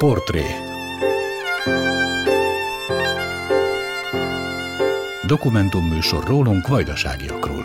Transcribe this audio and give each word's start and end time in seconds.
Portré 0.00 0.44
Dokumentumműsor 5.26 6.24
rólunk 6.24 6.68
vajdaságiakról. 6.68 7.64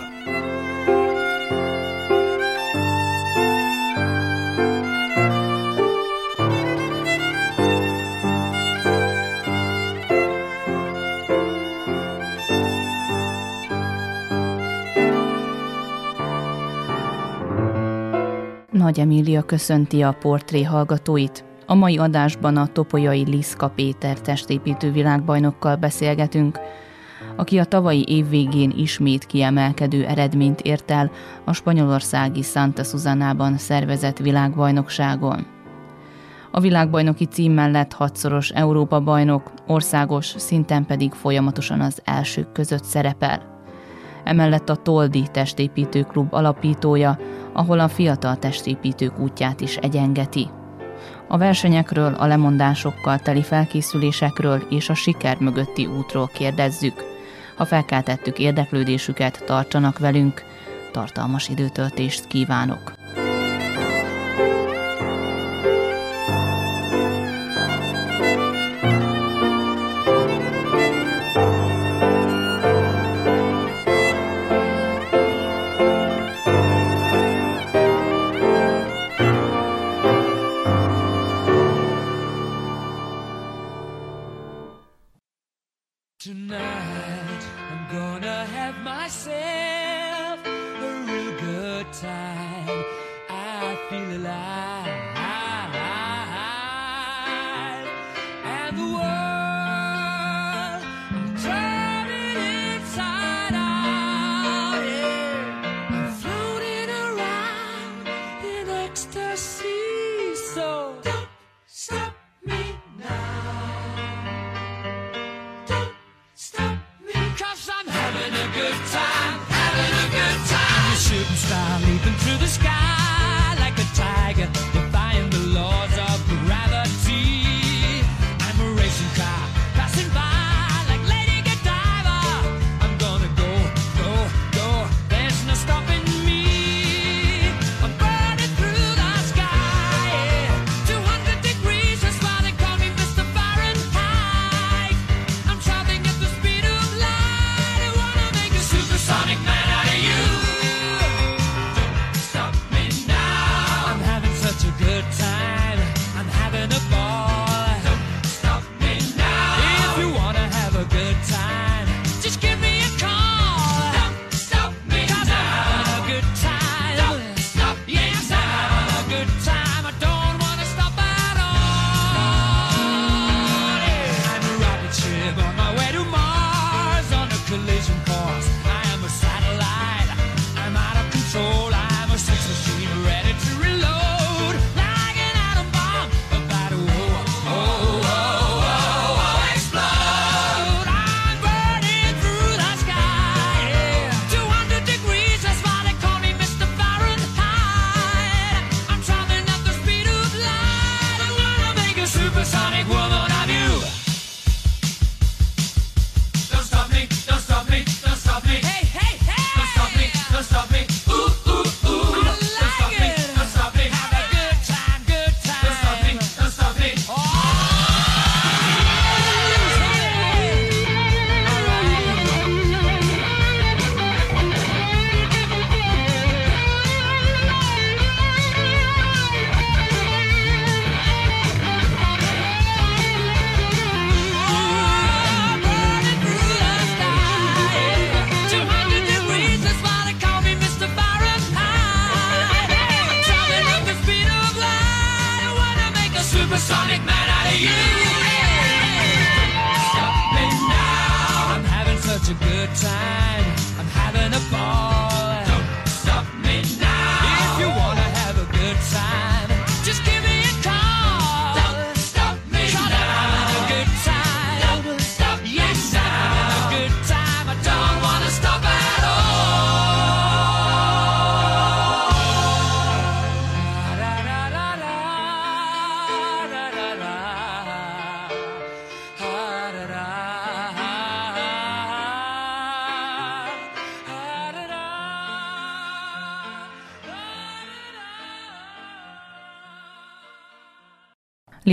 Nagy 18.72 19.00
Emília 19.00 19.42
köszönti 19.44 20.02
a 20.02 20.12
portré 20.12 20.64
hallgatóit. 20.64 21.55
A 21.68 21.76
mai 21.76 21.98
adásban 21.98 22.58
a 22.58 22.68
topolyai 22.68 23.24
Liszka 23.30 23.70
Péter 23.70 24.20
testépítő 24.22 24.92
világbajnokkal 24.92 25.76
beszélgetünk, 25.76 26.60
aki 27.36 27.58
a 27.58 27.66
tavalyi 27.66 28.04
év 28.08 28.30
végén 28.30 28.74
ismét 28.78 29.26
kiemelkedő 29.26 30.06
eredményt 30.06 30.62
ért 30.62 30.92
el 30.92 31.12
a 31.44 31.54
spanyolországi 31.54 32.42
Santa 32.42 32.84
Susannában 32.84 33.58
szervezett 33.58 34.18
világbajnokságon. 34.18 35.46
A 36.52 36.60
világbajnoki 36.60 37.26
cím 37.26 37.52
mellett 37.52 37.94
hatszoros 37.94 38.50
Európa-bajnok, 38.50 39.52
országos 39.68 40.26
szinten 40.38 40.86
pedig 40.86 41.14
folyamatosan 41.14 41.82
az 41.82 42.02
elsők 42.04 42.52
között 42.52 42.84
szerepel. 42.84 43.54
Emellett 44.24 44.70
a 44.70 44.76
Toldi 44.76 45.28
Testépítő 45.32 46.02
Klub 46.02 46.34
alapítója, 46.34 47.18
ahol 47.54 47.80
a 47.80 47.88
fiatal 47.88 48.36
testépítők 48.36 49.20
útját 49.20 49.62
is 49.62 49.78
egyengeti. 49.78 50.48
A 51.28 51.38
versenyekről, 51.38 52.14
a 52.14 52.26
lemondásokkal 52.26 53.20
teli 53.20 53.44
felkészülésekről 53.44 54.68
és 54.70 54.90
a 54.90 54.94
siker 54.94 55.38
mögötti 55.40 55.86
útról 55.86 56.30
kérdezzük. 56.34 57.04
Ha 57.56 57.66
felkeltettük 57.66 58.40
érdeklődésüket, 58.40 59.44
tartsanak 59.46 60.00
velünk, 60.00 60.44
tartalmas 60.92 61.50
időtöltést 61.50 62.28
kívánok! 62.28 62.94
the 98.76 98.84
world. 98.84 99.15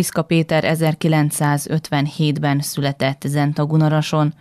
Liszka 0.02 0.22
Péter 0.22 0.64
1957-ben 0.66 2.60
született 2.60 3.22
Zentagunarason, 3.26 4.34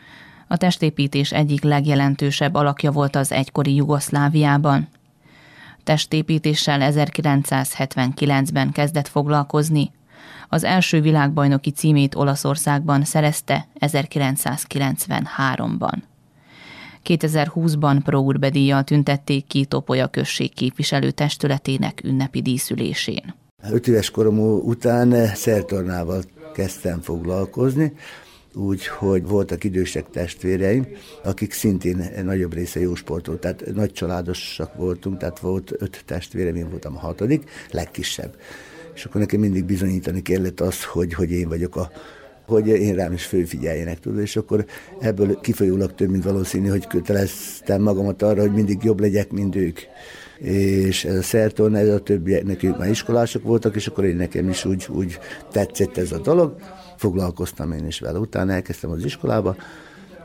a 0.47 0.57
testépítés 0.57 1.31
egyik 1.31 1.63
legjelentősebb 1.63 2.55
alakja 2.55 2.91
volt 2.91 3.15
az 3.15 3.31
egykori 3.31 3.75
Jugoszláviában. 3.75 4.87
Testépítéssel 5.83 6.91
1979-ben 6.93 8.71
kezdett 8.71 9.07
foglalkozni, 9.07 9.91
az 10.49 10.63
első 10.63 11.01
világbajnoki 11.01 11.69
címét 11.69 12.15
Olaszországban 12.15 13.03
szerezte 13.03 13.67
1993-ban. 13.79 15.97
2020-ban 17.03 17.99
Pro 18.03 18.31
tüntették 18.83 19.47
ki 19.47 19.65
Topolya 19.65 20.07
község 20.07 20.53
képviselő 20.53 21.11
testületének 21.11 22.01
ünnepi 22.03 22.41
díszülésén. 22.41 23.40
Öt 23.69 23.87
éves 23.87 24.09
korom 24.09 24.39
után 24.59 25.25
szertornával 25.35 26.23
kezdtem 26.53 27.01
foglalkozni, 27.01 27.93
úgy, 28.53 28.87
hogy 28.87 29.27
voltak 29.27 29.63
idősek 29.63 30.09
testvéreim, 30.09 30.87
akik 31.23 31.53
szintén 31.53 32.11
nagyobb 32.23 32.53
része 32.53 32.79
jó 32.79 32.95
sportolt, 32.95 33.39
tehát 33.39 33.73
nagy 33.73 33.91
családosak 33.91 34.75
voltunk, 34.75 35.17
tehát 35.17 35.39
volt 35.39 35.71
öt 35.77 36.03
testvérem, 36.05 36.55
én 36.55 36.69
voltam 36.69 36.95
a 36.95 36.99
hatodik, 36.99 37.49
legkisebb. 37.71 38.35
És 38.93 39.05
akkor 39.05 39.21
nekem 39.21 39.39
mindig 39.39 39.65
bizonyítani 39.65 40.21
kellett 40.21 40.61
azt, 40.61 40.83
hogy, 40.83 41.13
hogy 41.13 41.31
én 41.31 41.47
vagyok 41.47 41.75
a 41.75 41.91
hogy 42.45 42.67
én 42.67 42.95
rám 42.95 43.13
is 43.13 43.25
főfigyeljenek, 43.25 43.99
tudod, 43.99 44.19
és 44.19 44.35
akkor 44.35 44.65
ebből 44.99 45.39
kifolyólag 45.39 45.95
több, 45.95 46.09
mint 46.09 46.23
valószínű, 46.23 46.67
hogy 46.67 46.87
köteleztem 46.87 47.81
magamat 47.81 48.21
arra, 48.21 48.41
hogy 48.41 48.51
mindig 48.51 48.83
jobb 48.83 48.99
legyek, 48.99 49.31
mint 49.31 49.55
ők. 49.55 49.79
És 50.43 51.05
ez 51.05 51.15
a 51.15 51.21
szertorna, 51.21 51.77
ez 51.77 51.89
a 51.89 51.99
többieknek 51.99 52.63
ők 52.63 52.77
már 52.77 52.89
iskolások 52.89 53.43
voltak, 53.43 53.75
és 53.75 53.87
akkor 53.87 54.05
én 54.05 54.15
nekem 54.15 54.49
is 54.49 54.65
úgy, 54.65 54.87
úgy 54.89 55.19
tetszett 55.51 55.97
ez 55.97 56.11
a 56.11 56.19
dolog. 56.19 56.55
Foglalkoztam 56.97 57.71
én 57.71 57.85
is 57.85 57.99
vele. 57.99 58.19
Utána 58.19 58.51
elkezdtem 58.51 58.89
az 58.89 59.05
iskolába, 59.05 59.55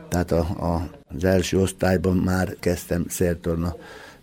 tehát 0.09 0.31
a, 0.31 0.39
a, 0.39 0.89
az 1.15 1.23
első 1.23 1.59
osztályban 1.59 2.17
már 2.17 2.55
kezdtem 2.59 3.05
szertorna 3.09 3.75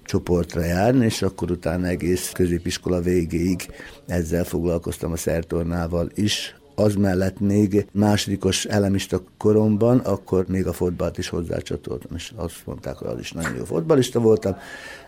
csoportra 0.04 0.64
járni, 0.64 1.04
és 1.04 1.22
akkor 1.22 1.50
utána 1.50 1.86
egész 1.86 2.30
középiskola 2.30 3.00
végéig 3.00 3.68
ezzel 4.06 4.44
foglalkoztam 4.44 5.12
a 5.12 5.16
szertornával 5.16 6.10
is, 6.14 6.56
az 6.74 6.94
mellett 6.94 7.40
még 7.40 7.86
másodikos 7.92 8.64
elemista 8.64 9.22
koromban, 9.38 9.98
akkor 9.98 10.44
még 10.48 10.66
a 10.66 10.72
fotbalt 10.72 11.18
is 11.18 11.28
hozzácsatoltam, 11.28 12.10
és 12.16 12.32
azt 12.36 12.62
mondták, 12.64 12.96
hogy 12.96 13.08
az 13.08 13.18
is 13.18 13.32
nagyon 13.32 13.56
jó 13.56 13.64
fotbalista 13.64 14.20
voltam. 14.20 14.56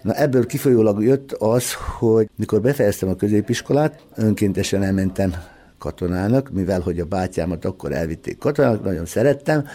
Na 0.03 0.15
ebből 0.15 0.47
kifolyólag 0.47 1.03
jött 1.03 1.33
az, 1.33 1.73
hogy 1.99 2.29
mikor 2.37 2.61
befejeztem 2.61 3.09
a 3.09 3.15
középiskolát, 3.15 4.05
önkéntesen 4.15 4.83
elmentem 4.83 5.35
katonának, 5.79 6.51
mivel 6.51 6.81
hogy 6.81 7.01
a 7.01 7.05
bátyámat 7.05 7.65
akkor 7.65 7.93
elvitték 7.93 8.39
katonának, 8.39 8.85
nagyon 8.85 9.07
szerettem, 9.07 9.67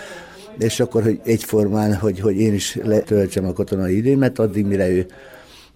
és 0.57 0.79
akkor, 0.79 1.03
hogy 1.03 1.19
egyformán, 1.23 1.95
hogy, 1.95 2.19
hogy 2.19 2.35
én 2.35 2.53
is 2.53 2.75
letöltsem 2.83 3.45
a 3.45 3.53
katonai 3.53 3.97
időmet, 3.97 4.39
addig 4.39 4.65
mire 4.65 4.89
ő 4.89 5.05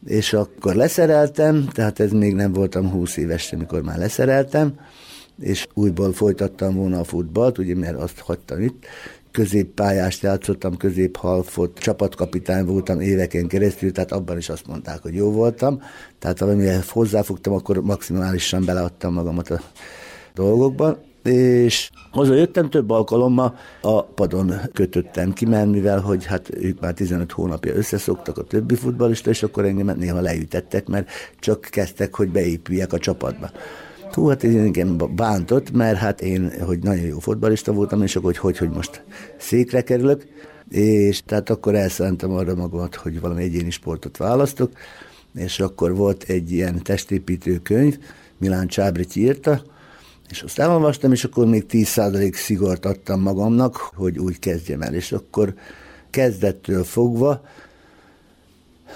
és 0.05 0.33
akkor 0.33 0.75
leszereltem, 0.75 1.67
tehát 1.71 1.99
ez 1.99 2.11
még 2.11 2.33
nem 2.33 2.53
voltam 2.53 2.89
20 2.89 3.17
éves, 3.17 3.53
amikor 3.53 3.81
már 3.81 3.97
leszereltem, 3.97 4.79
és 5.39 5.67
újból 5.73 6.13
folytattam 6.13 6.75
volna 6.75 6.99
a 6.99 7.03
futballt, 7.03 7.57
ugye, 7.57 7.75
mert 7.75 7.97
azt 7.97 8.19
hagytam 8.19 8.61
itt, 8.61 8.85
középpályást 9.31 10.21
játszottam, 10.21 10.77
középhalfot, 10.77 11.77
csapatkapitány 11.77 12.65
voltam 12.65 12.99
éveken 12.99 13.47
keresztül, 13.47 13.91
tehát 13.91 14.11
abban 14.11 14.37
is 14.37 14.49
azt 14.49 14.67
mondták, 14.67 15.01
hogy 15.01 15.15
jó 15.15 15.31
voltam. 15.31 15.81
Tehát 16.19 16.41
amire 16.41 16.79
hozzáfogtam, 16.87 17.53
akkor 17.53 17.81
maximálisan 17.81 18.65
beleadtam 18.65 19.13
magamat 19.13 19.49
a 19.49 19.61
dolgokban 20.33 20.97
és 21.31 21.89
jöttem 22.13 22.69
több 22.69 22.89
alkalommal 22.89 23.55
a 23.81 24.03
padon 24.03 24.53
kötöttem 24.73 25.33
ki, 25.33 25.45
mert 25.45 25.69
mivel, 25.69 25.99
hogy 25.99 26.25
hát 26.25 26.49
ők 26.55 26.79
már 26.79 26.93
15 26.93 27.31
hónapja 27.31 27.73
összeszoktak 27.73 28.37
a 28.37 28.43
többi 28.43 28.75
futballista, 28.75 29.29
és 29.29 29.43
akkor 29.43 29.65
engem 29.65 29.97
néha 29.97 30.21
leütettek, 30.21 30.87
mert 30.87 31.09
csak 31.39 31.61
kezdtek, 31.61 32.15
hogy 32.15 32.29
beépüljek 32.29 32.93
a 32.93 32.97
csapatba. 32.97 33.49
Hú, 34.15 34.27
hát 34.27 34.43
ez 34.43 34.53
engem 34.53 34.97
bántott, 35.15 35.71
mert 35.71 35.97
hát 35.97 36.21
én, 36.21 36.51
hogy 36.61 36.79
nagyon 36.79 37.05
jó 37.05 37.19
futballista 37.19 37.71
voltam, 37.73 38.03
és 38.03 38.15
akkor 38.15 38.31
hogy, 38.31 38.37
hogy, 38.37 38.57
hogy 38.57 38.69
most 38.69 39.03
székre 39.37 39.81
kerülök, 39.81 40.25
és 40.69 41.21
tehát 41.25 41.49
akkor 41.49 41.75
elszántam 41.75 42.31
arra 42.31 42.55
magamat, 42.55 42.95
hogy 42.95 43.19
valami 43.19 43.43
egyéni 43.43 43.69
sportot 43.69 44.17
választok, 44.17 44.71
és 45.35 45.59
akkor 45.59 45.95
volt 45.95 46.23
egy 46.23 46.51
ilyen 46.51 46.83
testépítő 46.83 47.57
könyv, 47.57 47.97
Milán 48.37 48.67
Csábrit 48.67 49.15
írta, 49.15 49.61
és 50.29 50.41
azt 50.41 50.59
elolvastam, 50.59 51.11
és 51.11 51.23
akkor 51.23 51.45
még 51.45 51.65
10% 51.69 52.33
szigort 52.33 52.85
adtam 52.85 53.21
magamnak, 53.21 53.75
hogy 53.75 54.19
úgy 54.19 54.39
kezdjem 54.39 54.81
el. 54.81 54.93
És 54.93 55.11
akkor 55.11 55.53
kezdettől 56.09 56.83
fogva 56.83 57.41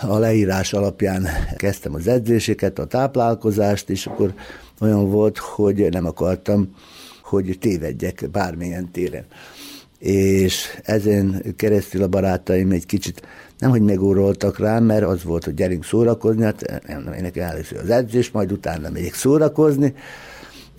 a 0.02 0.18
leírás 0.18 0.74
alapján 0.74 1.28
kezdtem 1.58 1.94
az 1.94 2.08
edzéseket, 2.08 2.80
a 2.80 2.86
táplálkozást, 2.86 3.90
és 3.90 4.06
akkor 4.06 4.34
olyan 4.80 5.10
volt, 5.10 5.38
hogy 5.38 5.90
nem 5.90 6.06
akartam, 6.06 6.76
hogy 7.24 7.58
tévedjek 7.60 8.30
bármilyen 8.32 8.92
téren. 8.92 9.26
És 10.00 10.68
ezen 10.84 11.44
keresztül 11.56 12.04
a 12.04 12.08
barátaim 12.08 12.72
egy 12.72 12.86
kicsit 12.86 13.22
nem, 13.58 13.70
hogy 13.70 13.82
megóroltak 13.82 14.60
rám, 14.60 14.84
mert 14.84 15.04
az 15.04 15.24
volt, 15.24 15.44
hogy 15.44 15.54
gyerünk 15.54 15.86
szórakozni, 15.86 16.44
hát 16.44 16.82
nem, 16.88 17.14
én 17.14 17.22
nekem 17.22 17.50
először 17.50 17.78
az 17.78 17.90
edzés, 17.90 18.32
majd 18.32 18.52
utána 18.52 18.90
megyek 18.90 19.14
szórakozni, 19.14 19.94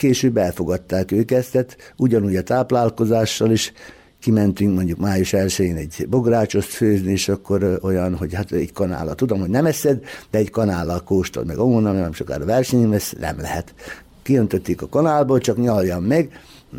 Később 0.00 0.36
elfogadták 0.36 1.12
őket, 1.12 1.50
tehát 1.50 1.94
ugyanúgy 1.96 2.36
a 2.36 2.42
táplálkozással 2.42 3.50
is 3.50 3.72
kimentünk 4.20 4.74
mondjuk 4.74 4.98
május 4.98 5.30
1-én 5.32 5.76
egy 5.76 6.06
bográcsot 6.08 6.64
főzni, 6.64 7.10
és 7.10 7.28
akkor 7.28 7.78
olyan, 7.82 8.16
hogy 8.16 8.34
hát 8.34 8.52
egy 8.52 8.72
kanállal. 8.72 9.14
Tudom, 9.14 9.40
hogy 9.40 9.50
nem 9.50 9.66
eszed, 9.66 10.04
de 10.30 10.38
egy 10.38 10.50
kanállal 10.50 11.02
kóstol 11.02 11.44
meg. 11.44 11.58
Onnan 11.58 11.94
nem 11.94 12.12
sokára 12.12 12.44
versenyem 12.44 12.90
lesz, 12.90 13.14
nem 13.20 13.40
lehet. 13.40 13.74
Kiöntötték 14.22 14.82
a 14.82 14.88
kanálból, 14.88 15.38
csak 15.38 15.56
nyaljam 15.56 16.04
meg, 16.04 16.30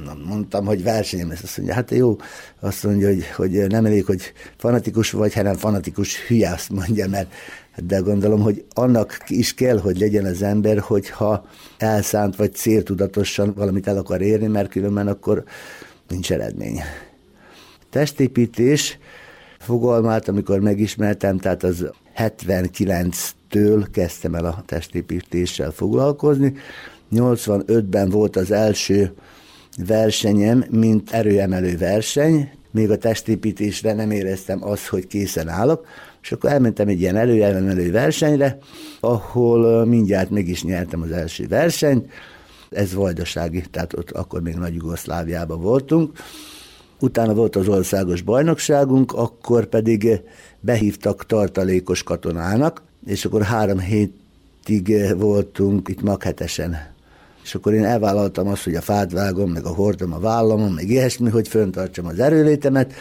Na, 0.06 0.18
mondtam, 0.26 0.66
hogy 0.66 0.84
versenyem 0.84 1.30
lesz. 1.30 1.44
Azt 1.44 1.58
mondja, 1.58 1.76
hát 1.76 1.92
jó, 1.92 2.18
azt 2.60 2.84
mondja, 2.84 3.08
hogy, 3.08 3.26
hogy 3.36 3.68
nem 3.68 3.86
elég, 3.86 4.06
hogy 4.06 4.34
fanatikus 4.58 5.12
vagy, 5.12 5.34
hanem 5.34 5.56
fanatikus 5.56 6.26
hülye, 6.28 6.52
azt 6.52 6.70
mondja, 6.70 7.08
mert 7.08 7.34
de 7.76 7.98
gondolom, 7.98 8.42
hogy 8.42 8.66
annak 8.74 9.18
is 9.28 9.54
kell, 9.54 9.80
hogy 9.80 10.00
legyen 10.00 10.26
az 10.26 10.42
ember, 10.42 10.80
hogyha 10.80 11.46
elszánt 11.78 12.36
vagy 12.36 12.54
céltudatosan 12.54 13.54
valamit 13.54 13.88
el 13.88 13.98
akar 13.98 14.22
érni, 14.22 14.48
mert 14.48 14.70
különben 14.70 15.08
akkor 15.08 15.44
nincs 16.08 16.32
eredmény. 16.32 16.82
Testépítés 17.92 18.98
fogalmát, 19.60 20.28
amikor 20.28 20.60
megismertem, 20.60 21.38
tehát 21.38 21.64
az 21.64 21.92
79-től 22.18 23.86
kezdtem 23.92 24.36
el 24.36 24.46
a 24.46 24.64
testépítéssel 24.66 25.72
foglalkozni. 25.72 26.54
85-ben 27.14 28.10
volt 28.10 28.36
az 28.36 28.52
első 28.52 29.14
versenyem, 29.86 30.66
mint 30.70 31.12
erőemelő 31.12 31.78
verseny, 31.78 32.50
még 32.72 32.92
a 32.92 32.98
testépítésre 32.98 33.94
nem 33.94 34.12
éreztem 34.12 34.64
azt, 34.64 34.88
hogy 34.88 35.08
készen 35.08 35.48
állok, 35.48 35.86
és 36.22 36.32
akkor 36.32 36.50
elmentem 36.50 36.88
egy 36.88 37.00
ilyen 37.00 37.16
előjelemelő 37.16 37.92
versenyre, 37.92 38.58
ahol 39.00 39.86
mindjárt 39.86 40.30
meg 40.30 40.48
is 40.48 40.64
nyertem 40.64 41.02
az 41.02 41.12
első 41.12 41.48
versenyt, 41.48 42.12
ez 42.70 42.94
vajdasági, 42.94 43.64
tehát 43.72 43.94
ott 43.94 44.12
akkor 44.12 44.42
még 44.42 44.56
Nagy 44.56 44.76
Jugoszláviában 44.76 45.62
voltunk. 45.62 46.18
Utána 47.02 47.34
volt 47.34 47.56
az 47.56 47.68
országos 47.68 48.22
bajnokságunk, 48.22 49.14
akkor 49.14 49.66
pedig 49.66 50.22
behívtak 50.60 51.26
tartalékos 51.26 52.04
katonának, 52.04 52.84
és 53.06 53.26
akkor 53.26 53.42
három 53.42 53.80
hétig 53.80 55.16
voltunk 55.18 55.88
itt 55.88 56.02
maghetesen. 56.02 56.78
És 57.44 57.56
akkor 57.56 57.74
én 57.74 57.86
elvállaltam 57.86 58.48
azt, 58.48 58.64
hogy 58.64 58.76
a 58.76 58.82
fát 58.82 59.12
vágom, 59.12 59.52
meg 59.52 59.66
a 59.66 59.74
hordom 59.74 60.14
a 60.14 60.20
vállamon, 60.20 60.72
meg 60.72 60.90
ilyesmi, 60.90 61.30
hogy 61.30 61.48
föntartsam 61.48 62.06
az 62.06 62.20
erőlétemet, 62.20 62.94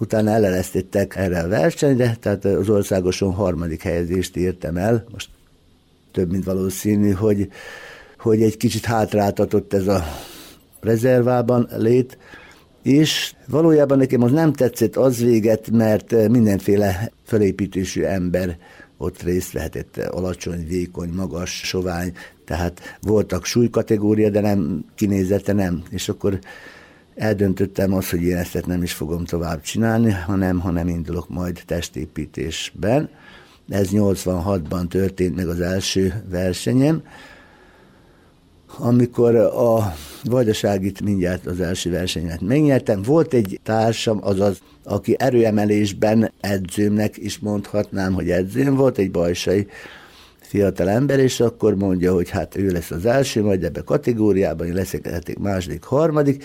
Utána 0.00 0.30
eleresztettek 0.30 1.16
erre 1.16 1.40
a 1.40 1.48
versenyre, 1.48 2.16
tehát 2.20 2.44
az 2.44 2.68
országoson 2.68 3.32
harmadik 3.32 3.82
helyezést 3.82 4.36
értem 4.36 4.76
el. 4.76 5.04
Most 5.12 5.28
több 6.12 6.30
mint 6.30 6.44
valószínű, 6.44 7.10
hogy, 7.10 7.48
hogy 8.18 8.42
egy 8.42 8.56
kicsit 8.56 8.84
hátráltatott 8.84 9.72
ez 9.72 9.86
a 9.86 10.04
rezervában 10.80 11.68
lét, 11.76 12.18
és 12.84 13.34
valójában 13.48 13.98
nekem 13.98 14.22
az 14.22 14.30
nem 14.30 14.52
tetszett 14.52 14.96
az 14.96 15.18
véget, 15.20 15.70
mert 15.70 16.28
mindenféle 16.28 17.12
felépítésű 17.22 18.02
ember 18.02 18.58
ott 18.96 19.22
részt 19.22 19.52
vehetett, 19.52 19.96
alacsony, 19.96 20.66
vékony, 20.66 21.08
magas, 21.08 21.60
sovány, 21.64 22.12
tehát 22.44 22.80
voltak 23.00 23.44
súlykategória, 23.44 24.30
de 24.30 24.40
nem 24.40 24.84
kinézete 24.94 25.52
nem. 25.52 25.82
És 25.90 26.08
akkor 26.08 26.38
eldöntöttem 27.14 27.94
azt, 27.94 28.10
hogy 28.10 28.22
én 28.22 28.36
ezt 28.36 28.66
nem 28.66 28.82
is 28.82 28.92
fogom 28.92 29.24
tovább 29.24 29.60
csinálni, 29.60 30.10
hanem, 30.10 30.60
hanem 30.60 30.88
indulok 30.88 31.28
majd 31.28 31.62
testépítésben. 31.66 33.08
Ez 33.68 33.88
86-ban 33.92 34.88
történt 34.88 35.36
meg 35.36 35.48
az 35.48 35.60
első 35.60 36.24
versenyem. 36.30 37.02
Amikor 38.78 39.36
a 39.36 39.94
vajdaságit 40.24 41.00
mindjárt 41.00 41.46
az 41.46 41.60
első 41.60 41.90
versenyemet 41.90 42.40
megnyertem. 42.40 43.02
Volt 43.02 43.34
egy 43.34 43.60
társam, 43.62 44.18
azaz, 44.22 44.58
aki 44.84 45.14
erőemelésben 45.18 46.32
edzőmnek 46.40 47.16
is 47.16 47.38
mondhatnám, 47.38 48.12
hogy 48.12 48.30
edzőm 48.30 48.74
volt, 48.74 48.98
egy 48.98 49.10
bajsai 49.10 49.66
fiatal 50.40 50.88
ember, 50.88 51.18
és 51.18 51.40
akkor 51.40 51.74
mondja, 51.74 52.12
hogy 52.12 52.30
hát 52.30 52.56
ő 52.56 52.70
lesz 52.70 52.90
az 52.90 53.06
első, 53.06 53.42
majd 53.42 53.64
ebbe 53.64 53.80
kategóriában, 53.80 54.66
én 54.66 54.74
leszek 54.74 55.38
második, 55.38 55.82
harmadik, 55.82 56.44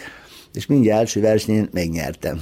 és 0.54 0.66
mindjárt 0.66 1.00
első 1.00 1.22
versenyen 1.22 1.70
megnyertem. 1.72 2.42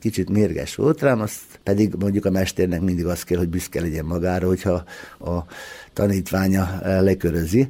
Kicsit 0.00 0.30
mérges 0.30 0.74
volt 0.74 1.00
rám, 1.00 1.20
azt 1.20 1.40
pedig 1.62 1.94
mondjuk 1.98 2.24
a 2.24 2.30
mesternek 2.30 2.80
mindig 2.80 3.06
azt 3.06 3.24
kell, 3.24 3.38
hogy 3.38 3.48
büszke 3.48 3.80
legyen 3.80 4.04
magára, 4.04 4.46
hogyha 4.46 4.84
a 5.20 5.44
tanítványa 5.92 6.80
lekörözi. 7.00 7.68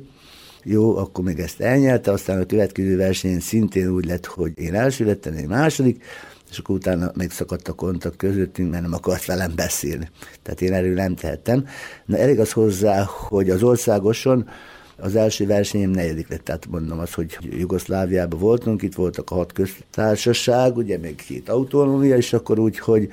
Jó, 0.70 0.96
akkor 0.96 1.24
még 1.24 1.38
ezt 1.38 1.60
elnyelte, 1.60 2.12
aztán 2.12 2.40
a 2.40 2.46
következő 2.46 2.96
versenyen 2.96 3.40
szintén 3.40 3.88
úgy 3.88 4.04
lett, 4.04 4.26
hogy 4.26 4.52
én 4.54 4.74
első 4.74 5.04
lettem, 5.04 5.34
én 5.34 5.48
második, 5.48 6.04
és 6.50 6.58
akkor 6.58 6.74
utána 6.74 7.10
megszakadt 7.14 7.68
a 7.68 7.72
kontakt 7.72 8.16
közöttünk, 8.16 8.70
mert 8.70 8.82
nem 8.82 8.92
akart 8.92 9.24
velem 9.24 9.52
beszélni. 9.54 10.08
Tehát 10.42 10.60
én 10.60 10.72
erről 10.72 10.94
nem 10.94 11.14
tehettem. 11.14 11.66
Na 12.04 12.16
elég 12.16 12.40
az 12.40 12.52
hozzá, 12.52 13.04
hogy 13.04 13.50
az 13.50 13.62
országoson 13.62 14.48
az 14.96 15.16
első 15.16 15.46
versenyem 15.46 15.90
negyedik 15.90 16.28
lett, 16.28 16.44
tehát 16.44 16.66
mondom 16.70 16.98
azt, 16.98 17.14
hogy 17.14 17.38
Jugoszláviában 17.40 18.38
voltunk, 18.38 18.82
itt 18.82 18.94
voltak 18.94 19.30
a 19.30 19.34
hat 19.34 19.52
köztársaság, 19.52 20.76
ugye 20.76 20.98
még 20.98 21.14
két 21.14 21.48
autonómia, 21.48 22.16
és 22.16 22.32
akkor 22.32 22.58
úgy, 22.58 22.78
hogy, 22.78 23.08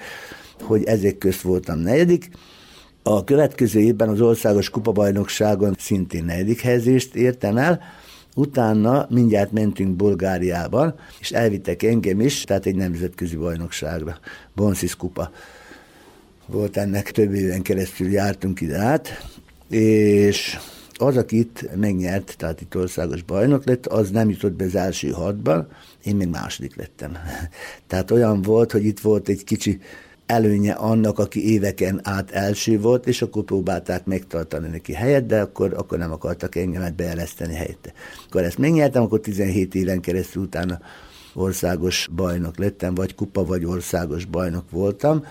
hogy 0.62 0.84
ezek 0.84 1.18
közt 1.18 1.42
voltam 1.42 1.80
negyedik. 1.80 2.30
A 3.08 3.24
következő 3.24 3.80
évben 3.80 4.10
az 4.10 4.22
országos 4.22 4.70
kupabajnokságon 4.70 5.76
szintén 5.80 6.26
negyedik 6.26 6.62
helyezést 6.62 7.16
értem 7.16 7.58
el, 7.58 7.82
Utána 8.36 9.08
mindjárt 9.10 9.52
mentünk 9.52 9.96
Bulgáriában, 9.96 10.96
és 11.20 11.32
elvittek 11.32 11.84
engem 11.84 12.20
is, 12.20 12.44
tehát 12.44 12.66
egy 12.66 12.76
nemzetközi 12.76 13.36
bajnokságra, 13.36 14.20
Bonsis 14.56 14.96
Kupa 14.96 15.32
volt 16.46 16.78
ennek, 16.78 17.12
több 17.12 17.34
éven 17.34 17.62
keresztül 17.62 18.12
jártunk 18.12 18.62
ide 18.62 18.78
át, 18.78 19.10
és 19.70 20.58
az, 20.94 21.18
aki 21.18 21.40
itt 21.40 21.70
megnyert, 21.76 22.36
tehát 22.38 22.62
itt 22.62 22.76
országos 22.76 23.24
bajnok 23.24 23.66
lett, 23.66 23.86
az 23.86 24.10
nem 24.10 24.30
jutott 24.30 24.54
be 24.54 24.66
az 24.66 24.76
első 24.76 25.10
hatban, 25.10 25.68
én 26.04 26.16
még 26.16 26.28
második 26.28 26.76
lettem. 26.76 27.18
Tehát 27.88 28.12
olyan 28.12 28.42
volt, 28.42 28.72
hogy 28.72 28.86
itt 28.86 29.00
volt 29.00 29.28
egy 29.28 29.44
kicsi 29.44 29.80
előnye 30.26 30.74
annak, 30.74 31.20
aki 31.20 31.52
éveken 31.52 32.00
át 32.04 32.32
első 32.32 32.80
volt, 32.80 33.08
és 33.08 33.22
akkor 33.22 33.44
próbálták 33.44 34.06
megtartani 34.06 34.68
neki 34.68 34.94
helyet, 34.94 35.26
de 35.26 35.42
akkor, 35.42 35.74
akkor 35.74 35.98
nem 35.98 36.12
akartak 36.12 36.56
engemet 36.56 36.96
beereszteni 36.96 37.54
helyette. 37.54 37.94
Akkor 38.28 38.44
ezt 38.44 38.58
megnyertem, 38.58 39.02
akkor 39.04 39.20
17 39.20 39.76
éven 39.76 40.02
keresztül 40.02 40.44
utána 40.44 40.80
országos 41.34 42.10
bajnok 42.16 42.58
lettem, 42.58 42.96
vagy 42.96 43.16
kupa, 43.16 43.46
vagy 43.46 43.66
országos 43.66 44.26
bajnok 44.26 44.72
voltam. 44.72 45.26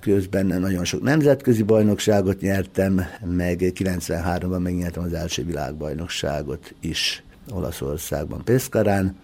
Közben 0.00 0.46
nagyon 0.46 0.84
sok 0.84 1.02
nemzetközi 1.02 1.62
bajnokságot 1.62 2.40
nyertem, 2.40 3.00
meg 3.24 3.58
93-ban 3.60 4.62
megnyertem 4.62 5.02
az 5.02 5.12
első 5.12 5.44
világbajnokságot 5.44 6.74
is 6.80 7.22
Olaszországban, 7.50 8.44
Pescarán 8.44 9.16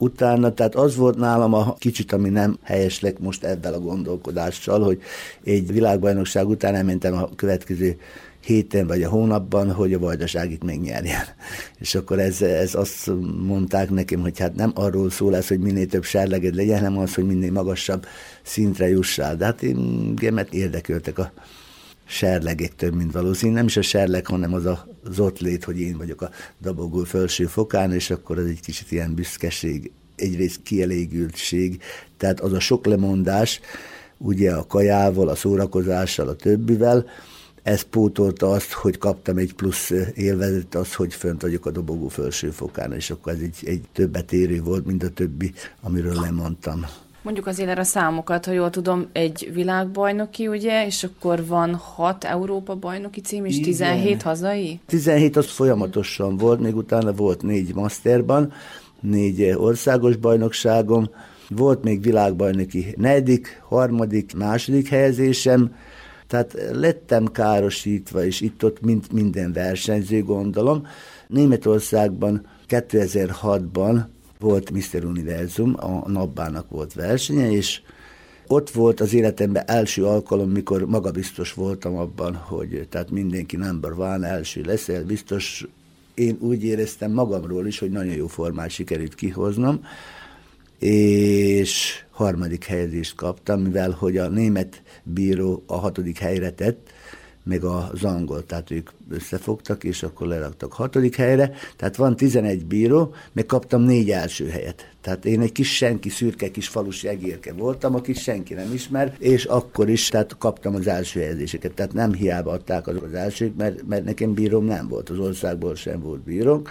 utána, 0.00 0.54
tehát 0.54 0.74
az 0.74 0.96
volt 0.96 1.16
nálam 1.16 1.54
a 1.54 1.74
kicsit, 1.78 2.12
ami 2.12 2.28
nem 2.28 2.58
helyeslek 2.62 3.18
most 3.18 3.44
ebben 3.44 3.72
a 3.72 3.78
gondolkodással, 3.78 4.82
hogy 4.82 5.00
egy 5.44 5.72
világbajnokság 5.72 6.48
után 6.48 6.74
elmentem 6.74 7.14
a 7.14 7.28
következő 7.36 7.96
héten 8.44 8.86
vagy 8.86 9.02
a 9.02 9.08
hónapban, 9.08 9.72
hogy 9.72 9.94
a 9.94 9.98
vajdaságit 9.98 10.64
megnyerjen. 10.64 11.24
És 11.78 11.94
akkor 11.94 12.18
ez, 12.18 12.42
ez 12.42 12.74
azt 12.74 13.10
mondták 13.42 13.90
nekem, 13.90 14.20
hogy 14.20 14.38
hát 14.38 14.54
nem 14.54 14.72
arról 14.74 15.10
szól 15.10 15.36
ez, 15.36 15.48
hogy 15.48 15.58
minél 15.58 15.86
több 15.86 16.04
serleged 16.04 16.54
legyen, 16.54 16.78
hanem 16.78 16.98
az, 16.98 17.14
hogy 17.14 17.26
minél 17.26 17.52
magasabb 17.52 18.06
szintre 18.42 18.88
jussál. 18.88 19.36
De 19.36 19.44
hát 19.44 19.62
én 19.62 20.14
gemet 20.14 20.52
érdekeltek 20.52 21.18
a 21.18 21.32
serlegek 22.10 22.74
több, 22.76 22.94
mint 22.94 23.12
valószínű. 23.12 23.52
Nem 23.52 23.66
is 23.66 23.76
a 23.76 23.82
serleg, 23.82 24.26
hanem 24.26 24.54
az 24.54 24.66
a, 24.66 24.88
az 25.04 25.18
ott 25.18 25.38
lét, 25.38 25.64
hogy 25.64 25.80
én 25.80 25.96
vagyok 25.96 26.22
a 26.22 26.30
dabogó 26.62 27.02
felső 27.04 27.46
fokán, 27.46 27.92
és 27.92 28.10
akkor 28.10 28.38
ez 28.38 28.44
egy 28.44 28.60
kicsit 28.60 28.92
ilyen 28.92 29.14
büszkeség, 29.14 29.90
egyrészt 30.16 30.62
kielégültség, 30.62 31.82
tehát 32.16 32.40
az 32.40 32.52
a 32.52 32.60
sok 32.60 32.86
lemondás, 32.86 33.60
ugye 34.18 34.52
a 34.52 34.66
kajával, 34.66 35.28
a 35.28 35.34
szórakozással, 35.34 36.28
a 36.28 36.36
többivel, 36.36 37.06
ez 37.62 37.82
pótolta 37.82 38.50
azt, 38.50 38.72
hogy 38.72 38.98
kaptam 38.98 39.36
egy 39.36 39.54
plusz 39.54 39.92
élvezet, 40.14 40.74
az, 40.74 40.94
hogy 40.94 41.14
fönt 41.14 41.42
vagyok 41.42 41.66
a 41.66 41.70
dobogó 41.70 42.08
felső 42.08 42.50
fokán, 42.50 42.92
és 42.92 43.10
akkor 43.10 43.32
ez 43.32 43.40
egy, 43.40 43.56
egy 43.64 43.82
többet 43.92 44.32
érő 44.32 44.62
volt, 44.62 44.86
mint 44.86 45.02
a 45.02 45.08
többi, 45.08 45.52
amiről 45.80 46.20
lemondtam. 46.20 46.86
Mondjuk 47.22 47.46
azért 47.46 47.68
erre 47.68 47.80
a 47.80 47.84
számokat, 47.84 48.46
ha 48.46 48.52
jól 48.52 48.70
tudom, 48.70 49.06
egy 49.12 49.50
világbajnoki, 49.52 50.48
ugye, 50.48 50.86
és 50.86 51.04
akkor 51.04 51.46
van 51.46 51.74
hat 51.74 52.24
Európa 52.24 52.74
bajnoki 52.74 53.20
cím, 53.20 53.44
és 53.44 53.56
Igen. 53.56 53.64
17 53.64 54.22
hazai? 54.22 54.80
17 54.86 55.36
az 55.36 55.50
folyamatosan 55.50 56.36
volt, 56.36 56.60
még 56.60 56.76
utána 56.76 57.12
volt 57.12 57.42
négy 57.42 57.74
masterban, 57.74 58.52
négy 59.00 59.54
országos 59.56 60.16
bajnokságom, 60.16 61.10
volt 61.48 61.82
még 61.82 62.02
világbajnoki 62.02 62.94
negyedik, 62.96 63.62
harmadik, 63.68 64.34
második 64.36 64.88
helyezésem, 64.88 65.74
tehát 66.26 66.54
lettem 66.72 67.26
károsítva, 67.26 68.24
és 68.24 68.40
itt-ott 68.40 68.80
mind, 68.80 69.04
minden 69.12 69.52
versenyző, 69.52 70.22
gondolom. 70.22 70.86
Németországban 71.26 72.46
2006-ban 72.68 74.00
volt 74.40 74.70
Mr. 74.70 75.04
Univerzum, 75.04 75.74
a 75.78 76.10
Nabbának 76.10 76.70
volt 76.70 76.92
versenye, 76.92 77.50
és 77.50 77.80
ott 78.46 78.70
volt 78.70 79.00
az 79.00 79.14
életemben 79.14 79.64
első 79.66 80.04
alkalom, 80.04 80.50
mikor 80.50 80.86
magabiztos 80.86 81.52
voltam 81.52 81.96
abban, 81.96 82.34
hogy 82.34 82.86
tehát 82.88 83.10
mindenki 83.10 83.56
number 83.56 83.94
van, 83.94 84.24
első 84.24 84.62
leszel, 84.62 85.04
biztos. 85.04 85.66
Én 86.14 86.36
úgy 86.40 86.64
éreztem 86.64 87.12
magamról 87.12 87.66
is, 87.66 87.78
hogy 87.78 87.90
nagyon 87.90 88.14
jó 88.14 88.26
formát 88.26 88.70
sikerült 88.70 89.14
kihoznom, 89.14 89.84
és 90.78 92.02
harmadik 92.10 92.64
helyezést 92.64 93.14
kaptam, 93.14 93.60
mivel 93.60 93.90
hogy 93.90 94.16
a 94.16 94.28
német 94.28 94.82
bíró 95.02 95.62
a 95.66 95.76
hatodik 95.76 96.18
helyre 96.18 96.50
tett, 96.50 96.90
meg 97.42 97.64
az 97.64 98.04
angol, 98.04 98.46
tehát 98.46 98.70
ők 98.70 98.90
összefogtak, 99.10 99.84
és 99.84 100.02
akkor 100.02 100.26
leraktak 100.26 100.72
hatodik 100.72 101.16
helyre, 101.16 101.52
tehát 101.76 101.96
van 101.96 102.16
11 102.16 102.66
bíró, 102.66 103.14
meg 103.32 103.46
kaptam 103.46 103.82
négy 103.82 104.10
első 104.10 104.48
helyet. 104.48 104.90
Tehát 105.00 105.24
én 105.24 105.40
egy 105.40 105.52
kis 105.52 105.76
senki, 105.76 106.08
szürke 106.08 106.50
kis 106.50 106.68
falusi 106.68 107.08
egérke 107.08 107.52
voltam, 107.52 107.94
akit 107.94 108.18
senki 108.18 108.54
nem 108.54 108.72
ismer, 108.72 109.16
és 109.18 109.44
akkor 109.44 109.88
is 109.88 110.08
tehát 110.08 110.38
kaptam 110.38 110.74
az 110.74 110.86
első 110.86 111.20
helyezéseket. 111.20 111.72
Tehát 111.72 111.92
nem 111.92 112.12
hiába 112.12 112.50
adták 112.50 112.86
azok 112.86 113.02
az 113.02 113.14
elsők, 113.14 113.56
mert, 113.56 113.86
mert 113.86 114.04
nekem 114.04 114.34
bíróm 114.34 114.64
nem 114.64 114.88
volt, 114.88 115.08
az 115.08 115.18
országból 115.18 115.74
sem 115.74 116.00
volt 116.00 116.20
bírónk, 116.20 116.70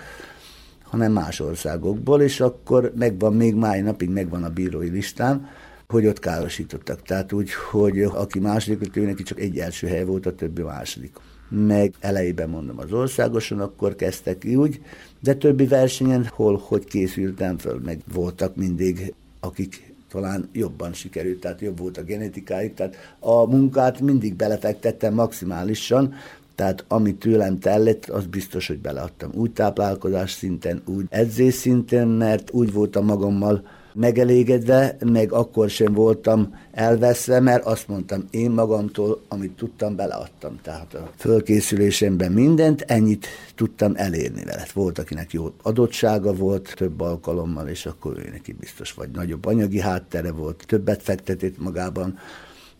hanem 0.83 1.11
más 1.11 1.39
országokból, 1.39 2.21
és 2.21 2.39
akkor 2.39 2.91
megvan 2.95 3.33
még 3.33 3.55
máj 3.55 3.81
napig 3.81 4.09
megvan 4.09 4.43
a 4.43 4.49
bírói 4.49 4.89
listám, 4.89 5.49
hogy 5.93 6.05
ott 6.05 6.19
károsítottak. 6.19 7.01
Tehát 7.01 7.33
úgy, 7.33 7.53
hogy 7.53 8.01
aki 8.01 8.39
második 8.39 8.95
lett, 8.95 9.05
neki 9.05 9.23
csak 9.23 9.39
egy 9.39 9.57
első 9.57 9.87
hely 9.87 10.05
volt, 10.05 10.25
a 10.25 10.35
többi 10.35 10.61
második. 10.61 11.15
Meg 11.49 11.93
elejében 11.99 12.49
mondom 12.49 12.79
az 12.79 12.91
országoson, 12.91 13.59
akkor 13.59 13.95
kezdtek 13.95 14.45
úgy, 14.55 14.81
de 15.19 15.33
többi 15.33 15.65
versenyen 15.65 16.25
hol, 16.33 16.61
hogy 16.63 16.85
készültem 16.85 17.57
föl, 17.57 17.79
meg 17.85 17.99
voltak 18.13 18.55
mindig, 18.55 19.13
akik 19.39 19.93
talán 20.09 20.49
jobban 20.53 20.93
sikerült, 20.93 21.39
tehát 21.39 21.61
jobb 21.61 21.77
volt 21.77 21.97
a 21.97 22.03
genetikájuk, 22.03 22.73
tehát 22.73 22.95
a 23.19 23.45
munkát 23.45 23.99
mindig 23.99 24.35
belefektettem 24.35 25.13
maximálisan, 25.13 26.13
tehát 26.55 26.85
amit 26.87 27.19
tőlem 27.19 27.59
tellett, 27.59 28.05
az 28.05 28.25
biztos, 28.25 28.67
hogy 28.67 28.79
beleadtam. 28.79 29.31
Úgy 29.33 29.51
táplálkozás 29.51 30.31
szinten, 30.31 30.81
úgy 30.85 31.05
edzés 31.09 31.53
szinten, 31.53 32.07
mert 32.07 32.51
úgy 32.51 32.73
voltam 32.73 33.05
magammal 33.05 33.63
megelégedve, 33.99 34.97
meg 35.05 35.31
akkor 35.31 35.69
sem 35.69 35.93
voltam 35.93 36.55
elveszve, 36.71 37.39
mert 37.39 37.65
azt 37.65 37.87
mondtam, 37.87 38.25
én 38.29 38.51
magamtól, 38.51 39.21
amit 39.27 39.51
tudtam, 39.51 39.95
beleadtam. 39.95 40.59
Tehát 40.61 40.93
a 40.93 41.11
fölkészülésemben 41.17 42.31
mindent, 42.31 42.81
ennyit 42.81 43.27
tudtam 43.55 43.93
elérni 43.95 44.43
vele. 44.43 44.65
Volt, 44.73 44.99
akinek 44.99 45.33
jó 45.33 45.53
adottsága 45.61 46.33
volt 46.33 46.73
több 46.75 47.01
alkalommal, 47.01 47.67
és 47.67 47.85
akkor 47.85 48.17
ő 48.17 48.29
neki 48.31 48.53
biztos 48.53 48.93
vagy 48.93 49.09
nagyobb 49.09 49.45
anyagi 49.45 49.79
háttere 49.79 50.31
volt, 50.31 50.63
többet 50.67 51.01
fektetett 51.01 51.59
magában, 51.59 52.19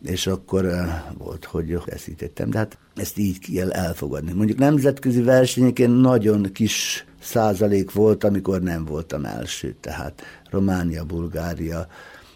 és 0.03 0.27
akkor 0.27 0.65
uh, 0.65 0.88
volt, 1.18 1.46
hogy 1.46 1.77
veszítettem. 1.86 2.50
De 2.50 2.58
hát 2.58 2.77
ezt 2.96 3.18
így 3.18 3.53
kell 3.53 3.72
elfogadni. 3.72 4.34
Mondjuk 4.34 4.58
nemzetközi 4.58 5.22
versenyeken 5.22 5.89
nagyon 5.89 6.51
kis 6.51 7.06
százalék 7.22 7.91
volt, 7.91 8.24
amikor 8.24 8.62
nem 8.62 8.86
voltam 8.86 9.25
első, 9.25 9.75
tehát 9.79 10.22
Románia, 10.50 11.03
Bulgária, 11.03 11.88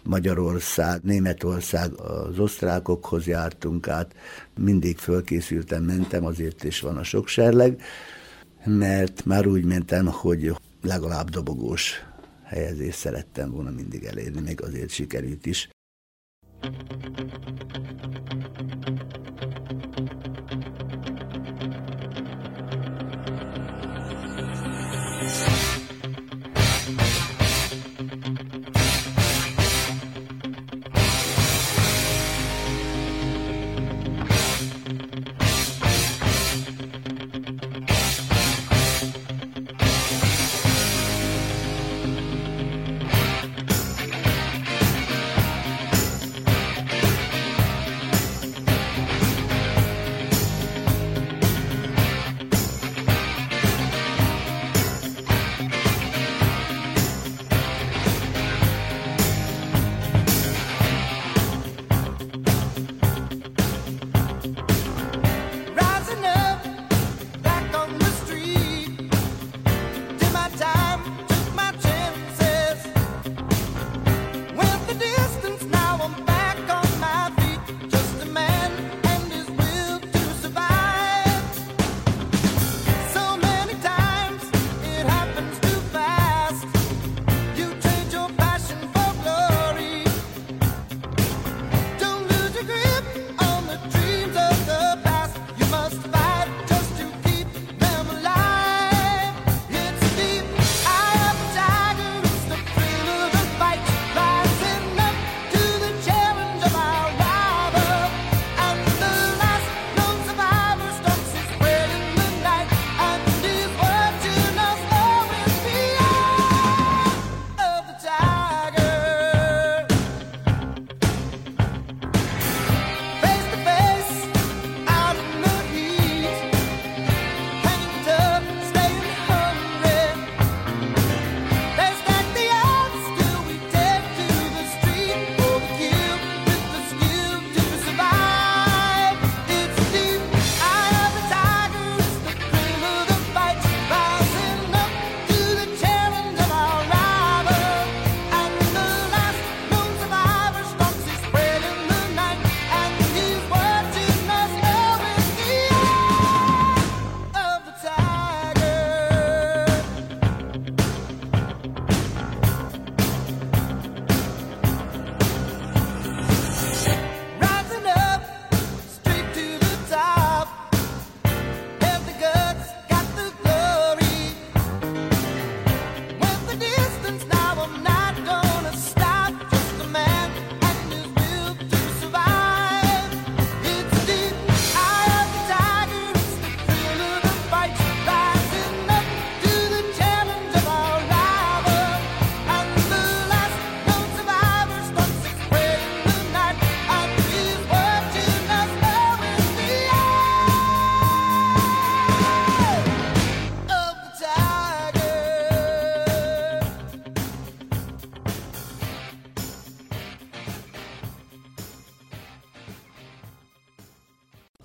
Magyarország, 0.04 1.00
Németország, 1.02 1.92
az 1.92 2.38
osztrákokhoz 2.38 3.26
jártunk 3.26 3.88
át, 3.88 4.14
mindig 4.58 4.98
fölkészültem, 4.98 5.82
mentem, 5.82 6.24
azért 6.24 6.64
is 6.64 6.80
van 6.80 6.96
a 6.96 7.02
sok 7.02 7.28
serleg, 7.28 7.80
mert 8.64 9.24
már 9.24 9.46
úgy 9.46 9.64
mentem, 9.64 10.06
hogy 10.06 10.52
legalább 10.82 11.30
dobogós 11.30 12.04
helyezést 12.44 12.98
szerettem 12.98 13.50
volna 13.50 13.70
mindig 13.70 14.04
elérni, 14.04 14.40
még 14.40 14.62
azért 14.62 14.90
sikerült 14.90 15.46
is. 15.46 15.68
Thank 16.64 16.78
you. 20.78 20.83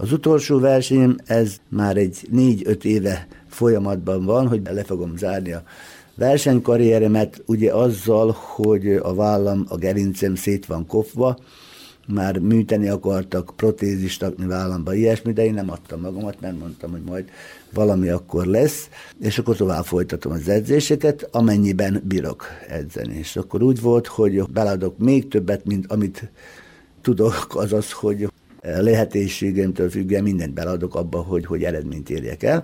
Az 0.02 0.12
utolsó 0.12 0.60
versenyem, 0.60 1.18
ez 1.26 1.56
már 1.70 1.98
egy 1.98 2.28
négy-öt 2.30 2.86
éve 2.86 3.28
folyamatban 3.48 4.26
van, 4.26 4.48
hogy 4.48 4.62
le 4.64 4.84
fogom 4.84 5.18
zárni 5.18 5.52
a 5.52 5.64
versenykarrieremet, 6.16 7.42
ugye 7.46 7.74
azzal, 7.74 8.36
hogy 8.38 8.88
a 8.88 9.14
vállam, 9.14 9.66
a 9.70 9.76
gerincem 9.76 10.36
szét 10.36 10.66
van 10.66 10.86
kopva, 10.88 11.38
már 12.08 12.38
műteni 12.38 12.90
akartak, 12.90 13.54
protézist 13.56 14.20
takni 14.20 14.46
vállamba, 14.46 14.94
ilyesmi, 14.94 15.34
de 15.34 15.46
én 15.46 15.54
nem 15.54 15.72
adtam 15.72 16.00
magamat, 16.00 16.42
mert 16.42 16.60
mondtam, 16.60 16.92
hogy 16.92 17.04
majd 17.04 17.30
valami 17.74 18.10
akkor 18.10 18.46
lesz, 18.46 18.90
és 19.20 19.38
akkor 19.38 19.56
tovább 19.56 19.86
folytatom 19.86 20.32
az 20.32 20.50
edzéseket, 20.50 21.28
amennyiben 21.32 22.02
bírok 22.06 22.46
edzeni. 22.68 23.18
És 23.18 23.36
akkor 23.36 23.64
úgy 23.64 23.82
volt, 23.82 24.08
hogy 24.08 24.44
beladok 24.44 24.98
még 24.98 25.28
többet, 25.28 25.66
mint 25.66 25.92
amit 25.92 26.32
tudok, 27.02 27.48
azaz, 27.50 27.92
hogy 27.92 28.28
lehetőségemtől 28.62 29.90
függően 29.90 30.24
mindent 30.24 30.54
beladok 30.54 30.96
abba, 30.96 31.18
hogy, 31.18 31.46
hogy 31.46 31.64
eredményt 31.64 32.10
érjek 32.10 32.44
el. 32.44 32.64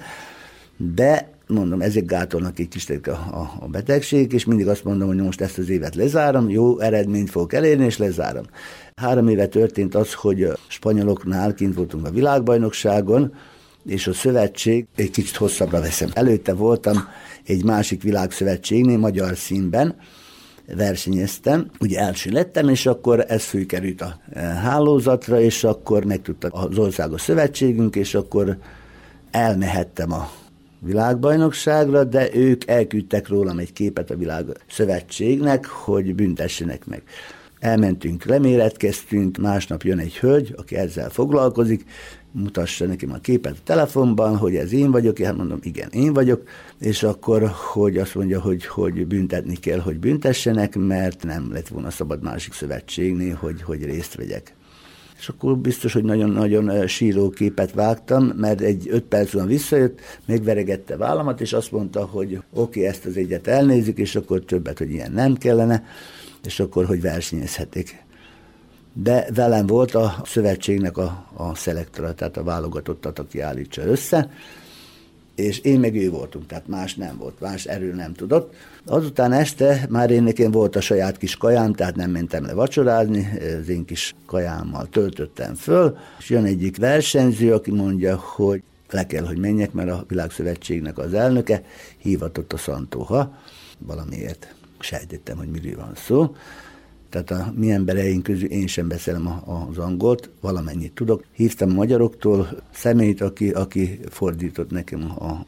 De 0.77 1.29
mondom, 1.47 1.81
ezek 1.81 2.05
gátolnak 2.05 2.60
egy 2.60 2.67
kis 2.67 2.89
a, 2.89 3.10
a, 3.10 3.51
a 3.60 3.67
betegség, 3.67 4.34
és 4.34 4.45
mindig 4.45 4.67
azt 4.67 4.84
mondom, 4.84 5.08
hogy 5.08 5.17
most 5.17 5.41
ezt 5.41 5.58
az 5.58 5.69
évet 5.69 5.95
lezárom, 5.95 6.49
jó 6.49 6.79
eredményt 6.79 7.29
fogok 7.29 7.53
elérni, 7.53 7.86
és 7.86 7.97
lezárom. 7.97 8.43
Három 8.95 9.27
éve 9.27 9.47
történt 9.47 9.95
az, 9.95 10.13
hogy 10.13 10.43
a 10.43 10.58
spanyoloknál 10.67 11.53
kint 11.53 11.75
voltunk 11.75 12.08
a 12.08 12.12
világbajnokságon, 12.12 13.34
és 13.86 14.08
a 14.08 14.13
szövetség 14.13 14.86
egy 14.95 15.10
kicsit 15.10 15.36
hosszabbra 15.36 15.79
veszem. 15.79 16.10
Előtte 16.13 16.53
voltam 16.53 16.97
egy 17.45 17.63
másik 17.63 18.03
világszövetségnél, 18.03 18.97
magyar 18.97 19.38
színben, 19.38 19.95
versenyeztem, 20.75 21.69
ugye 21.80 21.99
első 21.99 22.32
lettem, 22.32 22.69
és 22.69 22.86
akkor 22.86 23.25
ez 23.28 23.43
főkerült 23.43 24.01
a 24.01 24.19
e, 24.34 24.41
hálózatra, 24.41 25.39
és 25.39 25.63
akkor 25.63 26.06
megtudta 26.06 26.47
az 26.47 26.78
országos 26.78 27.21
szövetségünk, 27.21 27.95
és 27.95 28.13
akkor 28.15 28.58
elmehettem 29.32 30.12
a 30.12 30.30
világbajnokságra, 30.80 32.04
de 32.04 32.36
ők 32.36 32.67
elküldtek 32.67 33.28
rólam 33.28 33.60
egy 33.60 33.73
képet 33.73 34.12
a 34.12 34.15
világ 34.15 34.45
szövetségnek, 34.69 35.65
hogy 35.65 36.15
büntessenek 36.15 36.86
meg. 36.86 37.04
Elmentünk, 37.60 38.25
leméretkeztünk, 38.25 39.38
másnap 39.38 39.84
jön 39.84 39.99
egy 39.99 40.17
hölgy, 40.17 40.54
aki 40.58 40.75
ezzel 40.75 41.10
foglalkozik, 41.10 41.86
mutassa 42.36 42.86
nekem 42.86 43.12
a 43.12 43.17
képet 43.17 43.54
a 43.54 43.63
telefonban, 43.63 44.38
hogy 44.38 44.56
ez 44.56 44.74
én 44.74 44.91
vagyok, 44.91 45.19
én 45.19 45.34
mondom, 45.34 45.60
igen, 45.62 45.89
én 45.91 46.13
vagyok, 46.13 46.43
és 46.80 47.04
akkor, 47.04 47.52
hogy 47.74 47.98
azt 47.98 48.15
mondja, 48.15 48.41
hogy, 48.41 48.65
hogy 48.65 49.08
büntetni 49.08 49.56
kell, 49.56 49.80
hogy 49.80 50.00
büntessenek, 50.00 50.76
mert 50.76 51.24
nem 51.24 51.52
lett 51.52 51.67
volna 51.67 51.89
szabad 51.89 52.24
másik 52.24 52.54
szövetségnél, 52.54 53.36
hogy, 53.36 53.62
hogy 53.62 53.84
részt 53.84 54.15
vegyek. 54.15 54.54
és 55.17 55.30
akkor 55.30 55.58
biztos, 55.58 55.93
hogy 55.93 56.04
nagyon-nagyon 56.04 56.88
síró 56.88 57.30
képet 57.30 57.74
vágtam, 57.74 58.24
mert 58.26 58.62
egy 58.62 58.88
öt 58.89 59.04
perc 59.04 59.32
van 59.32 59.48
visszajött, 59.48 60.00
megveregette 60.26 60.98
vállamat, 60.98 61.41
és 61.41 61.54
azt 61.54 61.71
mondta, 61.71 62.06
hogy 62.06 62.34
oké, 62.34 62.43
okay, 62.52 62.86
ezt 62.86 63.06
az 63.06 63.17
egyet 63.17 63.48
elnézik, 63.48 63.98
és 63.98 64.15
akkor 64.15 64.39
többet, 64.39 64.78
hogy 64.78 64.91
ilyen 64.91 65.12
nem 65.12 65.36
kellene, 65.36 65.84
és 66.45 66.60
akkor, 66.60 66.86
hogy 66.86 67.02
versenyezhetik. 67.02 68.05
De 68.97 69.27
velem 69.34 69.65
volt 69.65 69.95
a 69.95 70.21
szövetségnek 70.25 70.97
a, 70.97 71.27
a 71.34 71.55
szelektora, 71.55 72.13
tehát 72.13 72.38
a 72.38 72.43
válogatottat, 72.43 73.19
aki 73.19 73.39
állítsa 73.39 73.81
össze, 73.81 74.29
és 75.36 75.60
én 75.60 75.79
meg 75.79 75.95
ő 75.95 76.10
voltunk, 76.10 76.45
tehát 76.45 76.67
más 76.67 76.95
nem 76.95 77.17
volt, 77.17 77.39
más 77.39 77.65
erő 77.65 77.93
nem 77.93 78.13
tudott. 78.13 78.53
Azután 78.86 79.31
este 79.31 79.86
már 79.89 80.10
én 80.12 80.23
nekem 80.23 80.51
volt 80.51 80.75
a 80.75 80.81
saját 80.81 81.17
kis 81.17 81.36
kajám, 81.36 81.73
tehát 81.73 81.95
nem 81.95 82.12
mentem 82.12 82.45
le 82.45 82.53
vacsorázni, 82.53 83.29
az 83.62 83.69
én 83.69 83.86
kis 83.86 84.15
kajámmal 84.25 84.88
töltöttem 84.89 85.55
föl, 85.55 85.97
és 86.19 86.29
jön 86.29 86.45
egyik 86.45 86.77
versenyző, 86.77 87.53
aki 87.53 87.71
mondja, 87.71 88.15
hogy 88.15 88.63
le 88.89 89.05
kell, 89.05 89.25
hogy 89.25 89.38
menjek, 89.38 89.71
mert 89.71 89.89
a 89.89 90.05
Világszövetségnek 90.08 90.97
az 90.97 91.13
elnöke 91.13 91.63
hívatott 91.97 92.53
a 92.53 92.58
Szantóha 92.58 93.38
valamiért. 93.77 94.53
Sejtettem, 94.79 95.38
hogy 95.38 95.49
miről 95.49 95.75
van 95.75 95.91
szó. 95.95 96.36
Tehát 97.15 97.47
a 97.47 97.54
mi 97.56 97.71
embereink 97.71 98.23
közül 98.23 98.49
én 98.49 98.67
sem 98.67 98.88
beszélem 98.88 99.28
az 99.45 99.78
angolt, 99.78 100.30
valamennyit 100.41 100.93
tudok. 100.93 101.23
Hívtam 101.32 101.69
a 101.69 101.73
magyaroktól 101.73 102.63
személyt, 102.73 103.21
aki, 103.21 103.49
aki 103.49 103.99
fordított 104.10 104.71
nekem 104.71 105.12
a 105.19 105.45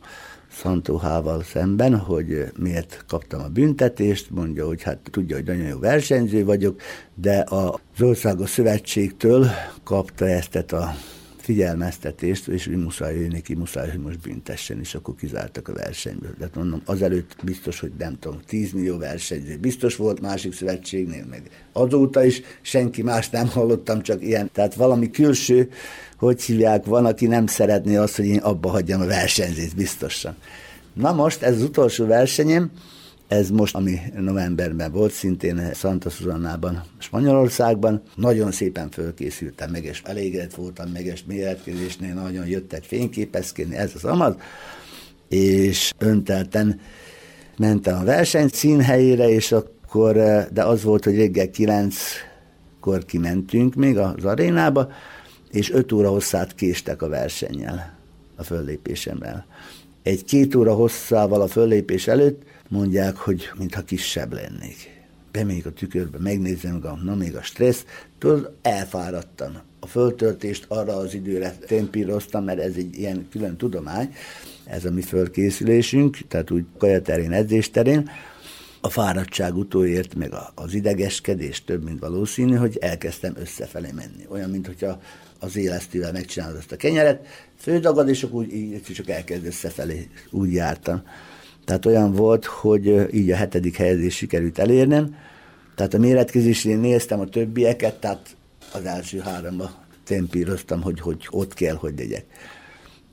Szantóhával 0.52 1.44
szemben, 1.44 1.98
hogy 1.98 2.52
miért 2.60 3.04
kaptam 3.08 3.42
a 3.42 3.48
büntetést, 3.48 4.30
mondja, 4.30 4.66
hogy 4.66 4.84
hát 4.84 5.00
tudja, 5.12 5.36
hogy 5.36 5.46
nagyon 5.46 5.66
jó 5.66 5.80
versenyző 5.80 6.46
vagyok, 6.46 6.82
de 7.16 7.44
az 7.50 8.02
Országos 8.02 8.50
Szövetségtől 8.50 9.48
kapta 9.84 10.28
ezt 10.28 10.56
a 10.56 10.96
figyelmeztetést, 11.48 12.48
és 12.48 12.68
úgy 12.68 12.84
muszáj 12.84 13.16
ő 13.16 13.28
neki, 13.28 13.54
muszáj, 13.54 13.90
hogy 13.90 14.00
most 14.00 14.20
büntessen, 14.20 14.80
és 14.80 14.96
akkor 14.96 15.16
kizártak 15.16 15.68
a 15.68 15.74
versenyből. 15.74 16.34
De 16.38 16.50
mondom, 16.54 16.82
azelőtt 16.86 17.36
biztos, 17.44 17.80
hogy 17.80 17.92
nem 17.98 18.20
tudom, 18.20 18.40
10 18.48 18.72
millió 18.72 18.98
versenyző 18.98 19.58
biztos 19.58 19.96
volt 19.96 20.22
másik 20.22 20.54
szövetségnél, 20.54 21.26
meg 21.30 21.50
azóta 21.72 22.24
is 22.26 22.42
senki 22.62 23.02
más 23.02 23.30
nem 23.30 23.48
hallottam, 23.48 24.02
csak 24.02 24.24
ilyen. 24.24 24.50
Tehát 24.54 24.76
valami 24.76 25.10
külső, 25.10 25.70
hogy 26.18 26.42
hívják, 26.42 26.86
van, 26.86 27.06
aki 27.06 27.28
nem 27.28 27.48
szeretné 27.48 27.96
azt, 27.96 28.16
hogy 28.16 28.26
én 28.26 28.40
abba 28.40 28.70
hagyjam 28.70 29.02
a 29.02 29.06
versenyzést, 29.06 29.76
biztosan. 29.76 30.36
Na 30.94 31.14
most, 31.14 31.42
ez 31.42 31.56
az 31.56 31.62
utolsó 31.62 32.06
versenyem, 32.06 32.72
ez 33.28 33.50
most, 33.50 33.76
ami 33.76 34.00
novemberben 34.20 34.92
volt, 34.92 35.12
szintén 35.12 35.74
Santa 35.74 36.10
Susannában, 36.10 36.84
Spanyolországban. 36.98 38.02
Nagyon 38.16 38.52
szépen 38.52 38.90
fölkészültem, 38.90 39.72
meg 39.72 39.84
és 39.84 40.02
elégedett 40.06 40.56
voltam, 40.56 40.90
meg 40.90 41.06
és 41.06 41.24
méretkezésnél 41.28 42.14
nagyon 42.14 42.48
jöttek 42.48 42.84
fényképezkedni, 42.84 43.76
ez 43.76 43.92
az 43.96 44.04
amaz, 44.04 44.36
és 45.30 45.92
öntelten 45.98 46.80
mentem 47.58 48.00
a 48.00 48.04
verseny 48.04 48.48
színhelyére, 48.48 49.30
és 49.30 49.52
akkor, 49.52 50.16
de 50.54 50.64
az 50.64 50.84
volt, 50.84 51.04
hogy 51.04 51.18
reggel 51.18 51.50
kilenckor 51.50 53.06
kimentünk 53.06 53.76
még 53.76 53.98
az 53.98 54.26
arénába, 54.26 54.92
és 55.52 55.72
öt 55.72 55.92
óra 55.92 56.10
hosszát 56.10 56.56
késtek 56.56 57.02
a 57.02 57.10
versennyel, 57.10 57.98
a 58.36 58.44
föllépésemmel. 58.44 59.46
Egy 60.04 60.24
két 60.24 60.56
óra 60.56 60.74
hosszával 60.74 61.42
a 61.42 61.48
föllépés 61.48 62.08
előtt 62.08 62.42
mondják, 62.70 63.16
hogy 63.16 63.50
mintha 63.58 63.82
kisebb 63.82 64.34
lennék. 64.34 64.96
Bemegyek 65.32 65.66
a 65.66 65.72
tükörbe, 65.72 66.18
megnézem, 66.20 66.80
a, 66.84 67.04
na 67.04 67.16
még 67.16 67.36
a 67.36 67.42
stressz, 67.42 67.86
tudod, 68.18 68.56
elfáradtam. 68.62 69.58
A 69.80 69.88
föltöltést 69.88 70.66
arra 70.68 70.96
az 70.96 71.14
időre 71.14 71.52
tempíroztam, 71.52 72.44
mert 72.44 72.60
ez 72.60 72.74
egy 72.76 72.98
ilyen 72.98 73.28
külön 73.32 73.58
tudomány, 73.58 74.16
ez 74.66 74.86
a 74.86 74.92
mi 74.92 75.02
fölkészülésünk, 75.02 76.18
tehát 76.28 76.52
úgy 76.52 76.66
kajaterén, 76.78 77.32
edzésterén, 77.32 78.10
a 78.82 78.90
fáradtság 78.90 79.56
utóért, 79.56 80.16
meg 80.16 80.34
az 80.56 80.74
idegeskedés 80.74 81.64
több, 81.64 81.84
mint 81.84 82.00
valószínű, 82.00 82.56
hogy 82.56 82.78
elkezdtem 82.82 83.34
összefelé 83.38 83.92
menni. 83.92 84.26
Olyan, 84.30 84.50
mint 84.50 84.68
hogyha 84.68 85.02
az 85.40 85.56
élesztővel 85.56 86.12
megcsinálod 86.12 86.58
ezt 86.58 86.72
a 86.72 86.76
kenyeret, 86.76 87.28
fődagad, 87.58 88.10
és 88.10 88.24
akkor 88.24 88.40
úgy, 88.40 88.54
így 88.54 88.82
csak 88.82 89.10
elkezd 89.10 89.46
összefelé, 89.46 90.10
úgy 90.30 90.54
jártam. 90.54 91.04
Tehát 91.68 91.86
olyan 91.86 92.12
volt, 92.12 92.46
hogy 92.46 93.08
így 93.14 93.32
a 93.32 93.36
hetedik 93.36 93.76
helyezés 93.76 94.16
sikerült 94.16 94.60
elérnem. 94.60 95.16
Tehát 95.76 95.94
a 95.94 95.98
méretkezésén 95.98 96.80
néztem 96.80 97.20
a 97.20 97.26
többieket, 97.26 98.00
tehát 98.00 98.36
az 98.74 98.86
első 98.86 99.20
háromba 99.20 99.72
tempíroztam, 100.04 100.82
hogy, 100.82 101.00
hogy 101.00 101.28
ott 101.30 101.54
kell, 101.54 101.76
hogy 101.76 101.94
legyek. 101.98 102.26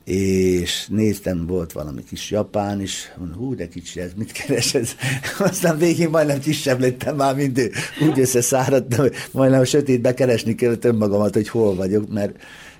És 0.03 0.87
néztem, 0.87 1.45
volt 1.47 1.71
valami 1.71 2.03
kis 2.03 2.31
japán 2.31 2.81
is, 2.81 3.11
mondom, 3.17 3.37
hú, 3.37 3.55
de 3.55 3.67
kicsi 3.67 3.99
ez, 3.99 4.11
mit 4.15 4.31
keres 4.31 4.73
ez? 4.73 4.95
Aztán 5.49 5.77
végén 5.77 6.09
majdnem 6.09 6.39
kisebb 6.39 6.79
lettem 6.79 7.15
már, 7.15 7.35
mint 7.35 7.57
ő. 7.57 7.71
Úgy 8.09 8.19
összeszáradtam, 8.19 8.99
hogy 8.99 9.13
majdnem 9.31 9.59
a 9.59 9.65
sötétbe 9.65 10.13
keresni 10.13 10.55
kellett 10.55 10.85
önmagamat, 10.85 11.33
hogy 11.33 11.49
hol 11.49 11.75
vagyok, 11.75 12.09
mert 12.09 12.35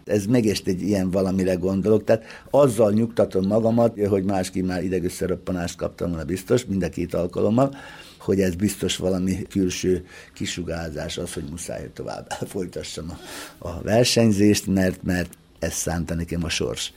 ez 0.05 0.25
megest 0.25 0.67
egy 0.67 0.81
ilyen 0.81 1.11
valamire 1.11 1.53
gondolok. 1.53 2.03
Tehát 2.03 2.23
azzal 2.49 2.91
nyugtatom 2.91 3.45
magamat, 3.47 3.99
hogy 4.07 4.23
máski 4.23 4.61
már 4.61 4.83
idegösszeröppanást 4.83 5.75
kaptam 5.75 6.09
volna 6.09 6.25
biztos, 6.25 6.65
mind 6.65 6.83
a 6.83 6.89
két 6.89 7.13
alkalommal, 7.13 7.75
hogy 8.19 8.41
ez 8.41 8.55
biztos 8.55 8.97
valami 8.97 9.41
külső 9.49 10.05
kisugázás 10.33 11.17
az, 11.17 11.33
hogy 11.33 11.43
muszáj 11.49 11.89
tovább 11.93 12.31
folytassam 12.53 13.11
a, 13.57 13.67
a 13.67 13.81
versenyzést, 13.81 14.67
mert, 14.67 15.03
mert 15.03 15.37
ez 15.59 15.73
szánta 15.73 16.15
nekem 16.15 16.43
a 16.43 16.49
sors, 16.49 16.93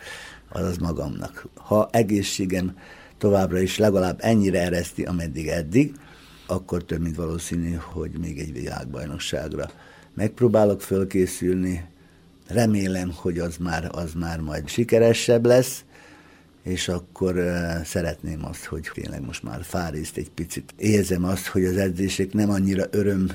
azaz 0.48 0.76
magamnak. 0.76 1.48
Ha 1.54 1.88
egészségem 1.92 2.76
továbbra 3.18 3.60
is 3.60 3.78
legalább 3.78 4.18
ennyire 4.22 4.60
ereszti, 4.60 5.02
ameddig 5.02 5.46
eddig, 5.46 5.94
akkor 6.46 6.84
több 6.84 7.00
mint 7.00 7.16
valószínű, 7.16 7.74
hogy 7.74 8.10
még 8.20 8.38
egy 8.38 8.52
világbajnokságra 8.52 9.70
megpróbálok 10.14 10.80
fölkészülni, 10.80 11.84
remélem, 12.48 13.12
hogy 13.14 13.38
az 13.38 13.56
már, 13.56 13.88
az 13.92 14.12
már 14.14 14.40
majd 14.40 14.68
sikeresebb 14.68 15.46
lesz, 15.46 15.84
és 16.62 16.88
akkor 16.88 17.36
uh, 17.36 17.84
szeretném 17.84 18.44
azt, 18.44 18.64
hogy 18.64 18.90
tényleg 18.94 19.24
most 19.24 19.42
már 19.42 19.62
fáriszt 19.62 20.16
egy 20.16 20.30
picit. 20.30 20.74
Érzem 20.76 21.24
azt, 21.24 21.46
hogy 21.46 21.64
az 21.64 21.76
edzések 21.76 22.32
nem 22.32 22.50
annyira 22.50 22.84
öröm 22.90 23.30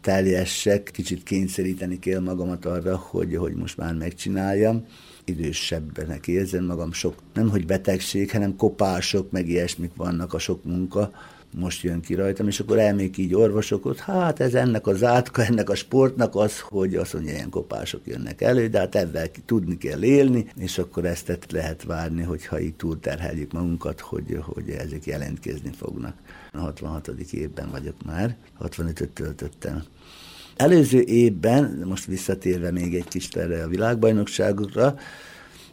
teljesek, 0.00 0.90
kicsit 0.92 1.22
kényszeríteni 1.22 1.98
kell 1.98 2.20
magamat 2.20 2.64
arra, 2.64 2.96
hogy, 2.96 3.36
hogy 3.36 3.54
most 3.54 3.76
már 3.76 3.94
megcsináljam. 3.94 4.86
Idősebbnek 5.24 6.26
érzem 6.26 6.64
magam, 6.64 6.92
sok, 6.92 7.14
nem 7.34 7.50
hogy 7.50 7.66
betegség, 7.66 8.30
hanem 8.30 8.56
kopások, 8.56 9.30
meg 9.30 9.48
ilyesmik 9.48 9.90
vannak 9.96 10.34
a 10.34 10.38
sok 10.38 10.64
munka, 10.64 11.10
most 11.54 11.82
jön 11.82 12.00
ki 12.00 12.14
rajtam, 12.14 12.48
és 12.48 12.60
akkor 12.60 12.78
elmék 12.78 13.16
így 13.16 13.34
orvosokhoz, 13.34 13.98
hát 13.98 14.40
ez 14.40 14.54
ennek 14.54 14.86
az 14.86 15.04
átka, 15.04 15.44
ennek 15.44 15.70
a 15.70 15.74
sportnak 15.74 16.34
az, 16.34 16.60
hogy 16.60 16.94
azt 16.94 17.12
mondja, 17.12 17.32
ilyen 17.32 17.50
kopások 17.50 18.06
jönnek 18.06 18.40
elő, 18.40 18.68
de 18.68 18.78
hát 18.78 18.94
ebben 18.94 19.28
tudni 19.44 19.78
kell 19.78 20.02
élni, 20.02 20.46
és 20.58 20.78
akkor 20.78 21.04
ezt 21.04 21.46
lehet 21.50 21.82
várni, 21.82 22.22
hogyha 22.22 22.60
így 22.60 22.74
túlterheljük 22.74 23.52
magunkat, 23.52 24.00
hogy, 24.00 24.38
hogy 24.40 24.70
ezek 24.70 25.04
jelentkezni 25.04 25.70
fognak. 25.76 26.14
A 26.52 26.58
66. 26.58 27.08
évben 27.30 27.70
vagyok 27.70 28.04
már, 28.04 28.36
65-öt 28.60 29.08
töltöttem. 29.08 29.82
Előző 30.56 31.00
évben, 31.00 31.82
most 31.84 32.04
visszatérve 32.04 32.70
még 32.70 32.94
egy 32.94 33.08
kis 33.08 33.28
erre 33.28 33.62
a 33.62 33.68
világbajnokságokra, 33.68 34.98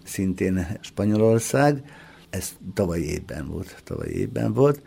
szintén 0.03 0.67
Spanyolország, 0.81 1.83
ez 2.29 2.55
tavaly 2.73 2.99
évben 2.99 3.47
volt, 3.47 3.81
tavaly 3.83 4.09
évben 4.09 4.53
volt, 4.53 4.81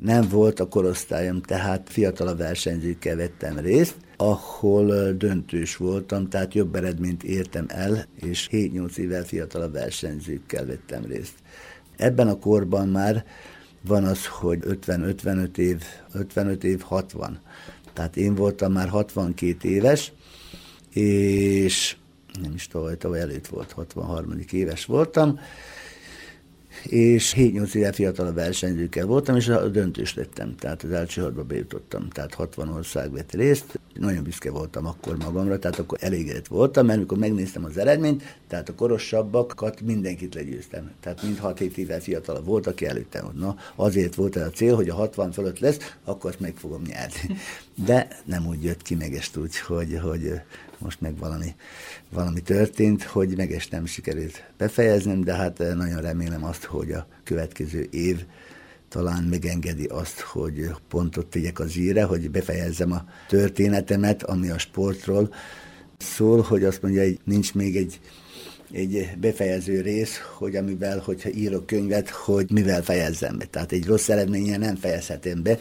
nem 0.00 0.28
volt 0.28 0.60
a 0.60 0.68
korosztályom, 0.68 1.42
tehát 1.42 1.88
fiatalabb 1.90 2.38
versenyzőkkel 2.38 3.16
vettem 3.16 3.58
részt, 3.58 3.94
ahol 4.16 5.12
döntős 5.12 5.76
voltam, 5.76 6.28
tehát 6.28 6.54
jobb 6.54 6.74
eredményt 6.74 7.22
értem 7.22 7.66
el, 7.68 8.06
és 8.14 8.48
7-8 8.52 8.96
évvel 8.96 9.24
fiatalabb 9.24 9.72
versenyzőkkel 9.72 10.66
vettem 10.66 11.04
részt. 11.04 11.34
Ebben 11.96 12.28
a 12.28 12.38
korban 12.38 12.88
már 12.88 13.24
van 13.86 14.04
az, 14.04 14.26
hogy 14.26 14.58
50-55 14.86 15.56
év, 15.56 15.82
55 16.12 16.64
év 16.64 16.80
60. 16.80 17.40
Tehát 17.92 18.16
én 18.16 18.34
voltam 18.34 18.72
már 18.72 18.88
62 18.88 19.68
éves, 19.68 20.12
és 20.92 21.96
nem 22.42 22.52
is 22.54 22.66
tavaly, 22.66 22.96
tavaly 22.96 23.20
előtt 23.20 23.46
volt, 23.46 23.72
63. 23.72 24.34
éves 24.50 24.84
voltam, 24.84 25.38
és 26.84 27.34
7-8 27.36 27.74
éve 27.74 27.92
fiatalabb 27.92 28.34
versenyzőkkel 28.34 29.06
voltam, 29.06 29.36
és 29.36 29.48
a 29.48 29.68
döntős 29.68 30.14
lettem, 30.14 30.54
tehát 30.58 30.82
az 30.82 30.90
első 30.90 31.20
hatba 31.22 31.42
bejutottam, 31.42 32.08
tehát 32.08 32.34
60 32.34 32.68
ország 32.68 33.12
vett 33.12 33.32
részt, 33.32 33.78
nagyon 33.94 34.22
büszke 34.22 34.50
voltam 34.50 34.86
akkor 34.86 35.16
magamra, 35.16 35.58
tehát 35.58 35.78
akkor 35.78 35.98
elégedett 36.00 36.46
voltam, 36.46 36.86
mert 36.86 36.98
amikor 36.98 37.18
megnéztem 37.18 37.64
az 37.64 37.76
eredményt, 37.76 38.36
tehát 38.48 38.68
a 38.68 38.74
korosabbakat 38.74 39.80
mindenkit 39.80 40.34
legyőztem. 40.34 40.90
Tehát 41.00 41.22
mind 41.22 41.38
6-7 41.42 41.74
évvel 41.74 42.00
fiatalabb 42.00 42.44
volt, 42.44 42.66
aki 42.66 42.86
előttem. 42.86 43.30
Na, 43.34 43.56
azért 43.74 44.14
volt 44.14 44.36
ez 44.36 44.46
a 44.46 44.50
cél, 44.50 44.74
hogy 44.74 44.88
a 44.88 44.94
60 44.94 45.32
fölött 45.32 45.58
lesz, 45.58 45.96
akkor 46.04 46.30
azt 46.30 46.40
meg 46.40 46.54
fogom 46.56 46.82
nyerni. 46.82 47.36
De 47.86 48.08
nem 48.24 48.46
úgy 48.46 48.64
jött 48.64 48.82
ki 48.82 48.94
megest 48.94 49.36
úgy, 49.36 49.58
hogy, 49.58 49.98
hogy 50.02 50.40
most 50.80 51.00
meg 51.00 51.18
valami, 51.18 51.54
valami 52.10 52.40
történt, 52.40 53.02
hogy 53.02 53.36
meges 53.36 53.68
nem 53.68 53.86
sikerült 53.86 54.44
befejeznem, 54.56 55.24
de 55.24 55.34
hát 55.34 55.58
nagyon 55.58 56.00
remélem 56.00 56.44
azt, 56.44 56.64
hogy 56.64 56.92
a 56.92 57.06
következő 57.24 57.88
év 57.90 58.24
talán 58.88 59.22
megengedi 59.22 59.84
azt, 59.84 60.20
hogy 60.20 60.70
pontot 60.88 61.26
tegyek 61.26 61.58
az 61.58 61.76
íre, 61.76 62.04
hogy 62.04 62.30
befejezzem 62.30 62.92
a 62.92 63.04
történetemet, 63.28 64.22
ami 64.22 64.48
a 64.48 64.58
sportról 64.58 65.34
szól, 65.98 66.40
hogy 66.40 66.64
azt 66.64 66.82
mondja, 66.82 67.02
hogy 67.02 67.18
nincs 67.24 67.54
még 67.54 67.76
egy 67.76 68.00
egy 68.72 69.08
befejező 69.20 69.80
rész, 69.80 70.18
hogy 70.38 70.56
amivel, 70.56 70.98
hogyha 70.98 71.30
írok 71.30 71.66
könyvet, 71.66 72.08
hogy 72.08 72.50
mivel 72.50 72.82
fejezzem 72.82 73.38
be. 73.38 73.44
Tehát 73.44 73.72
egy 73.72 73.86
rossz 73.86 74.08
eredménye 74.08 74.56
nem 74.56 74.76
fejezhetem 74.76 75.42
be, 75.42 75.58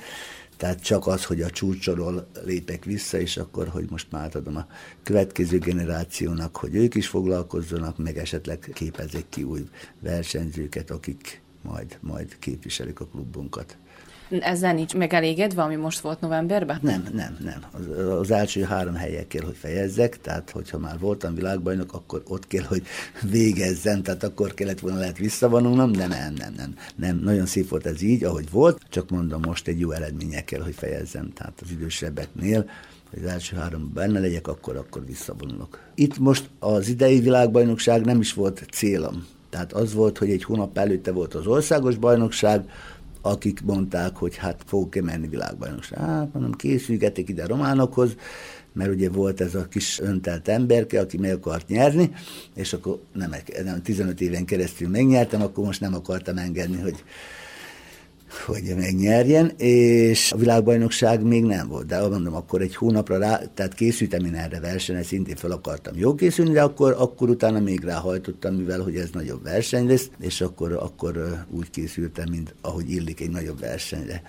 tehát 0.60 0.84
csak 0.84 1.08
az, 1.08 1.26
hogy 1.26 1.42
a 1.42 1.50
csúcsról 1.50 2.28
lépek 2.46 2.86
vissza, 2.86 3.20
és 3.20 3.38
akkor, 3.38 3.68
hogy 3.68 3.90
most 3.90 4.12
már 4.12 4.36
adom 4.36 4.56
a 4.56 4.68
következő 5.04 5.60
generációnak, 5.60 6.56
hogy 6.56 6.76
ők 6.76 6.96
is 6.96 7.08
foglalkozzanak, 7.08 7.98
meg 7.98 8.18
esetleg 8.18 8.72
képezzék 8.74 9.26
ki 9.30 9.44
új 9.44 9.70
versenyzőket, 10.00 10.92
akik 10.92 11.42
majd, 11.62 11.98
majd 12.02 12.40
képviselik 12.40 13.00
a 13.00 13.06
klubunkat. 13.06 13.78
Ezzel 14.30 14.74
nincs 14.74 14.96
megelégedve, 14.96 15.62
ami 15.62 15.76
most 15.76 16.00
volt 16.00 16.22
novemberben? 16.22 16.80
Nem, 16.82 17.08
nem, 17.14 17.38
nem. 17.44 17.64
Az, 17.72 18.08
az 18.20 18.32
első 18.32 18.62
három 18.62 18.94
helyen 18.94 19.28
kell, 19.28 19.44
hogy 19.44 19.56
fejezzek, 19.56 20.22
tehát 20.22 20.50
hogyha 20.50 20.78
már 20.78 21.00
voltam 21.00 21.36
világbajnok, 21.36 21.94
akkor 21.94 22.24
ott 22.28 22.48
kell, 22.48 22.64
hogy 22.64 22.84
végezzem, 23.32 24.04
tehát 24.04 24.24
akkor 24.24 24.54
kellett 24.54 24.80
volna 24.80 24.98
lehet 24.98 25.18
visszavonulnom, 25.18 25.92
de 25.92 26.08
nem, 26.08 26.34
nem, 26.34 26.54
nem, 26.58 26.74
nem. 26.96 27.20
Nagyon 27.24 27.46
szép 27.46 27.70
volt 27.70 27.86
ez 27.86 28.02
így, 28.02 28.24
ahogy 28.24 28.52
volt, 28.52 28.82
csak 28.90 29.10
mondom, 29.10 29.42
most 29.46 29.68
egy 29.68 29.80
jó 29.80 29.92
eredménye 29.92 30.44
kell, 30.44 30.62
hogy 30.62 30.76
fejezzem, 30.76 31.34
tehát 31.34 31.60
az 31.62 31.72
idősebbeknél, 31.72 32.70
hogy 33.10 33.24
az 33.24 33.30
első 33.30 33.56
három 33.56 33.92
benne 33.94 34.20
legyek, 34.20 34.48
akkor, 34.48 34.76
akkor 34.76 35.06
visszavonulok. 35.06 35.80
Itt 35.96 36.18
most 36.18 36.50
az 36.60 36.88
idei 36.88 37.20
világbajnokság 37.20 38.06
nem 38.06 38.20
is 38.20 38.34
volt 38.34 38.66
célom. 38.72 39.28
Tehát 39.50 39.74
az 39.74 39.94
volt, 39.94 40.18
hogy 40.18 40.30
egy 40.30 40.44
hónap 40.44 40.78
előtte 40.78 41.12
volt 41.12 41.34
az 41.34 41.48
országos 41.48 41.96
bajnokság, 41.96 42.64
akik 43.22 43.62
mondták, 43.62 44.16
hogy 44.16 44.36
hát 44.36 44.62
fogok-e 44.66 45.02
menni 45.02 45.28
világbajnokság. 45.28 46.00
Hát 46.00 46.34
mondom, 46.34 46.52
készülgetek 46.52 47.30
ide 47.30 47.44
a 47.44 47.48
románokhoz, 47.48 48.16
mert 48.74 48.92
ugye 48.92 49.10
volt 49.10 49.42
ez 49.42 49.56
a 49.56 49.68
kis 49.68 50.00
öntelt 50.00 50.48
emberke, 50.48 51.00
aki 51.00 51.18
meg 51.18 51.34
akart 51.34 51.68
nyerni, 51.68 52.12
és 52.56 52.74
akkor 52.74 53.02
nem, 53.14 53.36
nem 53.64 53.82
15 53.82 54.22
éven 54.22 54.46
keresztül 54.46 54.90
megnyertem, 54.90 55.42
akkor 55.42 55.66
most 55.66 55.82
nem 55.82 55.94
akartam 55.94 56.38
engedni, 56.38 56.82
hogy 56.82 57.04
hogy 58.46 58.74
megnyerjen, 58.78 59.52
és 59.58 60.32
a 60.32 60.38
világbajnokság 60.38 61.24
még 61.24 61.44
nem 61.44 61.68
volt, 61.68 61.86
de 61.86 62.08
mondom, 62.08 62.36
akkor 62.36 62.62
egy 62.62 62.76
hónapra 62.76 63.18
rá, 63.18 63.42
tehát 63.54 63.74
készültem 63.74 64.26
én 64.26 64.36
erre 64.36 64.60
versenyre, 64.60 65.04
szintén 65.04 65.36
fel 65.36 65.52
akartam 65.52 65.94
jó 65.98 66.16
készülni, 66.16 66.52
de 66.52 66.62
akkor, 66.62 66.96
akkor 66.98 67.30
utána 67.30 67.60
még 67.60 67.84
ráhajtottam, 67.84 68.56
mivel 68.56 68.82
hogy 68.82 68.96
ez 68.96 69.10
nagyobb 69.14 69.44
verseny 69.44 69.88
lesz, 69.88 70.10
és 70.20 70.42
akkor, 70.42 70.74
akkor 70.74 71.46
úgy 71.50 71.70
készültem, 71.70 72.30
mint 72.30 72.56
ahogy 72.62 72.90
illik 72.90 73.22
egy 73.22 73.32
nagyobb 73.32 73.60
versenyre 73.60 74.22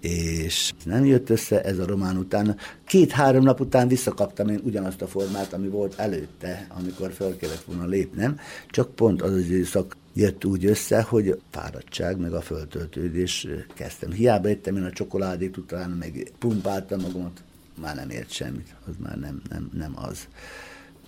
és 0.00 0.72
nem 0.84 1.04
jött 1.04 1.30
össze 1.30 1.62
ez 1.62 1.78
a 1.78 1.86
román 1.86 2.16
után. 2.16 2.56
Két-három 2.86 3.44
nap 3.44 3.60
után 3.60 3.88
visszakaptam 3.88 4.48
én 4.48 4.60
ugyanazt 4.64 5.02
a 5.02 5.06
formát, 5.06 5.52
ami 5.52 5.68
volt 5.68 5.98
előtte, 5.98 6.66
amikor 6.68 7.12
fel 7.12 7.36
kellett 7.36 7.64
volna 7.64 7.86
lépnem, 7.86 8.38
csak 8.68 8.94
pont 8.94 9.22
az 9.22 9.32
az 9.32 9.38
időszak 9.38 9.96
jött 10.14 10.44
úgy 10.44 10.64
össze, 10.64 11.02
hogy 11.02 11.40
fáradtság, 11.50 12.18
meg 12.18 12.32
a 12.32 12.40
föltöltődés 12.40 13.46
kezdtem. 13.74 14.10
Hiába 14.12 14.48
ettem 14.48 14.76
én 14.76 14.84
a 14.84 14.90
csokoládét, 14.90 15.56
utána 15.56 15.94
meg 15.94 16.32
pumpáltam 16.38 17.00
magamat, 17.00 17.42
már 17.80 17.94
nem 17.94 18.10
ért 18.10 18.30
semmit, 18.30 18.74
az 18.86 18.94
már 18.98 19.18
nem, 19.18 19.42
nem, 19.48 19.70
nem 19.72 19.92
az. 19.96 20.28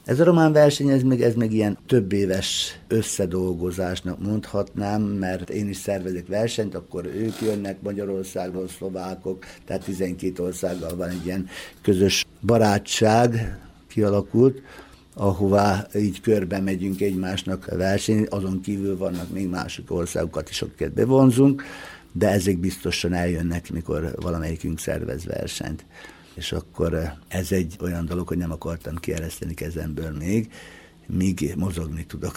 Ez 0.04 0.20
a 0.20 0.24
román 0.24 0.52
verseny, 0.52 0.88
ez 0.88 1.02
meg, 1.02 1.22
ez 1.22 1.34
meg 1.34 1.52
ilyen 1.52 1.78
több 1.86 2.12
éves 2.12 2.78
összedolgozásnak 2.88 4.18
mondhatnám, 4.24 5.02
mert 5.02 5.50
én 5.50 5.68
is 5.68 5.76
szervezek 5.76 6.26
versenyt, 6.26 6.74
akkor 6.74 7.06
ők 7.06 7.40
jönnek 7.40 7.82
Magyarországról, 7.82 8.68
szlovákok, 8.68 9.44
tehát 9.66 9.84
12 9.84 10.42
országgal 10.42 10.96
van 10.96 11.08
egy 11.08 11.26
ilyen 11.26 11.48
közös 11.82 12.26
barátság 12.40 13.58
kialakult, 13.88 14.62
ahová 15.14 15.86
így 15.94 16.20
körbe 16.20 16.60
megyünk 16.60 17.00
egymásnak 17.00 17.66
a 17.66 17.76
verseny, 17.76 18.26
azon 18.30 18.60
kívül 18.60 18.96
vannak 18.96 19.32
még 19.32 19.48
másik 19.48 19.92
országokat 19.92 20.50
is, 20.50 20.62
akiket 20.62 20.92
bevonzunk, 20.92 21.62
de 22.12 22.28
ezek 22.28 22.58
biztosan 22.58 23.12
eljönnek, 23.12 23.70
mikor 23.70 24.14
valamelyikünk 24.20 24.78
szervez 24.78 25.24
versenyt. 25.24 25.84
És 26.34 26.52
akkor 26.52 27.12
ez 27.28 27.52
egy 27.52 27.76
olyan 27.80 28.06
dolog, 28.06 28.28
hogy 28.28 28.36
nem 28.36 28.52
akartam 28.52 28.96
kiereszteni 28.96 29.54
kezemből 29.54 30.10
még, 30.10 30.50
míg 31.06 31.54
mozogni 31.56 32.06
tudok. 32.06 32.36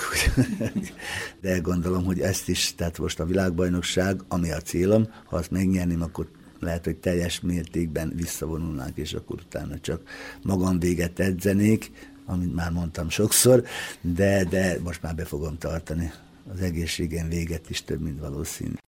De 1.41 1.59
gondolom, 1.59 2.03
hogy 2.03 2.19
ezt 2.19 2.49
is, 2.49 2.75
tehát 2.75 2.97
most 2.97 3.19
a 3.19 3.25
világbajnokság, 3.25 4.21
ami 4.27 4.51
a 4.51 4.61
célom, 4.61 5.07
ha 5.25 5.35
azt 5.35 5.51
megnyerném, 5.51 6.01
akkor 6.01 6.27
lehet, 6.59 6.85
hogy 6.85 6.95
teljes 6.95 7.39
mértékben 7.39 8.11
visszavonulnánk, 8.15 8.97
és 8.97 9.13
akkor 9.13 9.39
utána 9.45 9.79
csak 9.79 10.01
magam 10.43 10.79
véget 10.79 11.19
edzenék, 11.19 11.91
amit 12.25 12.55
már 12.55 12.71
mondtam 12.71 13.09
sokszor, 13.09 13.63
de, 14.01 14.43
de 14.43 14.77
most 14.83 15.01
már 15.01 15.15
be 15.15 15.25
fogom 15.25 15.57
tartani. 15.57 16.11
Az 16.53 16.61
egészségen 16.61 17.29
véget 17.29 17.69
is 17.69 17.83
több, 17.83 18.01
mint 18.01 18.19
valószínű. 18.19 18.84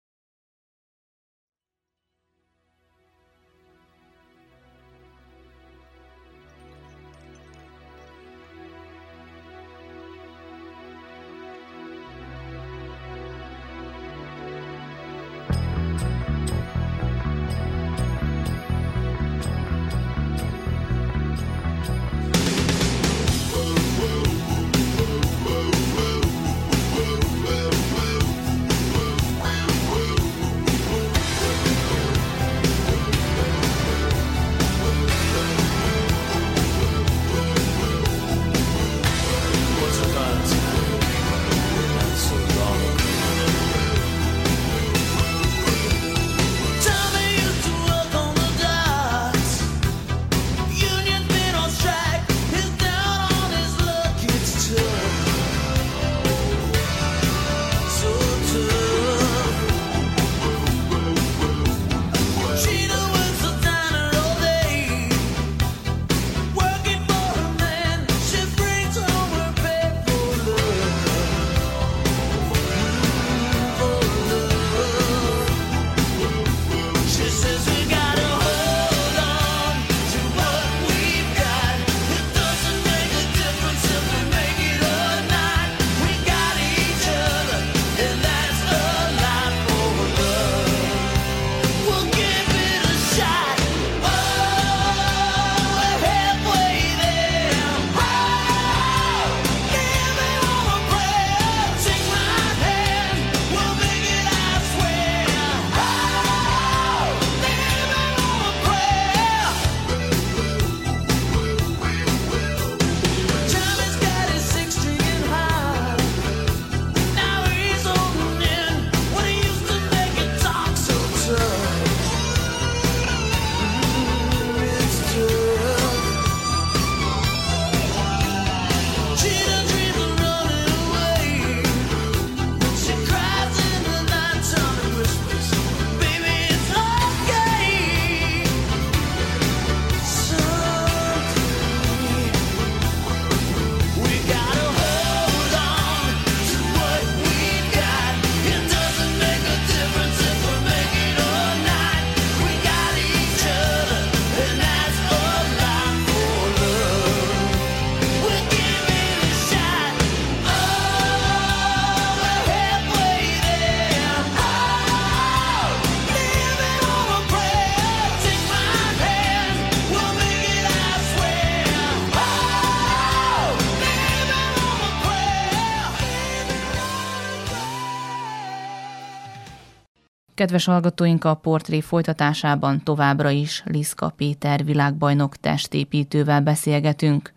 Kedves 180.37 180.65
hallgatóink, 180.65 181.25
a 181.25 181.35
portré 181.35 181.81
folytatásában 181.81 182.83
továbbra 182.85 183.31
is 183.31 183.63
Liszka 183.67 184.13
Péter 184.17 184.65
világbajnok 184.65 185.37
testépítővel 185.37 186.41
beszélgetünk. 186.41 187.33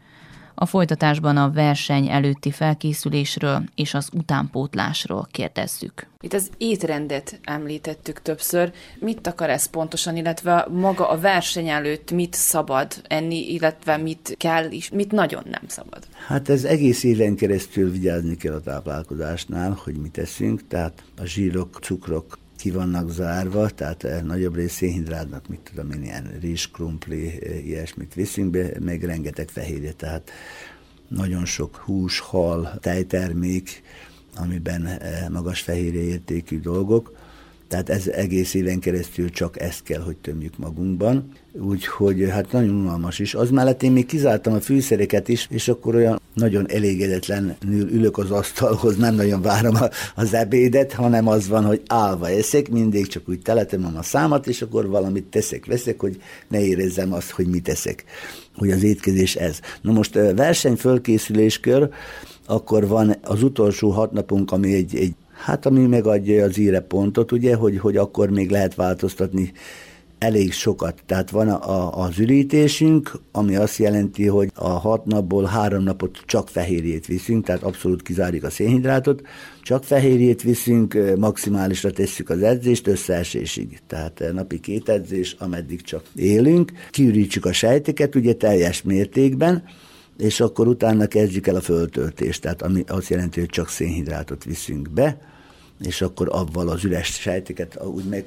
A 0.55 0.65
folytatásban 0.65 1.37
a 1.37 1.51
verseny 1.51 2.09
előtti 2.09 2.51
felkészülésről 2.51 3.63
és 3.75 3.93
az 3.93 4.09
utánpótlásról 4.13 5.27
kérdezzük. 5.31 6.07
Itt 6.21 6.33
az 6.33 6.49
étrendet 6.57 7.39
említettük 7.43 8.21
többször. 8.21 8.71
Mit 8.99 9.27
akar 9.27 9.49
ez 9.49 9.65
pontosan, 9.65 10.17
illetve 10.17 10.67
maga 10.71 11.09
a 11.09 11.19
verseny 11.19 11.67
előtt 11.67 12.11
mit 12.11 12.33
szabad 12.33 12.93
enni, 13.07 13.53
illetve 13.53 13.97
mit 13.97 14.35
kell 14.37 14.71
is, 14.71 14.89
mit 14.89 15.11
nagyon 15.11 15.43
nem 15.49 15.63
szabad? 15.67 16.07
Hát 16.27 16.49
ez 16.49 16.63
egész 16.63 17.03
éven 17.03 17.35
keresztül 17.35 17.91
vigyázni 17.91 18.35
kell 18.35 18.53
a 18.53 18.61
táplálkozásnál, 18.61 19.79
hogy 19.83 19.95
mit 19.95 20.17
eszünk, 20.17 20.67
tehát 20.67 21.03
a 21.17 21.25
zsírok, 21.25 21.79
cukrok, 21.81 22.38
ki 22.59 22.71
vannak 22.71 23.11
zárva, 23.11 23.69
tehát 23.69 24.03
eh, 24.03 24.21
nagyobb 24.21 24.55
rész 24.55 24.73
szénhidrátnak, 24.73 25.47
mit 25.47 25.59
tudom 25.59 25.91
én, 25.91 26.03
ilyen 26.03 26.37
rizs, 26.41 26.67
krumpli, 26.67 27.27
eh, 27.27 27.65
ilyesmit 27.67 28.13
viszünk 28.13 28.51
be, 28.51 28.71
meg 28.79 29.03
rengeteg 29.03 29.49
fehérje, 29.49 29.91
tehát 29.91 30.31
nagyon 31.07 31.45
sok 31.45 31.75
hús, 31.75 32.19
hal, 32.19 32.77
tejtermék, 32.79 33.81
amiben 34.35 34.85
eh, 34.85 35.25
magas 35.29 35.61
fehérje 35.61 36.01
értékű 36.01 36.59
dolgok, 36.59 37.17
tehát 37.69 37.89
ez 37.89 38.07
egész 38.07 38.53
éven 38.53 38.79
keresztül 38.79 39.29
csak 39.29 39.59
ezt 39.61 39.83
kell, 39.83 40.01
hogy 40.01 40.17
tömjük 40.17 40.57
magunkban. 40.57 41.31
Úgyhogy 41.51 42.29
hát 42.29 42.51
nagyon 42.51 42.75
unalmas 42.75 43.19
is. 43.19 43.33
Az 43.33 43.49
mellett 43.49 43.83
én 43.83 43.91
még 43.91 44.05
kizártam 44.05 44.53
a 44.53 44.59
fűszereket 44.59 45.27
is, 45.27 45.47
és 45.49 45.67
akkor 45.67 45.95
olyan 45.95 46.21
nagyon 46.39 46.69
elégedetlenül 46.69 47.89
ülök 47.91 48.17
az 48.17 48.31
asztalhoz, 48.31 48.97
nem 48.97 49.15
nagyon 49.15 49.41
várom 49.41 49.75
az 50.15 50.33
ebédet, 50.33 50.93
hanem 50.93 51.27
az 51.27 51.47
van, 51.47 51.65
hogy 51.65 51.81
állva 51.87 52.29
eszek, 52.29 52.69
mindig 52.69 53.07
csak 53.07 53.29
úgy 53.29 53.39
teletemem 53.39 53.97
a 53.97 54.03
számat, 54.03 54.47
és 54.47 54.61
akkor 54.61 54.87
valamit 54.87 55.25
teszek, 55.25 55.65
veszek, 55.65 55.99
hogy 55.99 56.21
ne 56.47 56.61
érezzem 56.61 57.13
azt, 57.13 57.29
hogy 57.29 57.47
mit 57.47 57.63
teszek. 57.63 58.03
Hogy 58.55 58.71
az 58.71 58.83
étkezés 58.83 59.35
ez. 59.35 59.59
Na 59.81 59.91
most 59.91 60.13
verseny 60.35 60.75
fölkészüléskör, 60.75 61.89
akkor 62.45 62.87
van 62.87 63.15
az 63.21 63.43
utolsó 63.43 63.89
hat 63.89 64.11
napunk, 64.11 64.51
ami 64.51 64.73
egy, 64.73 64.95
egy 64.95 65.13
Hát 65.43 65.65
ami 65.65 65.85
megadja 65.85 66.43
az 66.43 66.57
íre 66.57 66.79
pontot, 66.79 67.31
ugye, 67.31 67.55
hogy, 67.55 67.77
hogy 67.77 67.97
akkor 67.97 68.29
még 68.29 68.49
lehet 68.49 68.75
változtatni 68.75 69.51
elég 70.19 70.53
sokat. 70.53 71.01
Tehát 71.05 71.29
van 71.29 71.49
a, 71.49 71.69
a, 71.69 72.03
az 72.03 72.19
ürítésünk, 72.19 73.11
ami 73.31 73.55
azt 73.55 73.77
jelenti, 73.77 74.27
hogy 74.27 74.51
a 74.53 74.69
hat 74.69 75.05
napból 75.05 75.45
három 75.45 75.83
napot 75.83 76.17
csak 76.25 76.49
fehérjét 76.49 77.05
viszünk, 77.05 77.45
tehát 77.45 77.63
abszolút 77.63 78.01
kizárjuk 78.01 78.43
a 78.43 78.49
szénhidrátot, 78.49 79.21
csak 79.61 79.83
fehérjét 79.83 80.41
viszünk, 80.41 80.97
maximálisra 81.17 81.91
tesszük 81.91 82.29
az 82.29 82.41
edzést 82.41 82.87
összeesésig. 82.87 83.79
Tehát 83.87 84.23
napi 84.33 84.59
két 84.59 84.89
edzés, 84.89 85.35
ameddig 85.39 85.81
csak 85.81 86.03
élünk. 86.15 86.71
Kiürítsük 86.91 87.45
a 87.45 87.53
sejteket, 87.53 88.15
ugye 88.15 88.33
teljes 88.33 88.81
mértékben, 88.81 89.63
és 90.17 90.39
akkor 90.39 90.67
utána 90.67 91.07
kezdjük 91.07 91.47
el 91.47 91.55
a 91.55 91.61
föltöltést, 91.61 92.41
tehát 92.41 92.61
ami 92.61 92.83
azt 92.87 93.09
jelenti, 93.09 93.39
hogy 93.39 93.49
csak 93.49 93.69
szénhidrátot 93.69 94.43
viszünk 94.43 94.89
be, 94.89 95.21
és 95.81 96.01
akkor 96.01 96.27
avval 96.31 96.67
az 96.69 96.83
üres 96.83 97.07
sejteket 97.07 97.83
úgy 97.83 98.03
meg 98.03 98.25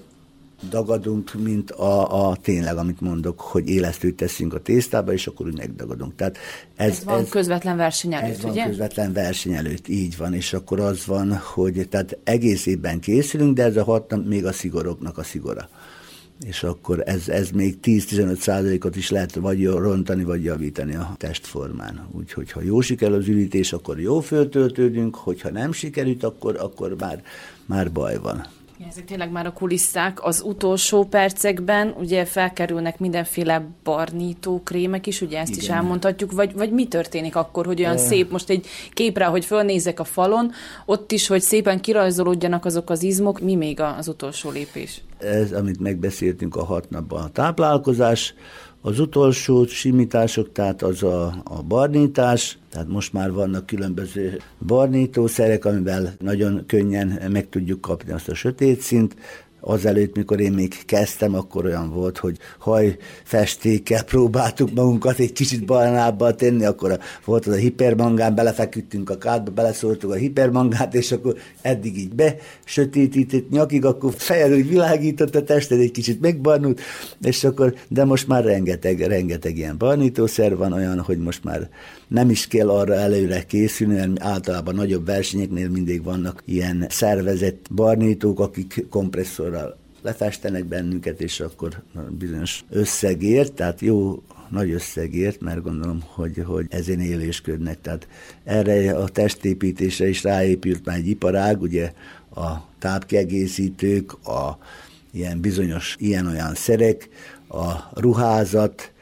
dagadunk, 0.68 1.34
mint 1.34 1.70
a, 1.70 2.28
a 2.28 2.36
tényleg, 2.36 2.76
amit 2.76 3.00
mondok, 3.00 3.40
hogy 3.40 3.68
élesztőt 3.68 4.16
teszünk 4.16 4.54
a 4.54 4.60
tésztába, 4.60 5.12
és 5.12 5.26
akkor 5.26 5.46
úgy 5.46 5.56
megdagadunk. 5.56 6.14
Tehát 6.14 6.38
ez, 6.76 6.90
ez 6.90 7.04
van 7.04 7.20
ez, 7.20 7.28
közvetlen 7.28 7.76
verseny 7.76 8.14
előtt, 8.14 8.36
ez 8.36 8.44
ugye? 8.44 8.60
van 8.60 8.68
közvetlen 8.68 9.12
verseny 9.12 9.52
előtt, 9.52 9.88
így 9.88 10.16
van, 10.16 10.34
és 10.34 10.52
akkor 10.52 10.80
az 10.80 11.06
van, 11.06 11.36
hogy 11.36 11.88
tehát 11.88 12.18
egész 12.24 12.66
évben 12.66 13.00
készülünk, 13.00 13.56
de 13.56 13.62
ez 13.62 13.76
a 13.76 13.84
hat 13.84 14.26
még 14.26 14.46
a 14.46 14.52
szigoroknak 14.52 15.18
a 15.18 15.22
szigora 15.22 15.68
és 16.46 16.62
akkor 16.62 17.02
ez, 17.06 17.28
ez 17.28 17.50
még 17.50 17.78
10-15 17.82 18.36
százalékot 18.36 18.96
is 18.96 19.10
lehet 19.10 19.34
vagy 19.34 19.66
rontani, 19.66 20.24
vagy 20.24 20.44
javítani 20.44 20.94
a 20.94 21.14
testformán. 21.16 22.08
Úgyhogy 22.12 22.50
ha 22.50 22.62
jó 22.62 22.80
sikerül 22.80 23.16
az 23.16 23.28
ürítés, 23.28 23.72
akkor 23.72 24.00
jó 24.00 24.20
föltöltődünk, 24.20 25.14
hogyha 25.14 25.50
nem 25.50 25.72
sikerült, 25.72 26.22
akkor, 26.22 26.56
akkor 26.56 26.96
már, 26.98 27.22
már 27.66 27.92
baj 27.92 28.18
van. 28.18 28.46
Ezek 28.88 29.04
tényleg 29.04 29.30
már 29.30 29.46
a 29.46 29.52
kulisszák. 29.52 30.24
Az 30.24 30.42
utolsó 30.46 31.04
percekben 31.04 31.94
ugye 31.98 32.24
felkerülnek 32.24 32.98
mindenféle 32.98 33.66
barnító 33.84 34.60
krémek 34.64 35.06
is, 35.06 35.20
ugye 35.20 35.38
ezt 35.38 35.50
Igen. 35.50 35.62
is 35.62 35.68
elmondhatjuk, 35.68 36.32
vagy, 36.32 36.54
vagy 36.54 36.72
mi 36.72 36.88
történik 36.88 37.36
akkor, 37.36 37.66
hogy 37.66 37.80
olyan 37.80 37.94
e... 37.94 37.98
szép, 37.98 38.30
most 38.30 38.50
egy 38.50 38.66
képre, 38.92 39.24
hogy 39.24 39.44
fölnézek 39.44 40.00
a 40.00 40.04
falon, 40.04 40.52
ott 40.86 41.12
is, 41.12 41.26
hogy 41.26 41.40
szépen 41.40 41.80
kirajzolódjanak 41.80 42.64
azok 42.64 42.90
az 42.90 43.02
izmok, 43.02 43.40
mi 43.40 43.54
még 43.54 43.80
az 43.80 44.08
utolsó 44.08 44.50
lépés? 44.50 45.02
Ez, 45.18 45.52
amit 45.52 45.80
megbeszéltünk 45.80 46.56
a 46.56 46.64
hat 46.64 46.90
napban, 46.90 47.22
a 47.22 47.28
táplálkozás, 47.28 48.34
az 48.82 49.00
utolsó 49.00 49.66
simítások, 49.66 50.52
tehát 50.52 50.82
az 50.82 51.02
a, 51.02 51.26
a 51.44 51.62
barnítás, 51.62 52.58
tehát 52.70 52.88
most 52.88 53.12
már 53.12 53.32
vannak 53.32 53.66
különböző 53.66 54.40
barnítószerek, 54.66 55.64
amivel 55.64 56.14
nagyon 56.18 56.64
könnyen 56.66 57.22
meg 57.30 57.48
tudjuk 57.48 57.80
kapni 57.80 58.12
azt 58.12 58.28
a 58.28 58.34
sötét 58.34 58.80
szint, 58.80 59.16
azelőtt, 59.64 60.16
mikor 60.16 60.40
én 60.40 60.52
még 60.52 60.84
kezdtem, 60.84 61.34
akkor 61.34 61.64
olyan 61.64 61.90
volt, 61.90 62.18
hogy 62.18 62.36
hajfestékkel 62.58 64.04
próbáltuk 64.04 64.74
magunkat 64.74 65.18
egy 65.18 65.32
kicsit 65.32 65.64
barnábbal 65.64 66.34
tenni, 66.34 66.64
akkor 66.64 66.98
volt 67.24 67.46
az 67.46 67.52
a 67.52 67.56
hipermangán, 67.56 68.34
belefeküdtünk 68.34 69.10
a 69.10 69.18
kádba, 69.18 69.50
beleszóltuk 69.50 70.10
a 70.10 70.14
hipermangát, 70.14 70.94
és 70.94 71.12
akkor 71.12 71.36
eddig 71.60 71.98
így 71.98 72.14
be 72.14 72.36
sötétített 72.64 73.50
nyakig, 73.50 73.84
akkor 73.84 74.12
fejed 74.16 74.52
úgy 74.52 74.68
világított 74.68 75.34
a 75.34 75.44
tested, 75.44 75.80
egy 75.80 75.90
kicsit 75.90 76.20
megbarnult, 76.20 76.80
és 77.22 77.44
akkor, 77.44 77.74
de 77.88 78.04
most 78.04 78.28
már 78.28 78.44
rengeteg, 78.44 79.00
rengeteg 79.00 79.56
ilyen 79.56 79.78
barnítószer 79.78 80.56
van, 80.56 80.72
olyan, 80.72 81.00
hogy 81.00 81.18
most 81.18 81.44
már 81.44 81.68
nem 82.12 82.30
is 82.30 82.46
kell 82.46 82.70
arra 82.70 82.94
előre 82.94 83.42
készülni, 83.42 83.94
mert 83.94 84.22
általában 84.22 84.74
nagyobb 84.74 85.06
versenyeknél 85.06 85.68
mindig 85.68 86.02
vannak 86.02 86.42
ilyen 86.44 86.86
szervezett 86.88 87.66
barnítók, 87.74 88.40
akik 88.40 88.86
kompresszorral 88.90 89.76
lefestenek 90.02 90.64
bennünket, 90.64 91.20
és 91.20 91.40
akkor 91.40 91.82
bizonyos 92.18 92.64
összegért, 92.70 93.52
tehát 93.52 93.80
jó 93.80 94.22
nagy 94.50 94.70
összegért, 94.70 95.40
mert 95.40 95.62
gondolom, 95.62 96.02
hogy, 96.06 96.42
hogy 96.46 96.66
ezen 96.68 97.00
élésködnek. 97.00 97.80
Tehát 97.80 98.08
erre 98.44 98.96
a 98.96 99.08
testépítésre 99.08 100.08
is 100.08 100.22
ráépült 100.22 100.84
már 100.84 100.96
egy 100.96 101.08
iparág, 101.08 101.62
ugye 101.62 101.92
a 102.34 102.50
tápkiegészítők, 102.78 104.12
a 104.12 104.58
ilyen 105.10 105.40
bizonyos 105.40 105.96
ilyen-olyan 105.98 106.54
szerek, 106.54 107.08
a 107.48 108.00
ruházat, 108.00 108.92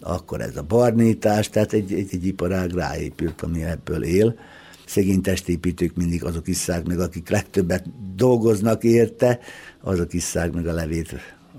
akkor 0.00 0.40
ez 0.40 0.56
a 0.56 0.62
barnítás, 0.62 1.48
tehát 1.48 1.72
egy, 1.72 1.92
egy, 1.92 2.08
egy 2.12 2.26
iparág 2.26 2.70
ráépült, 2.70 3.42
ami 3.42 3.64
ebből 3.64 4.04
él. 4.04 4.38
Szegény 4.86 5.20
testépítők 5.20 5.96
mindig 5.96 6.24
azok 6.24 6.48
isszák 6.48 6.86
meg, 6.86 7.00
akik 7.00 7.28
legtöbbet 7.28 8.14
dolgoznak 8.14 8.84
érte, 8.84 9.38
azok 9.80 10.12
isszák 10.12 10.52
meg 10.52 10.66
a 10.66 10.72
levét, 10.72 11.14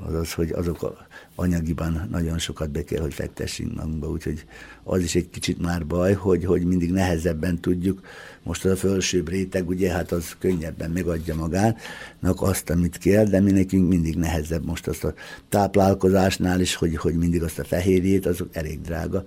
azaz, 0.05 0.33
hogy 0.33 0.51
azok 0.51 0.83
a 0.83 1.07
anyagiban 1.39 2.07
nagyon 2.11 2.37
sokat 2.37 2.71
be 2.71 2.83
kell, 2.83 3.01
hogy 3.01 3.13
fektessünk 3.13 3.75
magunkba, 3.75 4.09
úgyhogy 4.09 4.45
az 4.83 5.01
is 5.01 5.15
egy 5.15 5.29
kicsit 5.29 5.61
már 5.61 5.85
baj, 5.85 6.13
hogy, 6.13 6.45
hogy 6.45 6.65
mindig 6.65 6.91
nehezebben 6.91 7.59
tudjuk, 7.61 8.01
most 8.43 8.65
az 8.65 8.71
a 8.71 8.75
felsőbb 8.75 9.29
réteg, 9.29 9.69
ugye, 9.69 9.91
hát 9.91 10.11
az 10.11 10.35
könnyebben 10.39 10.91
megadja 10.91 11.35
magának 11.35 12.41
azt, 12.41 12.69
amit 12.69 12.97
kell, 12.97 13.25
de 13.25 13.39
mi 13.39 13.51
nekünk 13.51 13.89
mindig 13.89 14.15
nehezebb 14.15 14.65
most 14.65 14.87
azt 14.87 15.03
a 15.03 15.13
táplálkozásnál 15.49 16.61
is, 16.61 16.75
hogy, 16.75 16.95
hogy 16.95 17.15
mindig 17.15 17.43
azt 17.43 17.59
a 17.59 17.63
fehérjét, 17.63 18.25
azok 18.25 18.55
elég 18.55 18.81
drága 18.81 19.23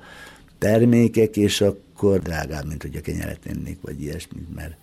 termékek, 0.59 1.37
és 1.37 1.61
akkor 1.61 2.21
drágább, 2.21 2.67
mint 2.67 2.83
hogy 2.83 2.97
a 2.97 3.01
kenyeret 3.01 3.47
ennék, 3.47 3.79
vagy 3.81 4.03
ilyesmit, 4.03 4.55
mert 4.55 4.77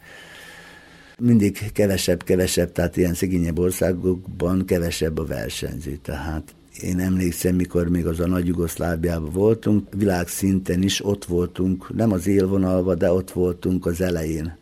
mindig 1.20 1.72
kevesebb, 1.72 2.24
kevesebb, 2.24 2.72
tehát 2.72 2.98
ilyen 2.98 3.14
szegényebb 3.14 3.60
országokban 3.60 4.66
kevesebb 4.66 5.18
a 5.18 5.26
versenyző, 5.26 6.00
tehát 6.02 6.56
én 6.82 7.00
emlékszem, 7.00 7.56
mikor 7.56 7.88
még 7.88 8.06
az 8.06 8.20
a 8.20 8.28
nagy 8.28 8.48
Jugoszláviában 8.48 9.32
voltunk, 9.32 9.88
világszinten 9.96 10.82
is 10.82 11.06
ott 11.06 11.26
voltunk, 11.26 11.96
nem 11.96 12.12
az 12.12 12.28
élvonalban, 12.28 12.98
de 12.98 13.12
ott 13.12 13.32
voltunk 13.32 13.86
az 13.86 14.02
elején, 14.02 14.58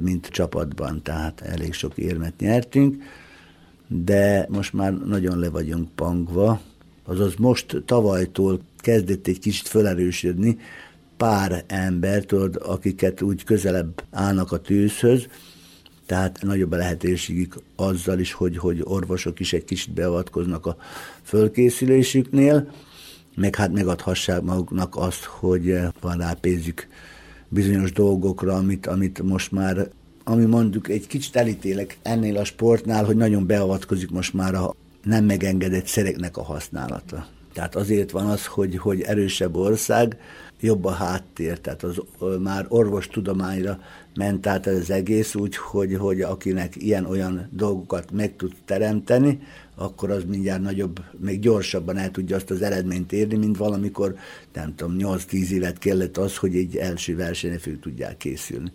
mint 0.00 0.26
csapatban, 0.26 1.02
tehát 1.02 1.40
elég 1.40 1.72
sok 1.72 1.98
érmet 1.98 2.38
nyertünk, 2.38 3.02
de 3.86 4.46
most 4.48 4.72
már 4.72 4.92
nagyon 4.92 5.38
le 5.38 5.48
vagyunk 5.50 5.88
pangva, 5.94 6.60
azaz 7.04 7.34
most 7.34 7.82
tavalytól 7.84 8.60
kezdett 8.76 9.26
egy 9.26 9.38
kicsit 9.38 9.68
felerősödni, 9.68 10.58
pár 11.16 11.64
ember, 11.66 12.24
tudod, 12.24 12.60
akiket 12.64 13.22
úgy 13.22 13.44
közelebb 13.44 14.02
állnak 14.10 14.52
a 14.52 14.60
tűzhöz, 14.60 15.26
tehát 16.08 16.38
nagyobb 16.42 16.72
a 16.72 16.76
lehetőségük 16.76 17.54
azzal 17.76 18.18
is, 18.18 18.32
hogy, 18.32 18.56
hogy 18.56 18.80
orvosok 18.84 19.40
is 19.40 19.52
egy 19.52 19.64
kicsit 19.64 19.92
beavatkoznak 19.92 20.66
a 20.66 20.76
fölkészülésüknél, 21.28 22.70
meg 23.34 23.54
hát 23.54 23.72
megadhassák 23.72 24.42
maguknak 24.42 24.96
azt, 24.96 25.24
hogy 25.24 25.78
van 26.00 26.18
rá 26.18 26.32
pénzük 26.40 26.88
bizonyos 27.48 27.92
dolgokra, 27.92 28.54
amit, 28.54 28.86
amit 28.86 29.22
most 29.22 29.52
már 29.52 29.88
ami 30.24 30.44
mondjuk 30.44 30.88
egy 30.88 31.06
kicsit 31.06 31.36
elítélek 31.36 31.98
ennél 32.02 32.36
a 32.36 32.44
sportnál, 32.44 33.04
hogy 33.04 33.16
nagyon 33.16 33.46
beavatkozik 33.46 34.10
most 34.10 34.34
már 34.34 34.54
a 34.54 34.74
nem 35.02 35.24
megengedett 35.24 35.86
szereknek 35.86 36.36
a 36.36 36.42
használata. 36.42 37.26
Tehát 37.52 37.76
azért 37.76 38.10
van 38.10 38.26
az, 38.26 38.46
hogy, 38.46 38.76
hogy 38.76 39.00
erősebb 39.00 39.56
ország, 39.56 40.16
jobb 40.60 40.84
a 40.84 40.90
háttér, 40.90 41.58
tehát 41.58 41.82
az 41.82 42.00
már 42.42 42.66
orvostudományra 42.68 43.80
ment 44.18 44.46
át 44.46 44.66
az 44.66 44.90
egész, 44.90 45.34
úgy, 45.34 45.56
hogy, 45.56 45.94
hogy 45.94 46.20
akinek 46.20 46.76
ilyen-olyan 46.76 47.48
dolgokat 47.52 48.10
meg 48.10 48.36
tud 48.36 48.52
teremteni, 48.64 49.40
akkor 49.74 50.10
az 50.10 50.24
mindjárt 50.24 50.62
nagyobb, 50.62 51.00
még 51.18 51.40
gyorsabban 51.40 51.96
el 51.96 52.10
tudja 52.10 52.36
azt 52.36 52.50
az 52.50 52.62
eredményt 52.62 53.12
érni, 53.12 53.36
mint 53.36 53.56
valamikor, 53.56 54.14
nem 54.52 54.74
tudom, 54.74 54.96
8-10 54.98 55.48
évet 55.48 55.78
kellett 55.78 56.16
az, 56.16 56.36
hogy 56.36 56.56
egy 56.56 56.76
első 56.76 57.16
versenyre 57.16 57.58
fő 57.58 57.76
tudják 57.76 58.16
készülni. 58.16 58.72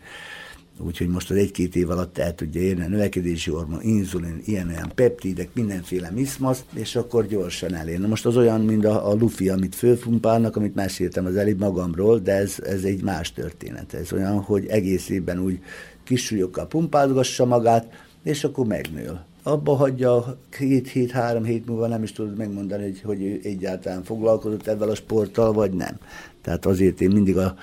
Úgyhogy 0.80 1.08
most 1.08 1.32
az 1.32 1.38
egy-két 1.38 1.76
év 1.76 1.90
alatt 1.90 2.18
el 2.18 2.36
tudja 2.36 2.62
érni 2.62 2.84
a 2.84 2.88
növekedési 2.88 3.52
hormon, 3.52 3.82
inzulin, 3.82 4.42
ilyen-olyan 4.46 4.92
peptidek, 4.96 5.50
mindenféle 5.54 6.12
miszmasz, 6.12 6.64
és 6.74 6.96
akkor 6.96 7.28
gyorsan 7.28 7.74
elér. 7.74 8.00
Na 8.00 8.08
most 8.08 8.26
az 8.26 8.38
olyan, 8.38 8.62
mint 8.62 8.86
a, 8.86 9.10
a 9.10 9.14
lufi, 9.14 9.50
amit 9.50 9.76
fölpumpálnak, 9.76 10.56
amit 10.56 10.76
meséltem 10.76 11.26
az 11.26 11.36
előbb 11.36 11.60
magamról, 11.60 12.20
de 12.20 12.32
ez, 12.32 12.56
ez 12.64 12.84
egy 12.84 13.04
más 13.04 13.34
történet. 13.34 13.94
Ez 13.94 14.14
olyan, 14.14 14.40
hogy 14.40 14.66
egész 14.66 15.10
évben 15.10 15.40
úgy 15.40 15.60
kis 16.04 16.26
súlyokkal 16.26 16.68
pumpálgassa 16.68 17.46
magát, 17.46 17.94
és 18.24 18.44
akkor 18.44 18.66
megnő. 18.66 19.20
Abba 19.44 19.76
hagyja 19.76 20.38
két 20.50 20.90
hét, 20.90 21.12
három 21.12 21.44
hét 21.44 21.66
múlva 21.66 21.88
nem 21.88 22.04
is 22.04 22.12
tudod 22.12 22.38
megmondani, 22.38 22.84
hogy, 22.84 23.02
hogy 23.02 23.22
ő 23.24 23.40
egyáltalán 23.44 24.04
foglalkozott 24.04 24.68
ebben 24.68 24.90
a 24.90 24.96
sporttal, 24.96 25.54
vagy 25.54 25.72
nem. 25.72 25.98
Tehát 26.42 26.66
azért 26.66 27.02
én 27.02 27.10
mindig 27.10 27.38
a, 27.38 27.56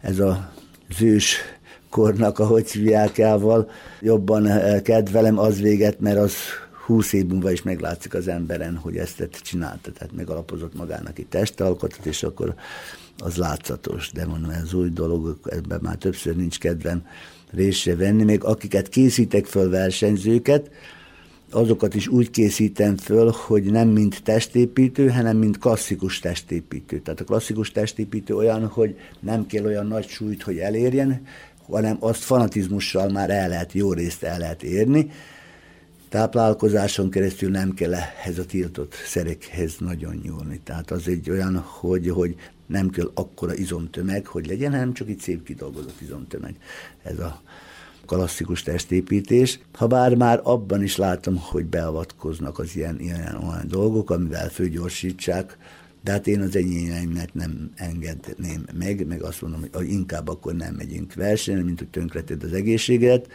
ez 0.00 0.18
a 0.18 0.52
zős 0.96 1.36
kornak, 1.90 2.38
ahogy 2.38 2.94
elval, 3.16 3.70
jobban 4.00 4.46
eh, 4.46 4.80
kedvelem 4.80 5.38
az 5.38 5.60
véget, 5.60 6.00
mert 6.00 6.18
az 6.18 6.34
húsz 6.86 7.12
év 7.12 7.26
múlva 7.26 7.50
is 7.50 7.62
meglátszik 7.62 8.14
az 8.14 8.28
emberen, 8.28 8.76
hogy 8.76 8.96
ezt 8.96 9.28
csinálta, 9.42 9.92
tehát 9.92 10.14
megalapozott 10.16 10.74
magának 10.74 11.18
egy 11.18 11.26
testalkotot, 11.26 12.06
és 12.06 12.22
akkor 12.22 12.54
az 13.18 13.36
látszatos, 13.36 14.10
de 14.12 14.26
mondom, 14.26 14.50
ez 14.50 14.74
új 14.74 14.88
dolog, 14.88 15.38
ebben 15.44 15.78
már 15.82 15.96
többször 15.96 16.36
nincs 16.36 16.58
kedvem 16.58 17.02
részre 17.50 17.96
venni, 17.96 18.24
még 18.24 18.44
akiket 18.44 18.88
készítek 18.88 19.46
föl 19.46 19.70
versenyzőket, 19.70 20.70
azokat 21.50 21.94
is 21.94 22.08
úgy 22.08 22.30
készítem 22.30 22.96
föl, 22.96 23.34
hogy 23.46 23.62
nem 23.62 23.88
mint 23.88 24.22
testépítő, 24.22 25.08
hanem 25.08 25.36
mint 25.36 25.58
klasszikus 25.58 26.18
testépítő. 26.18 27.00
Tehát 27.00 27.20
a 27.20 27.24
klasszikus 27.24 27.72
testépítő 27.72 28.34
olyan, 28.34 28.66
hogy 28.66 28.96
nem 29.20 29.46
kell 29.46 29.64
olyan 29.64 29.86
nagy 29.86 30.08
súlyt, 30.08 30.42
hogy 30.42 30.58
elérjen, 30.58 31.22
hanem 31.72 31.96
azt 32.00 32.22
fanatizmussal 32.22 33.08
már 33.08 33.30
el 33.30 33.48
lehet, 33.48 33.72
jó 33.72 33.92
részt 33.92 34.22
el 34.22 34.38
lehet 34.38 34.62
érni. 34.62 35.10
Táplálkozáson 36.08 37.10
keresztül 37.10 37.50
nem 37.50 37.74
kell 37.74 37.94
ehhez 37.94 38.38
a 38.38 38.44
tiltott 38.44 38.94
szerekhez 39.06 39.76
nagyon 39.78 40.20
nyúlni. 40.22 40.60
Tehát 40.64 40.90
az 40.90 41.08
egy 41.08 41.30
olyan, 41.30 41.56
hogy, 41.56 42.08
hogy 42.08 42.36
nem 42.66 42.90
kell 42.90 43.10
akkora 43.14 43.54
izomtömeg, 43.54 44.26
hogy 44.26 44.46
legyen, 44.46 44.70
hanem 44.70 44.92
csak 44.92 45.08
egy 45.08 45.18
szép 45.18 45.42
kidolgozott 45.44 46.00
izomtömeg. 46.00 46.54
Ez 47.02 47.18
a 47.18 47.40
klasszikus 48.06 48.62
testépítés. 48.62 49.60
Ha 49.72 49.86
bár 49.86 50.14
már 50.14 50.40
abban 50.42 50.82
is 50.82 50.96
látom, 50.96 51.36
hogy 51.36 51.64
beavatkoznak 51.64 52.58
az 52.58 52.76
ilyen, 52.76 53.00
ilyen 53.00 53.36
olyan 53.36 53.68
dolgok, 53.68 54.10
amivel 54.10 54.48
főgyorsítsák 54.48 55.58
de 56.02 56.10
hát 56.10 56.26
én 56.26 56.40
az 56.40 56.56
enyémeimet 56.56 57.34
nem 57.34 57.70
engedném 57.74 58.64
meg, 58.78 59.06
meg 59.06 59.22
azt 59.22 59.42
mondom, 59.42 59.64
hogy 59.72 59.90
inkább 59.90 60.28
akkor 60.28 60.54
nem 60.54 60.74
megyünk 60.74 61.14
versenyre, 61.14 61.62
mint 61.62 61.78
hogy 61.78 61.88
tönkreted 61.88 62.42
az 62.42 62.52
egészséget, 62.52 63.28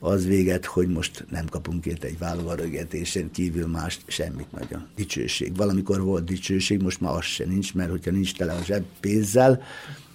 az 0.00 0.26
véget, 0.26 0.64
hogy 0.64 0.88
most 0.88 1.24
nem 1.30 1.46
kapunk 1.46 1.86
érte 1.86 2.06
egy 2.06 2.18
válogarögetésen 2.18 3.30
kívül 3.30 3.66
más 3.66 3.98
semmit 4.06 4.52
nagyon. 4.52 4.86
Dicsőség. 4.96 5.56
Valamikor 5.56 6.02
volt 6.02 6.24
dicsőség, 6.24 6.82
most 6.82 7.00
már 7.00 7.14
az 7.14 7.24
se 7.24 7.44
nincs, 7.44 7.74
mert 7.74 7.90
hogyha 7.90 8.10
nincs 8.10 8.34
tele 8.34 8.52
a 8.52 8.62
zseb 8.62 8.84
pénzzel, 9.00 9.62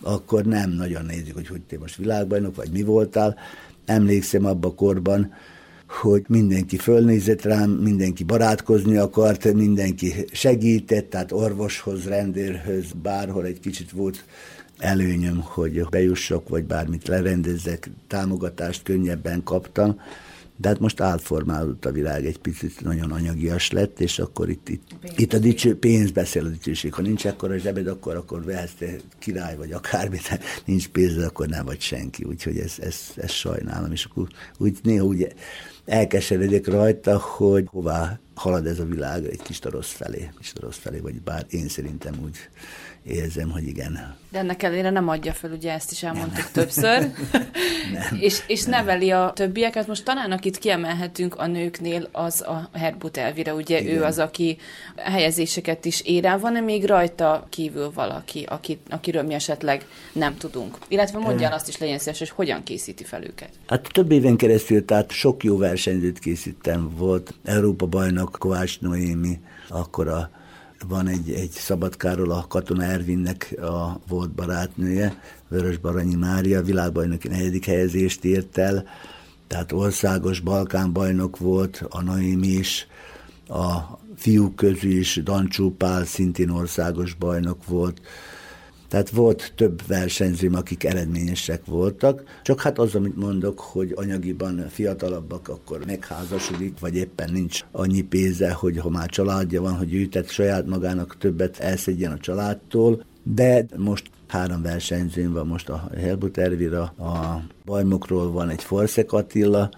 akkor 0.01 0.45
nem 0.45 0.69
nagyon 0.69 1.05
nézik, 1.05 1.33
hogy 1.33 1.47
hogy 1.47 1.61
te 1.61 1.77
most 1.77 1.95
világbajnok, 1.95 2.55
vagy 2.55 2.71
mi 2.71 2.83
voltál. 2.83 3.37
Emlékszem 3.85 4.45
abba 4.45 4.73
korban, 4.73 5.33
hogy 5.89 6.23
mindenki 6.27 6.77
fölnézett 6.77 7.41
rám, 7.41 7.69
mindenki 7.69 8.23
barátkozni 8.23 8.97
akart, 8.97 9.53
mindenki 9.53 10.13
segített, 10.31 11.09
tehát 11.09 11.31
orvoshoz, 11.31 12.05
rendőrhöz, 12.05 12.85
bárhol 13.01 13.45
egy 13.45 13.59
kicsit 13.59 13.91
volt 13.91 14.23
előnyöm, 14.77 15.41
hogy 15.41 15.85
bejussak, 15.89 16.49
vagy 16.49 16.63
bármit 16.63 17.07
lerendezzek, 17.07 17.89
támogatást 18.07 18.83
könnyebben 18.83 19.43
kaptam, 19.43 19.99
de 20.61 20.67
hát 20.67 20.79
most 20.79 20.99
átformálódott 21.01 21.85
a 21.85 21.91
világ, 21.91 22.25
egy 22.25 22.37
picit 22.37 22.81
nagyon 22.81 23.11
anyagias 23.11 23.71
lett, 23.71 23.99
és 23.99 24.19
akkor 24.19 24.49
itt, 24.49 24.69
itt, 24.69 24.83
itt 25.15 25.33
a 25.33 25.39
dicső, 25.39 25.77
pénz 25.77 26.11
beszél 26.11 26.45
a 26.45 26.49
dicsőség. 26.49 26.93
Ha 26.93 27.01
nincs 27.01 27.25
akkor 27.25 27.51
a 27.51 27.57
zsebed, 27.57 27.87
akkor, 27.87 28.15
akkor 28.15 28.43
vehetsz 28.43 28.73
te 28.77 28.95
király 29.19 29.55
vagy 29.55 29.71
akármit, 29.71 30.39
nincs 30.65 30.87
pénzed, 30.87 31.23
akkor 31.23 31.47
nem 31.47 31.65
vagy 31.65 31.81
senki. 31.81 32.23
Úgyhogy 32.23 32.57
ez, 32.57 32.73
ez, 32.79 32.95
ez 33.15 33.31
sajnálom, 33.31 33.91
és 33.91 34.05
akkor 34.05 34.27
úgy 34.57 34.77
néha 34.83 35.05
úgy 35.05 35.33
elkeseredik 35.85 36.67
rajta, 36.67 37.17
hogy 37.17 37.65
hová 37.71 38.19
halad 38.39 38.65
ez 38.65 38.79
a 38.79 38.85
világ 38.85 39.25
egy 39.25 39.41
kis 39.41 39.59
rossz 39.63 39.91
felé, 39.91 40.29
kis 40.37 40.53
rossz 40.59 40.77
felé, 40.77 40.99
vagy 40.99 41.21
bár 41.21 41.45
én 41.49 41.67
szerintem 41.67 42.13
úgy 42.23 42.37
érzem, 43.03 43.51
hogy 43.51 43.67
igen. 43.67 44.15
De 44.31 44.39
ennek 44.39 44.63
ellenére 44.63 44.89
nem 44.89 45.07
adja 45.07 45.33
fel, 45.33 45.51
ugye 45.51 45.73
ezt 45.73 45.91
is 45.91 46.03
elmondtuk 46.03 46.35
nem. 46.35 46.51
többször, 46.51 46.99
nem. 47.93 48.19
és, 48.19 48.41
és 48.47 48.63
nem. 48.63 48.71
neveli 48.71 49.11
a 49.11 49.31
többieket. 49.35 49.87
Most 49.87 50.03
talán 50.03 50.31
akit 50.31 50.57
kiemelhetünk 50.57 51.35
a 51.35 51.47
nőknél, 51.47 52.07
az 52.11 52.41
a 52.41 52.69
Herbut 52.73 53.17
Elvira, 53.17 53.53
ugye 53.53 53.81
igen. 53.81 53.95
ő 53.95 54.03
az, 54.03 54.19
aki 54.19 54.57
helyezéseket 54.95 55.85
is 55.85 56.01
ér 56.01 56.25
el. 56.25 56.39
Van-e 56.39 56.59
még 56.59 56.85
rajta 56.85 57.47
kívül 57.49 57.91
valaki, 57.93 58.45
aki, 58.49 58.79
akiről 58.89 59.23
mi 59.23 59.33
esetleg 59.33 59.85
nem 60.13 60.37
tudunk? 60.37 60.77
Illetve 60.87 61.19
mondja 61.19 61.49
azt 61.49 61.67
is 61.67 61.77
legyen 61.77 61.97
szíves, 61.97 62.19
hogy 62.19 62.29
hogyan 62.29 62.63
készíti 62.63 63.03
fel 63.03 63.23
őket. 63.23 63.49
Hát 63.67 63.89
több 63.91 64.11
éven 64.11 64.35
keresztül, 64.35 64.85
tehát 64.85 65.11
sok 65.11 65.43
jó 65.43 65.57
versenyzőt 65.57 66.19
készítem. 66.19 66.89
Volt 66.97 67.33
Európa 67.43 67.85
bajnok 67.85 68.28
Kovács 68.37 68.79
Noémi, 68.79 69.39
akkor 69.69 70.07
a 70.07 70.29
van 70.87 71.07
egy, 71.07 71.31
egy 71.31 71.51
Szabadkáról 71.51 72.31
a 72.31 72.45
Katona 72.47 72.83
Ervinnek 72.83 73.55
a 73.61 73.99
volt 74.07 74.31
barátnője, 74.31 75.21
Vörös 75.47 75.77
Baranyi 75.77 76.15
Mária, 76.15 76.61
világbajnoki 76.61 77.27
negyedik 77.27 77.65
helyezést 77.65 78.23
ért 78.23 78.57
el, 78.57 78.85
tehát 79.47 79.71
országos 79.71 80.39
Balkán 80.39 80.93
bajnok 80.93 81.37
volt, 81.37 81.83
a 81.89 82.01
Naim 82.01 82.43
is, 82.43 82.87
a 83.47 83.97
fiúk 84.15 84.55
közül 84.55 84.91
is 84.91 85.21
Dancsú 85.23 85.75
Pál 85.75 86.05
szintén 86.05 86.49
országos 86.49 87.13
bajnok 87.13 87.65
volt, 87.65 88.01
tehát 88.89 89.09
volt 89.09 89.53
több 89.55 89.81
versenyzőm, 89.87 90.55
akik 90.55 90.83
eredményesek 90.83 91.65
voltak, 91.65 92.23
csak 92.43 92.61
hát 92.61 92.79
az, 92.79 92.95
amit 92.95 93.15
mondok, 93.15 93.59
hogy 93.59 93.93
anyagiban 93.95 94.65
fiatalabbak, 94.69 95.47
akkor 95.47 95.85
megházasodik, 95.85 96.79
vagy 96.79 96.95
éppen 96.95 97.31
nincs 97.31 97.65
annyi 97.71 98.01
pénze, 98.01 98.51
hogy 98.51 98.77
ha 98.77 98.89
már 98.89 99.09
családja 99.09 99.61
van, 99.61 99.77
hogy 99.77 99.93
ő 99.93 100.09
saját 100.27 100.65
magának 100.65 101.17
többet 101.17 101.59
elszedjen 101.59 102.11
a 102.11 102.17
családtól, 102.17 103.05
de 103.23 103.65
most 103.77 104.09
három 104.27 104.61
versenyzőm 104.61 105.33
van, 105.33 105.47
most 105.47 105.69
a 105.69 105.89
Helmut 105.97 106.37
Ervira, 106.37 106.81
a 106.81 107.43
bajmokról 107.65 108.31
van 108.31 108.49
egy 108.49 108.63
Forszek 108.63 109.11
Attila, 109.13 109.69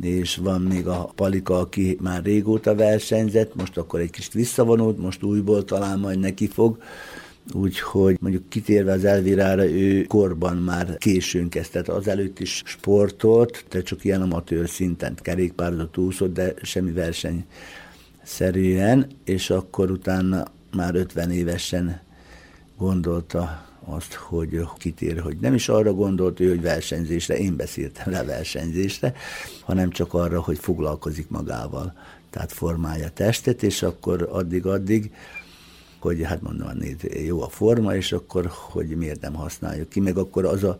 és 0.00 0.36
van 0.36 0.60
még 0.60 0.86
a 0.86 1.12
Palika, 1.14 1.58
aki 1.58 1.98
már 2.00 2.22
régóta 2.22 2.74
versenyzett, 2.74 3.54
most 3.54 3.76
akkor 3.76 4.00
egy 4.00 4.10
kicsit 4.10 4.32
visszavonult, 4.32 4.98
most 4.98 5.22
újból 5.22 5.64
talán 5.64 5.98
majd 5.98 6.18
neki 6.18 6.46
fog 6.46 6.78
Úgyhogy 7.50 8.16
mondjuk 8.20 8.48
kitérve 8.48 8.92
az 8.92 9.04
Elvirára, 9.04 9.64
ő 9.64 10.04
korban 10.04 10.56
már 10.56 10.96
későn 10.98 11.48
kezdett, 11.48 11.88
azelőtt 11.88 12.40
is 12.40 12.62
sportolt, 12.64 13.64
de 13.68 13.82
csak 13.82 14.04
ilyen 14.04 14.22
amatőr 14.22 14.68
szinten 14.68 15.14
kerékpározott, 15.14 15.98
úszott, 15.98 16.32
de 16.32 16.54
semmi 16.62 16.92
verseny 16.92 17.44
szerűen, 18.22 19.06
és 19.24 19.50
akkor 19.50 19.90
utána 19.90 20.44
már 20.76 20.94
50 20.94 21.30
évesen 21.30 22.00
gondolta 22.76 23.66
azt, 23.84 24.12
hogy 24.12 24.60
kitér, 24.76 25.20
hogy 25.20 25.36
nem 25.40 25.54
is 25.54 25.68
arra 25.68 25.92
gondolt 25.92 26.40
ő, 26.40 26.48
hogy 26.48 26.62
versenyzésre, 26.62 27.36
én 27.36 27.56
beszéltem 27.56 28.12
rá 28.12 28.24
versenyzésre, 28.24 29.14
hanem 29.60 29.90
csak 29.90 30.14
arra, 30.14 30.40
hogy 30.40 30.58
foglalkozik 30.58 31.28
magával, 31.28 31.92
tehát 32.30 32.52
formálja 32.52 33.08
testet, 33.08 33.62
és 33.62 33.82
akkor 33.82 34.28
addig-addig 34.32 35.10
hogy 36.02 36.22
hát 36.22 36.42
mondom, 36.42 36.68
jó 37.26 37.42
a 37.42 37.48
forma, 37.48 37.94
és 37.94 38.12
akkor 38.12 38.50
hogy 38.50 38.86
miért 38.86 39.20
nem 39.20 39.34
használjuk 39.34 39.88
ki, 39.88 40.00
meg 40.00 40.16
akkor 40.16 40.44
az 40.44 40.64
a, 40.64 40.78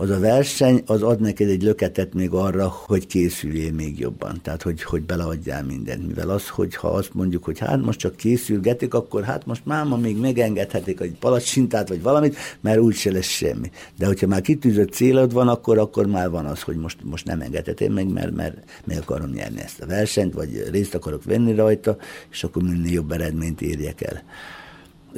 az 0.00 0.10
a 0.10 0.18
verseny, 0.18 0.82
az 0.86 1.02
ad 1.02 1.20
neked 1.20 1.48
egy 1.48 1.62
löketet 1.62 2.14
még 2.14 2.30
arra, 2.30 2.68
hogy 2.68 3.06
készüljél 3.06 3.72
még 3.72 3.98
jobban, 3.98 4.40
tehát 4.42 4.62
hogy, 4.62 4.82
hogy 4.82 5.02
beleadjál 5.02 5.64
mindent, 5.64 6.06
mivel 6.06 6.30
az, 6.30 6.48
hogy 6.48 6.74
ha 6.74 6.88
azt 6.88 7.14
mondjuk, 7.14 7.44
hogy 7.44 7.58
hát 7.58 7.84
most 7.84 7.98
csak 7.98 8.16
készülgetik, 8.16 8.94
akkor 8.94 9.22
hát 9.22 9.46
most 9.46 9.64
máma 9.64 9.96
még 9.96 10.16
megengedhetik 10.16 11.00
egy 11.00 11.16
palacsintát, 11.20 11.88
vagy 11.88 12.02
valamit, 12.02 12.36
mert 12.60 12.78
úgyse 12.78 13.12
lesz 13.12 13.26
semmi. 13.26 13.70
De 13.96 14.06
hogyha 14.06 14.26
már 14.26 14.40
kitűzött 14.40 14.92
célod 14.92 15.32
van, 15.32 15.48
akkor, 15.48 15.78
akkor 15.78 16.06
már 16.06 16.30
van 16.30 16.46
az, 16.46 16.62
hogy 16.62 16.76
most, 16.76 16.98
most 17.02 17.24
nem 17.24 17.40
engedhetem 17.40 17.92
meg, 17.92 18.08
mert, 18.08 18.34
mert 18.34 18.56
meg 18.84 18.98
akarom 18.98 19.30
nyerni 19.30 19.60
ezt 19.60 19.80
a 19.80 19.86
versenyt, 19.86 20.34
vagy 20.34 20.68
részt 20.70 20.94
akarok 20.94 21.24
venni 21.24 21.54
rajta, 21.54 21.96
és 22.30 22.44
akkor 22.44 22.62
minél 22.62 22.92
jobb 22.92 23.12
eredményt 23.12 23.60
érjek 23.60 24.00
el. 24.00 24.22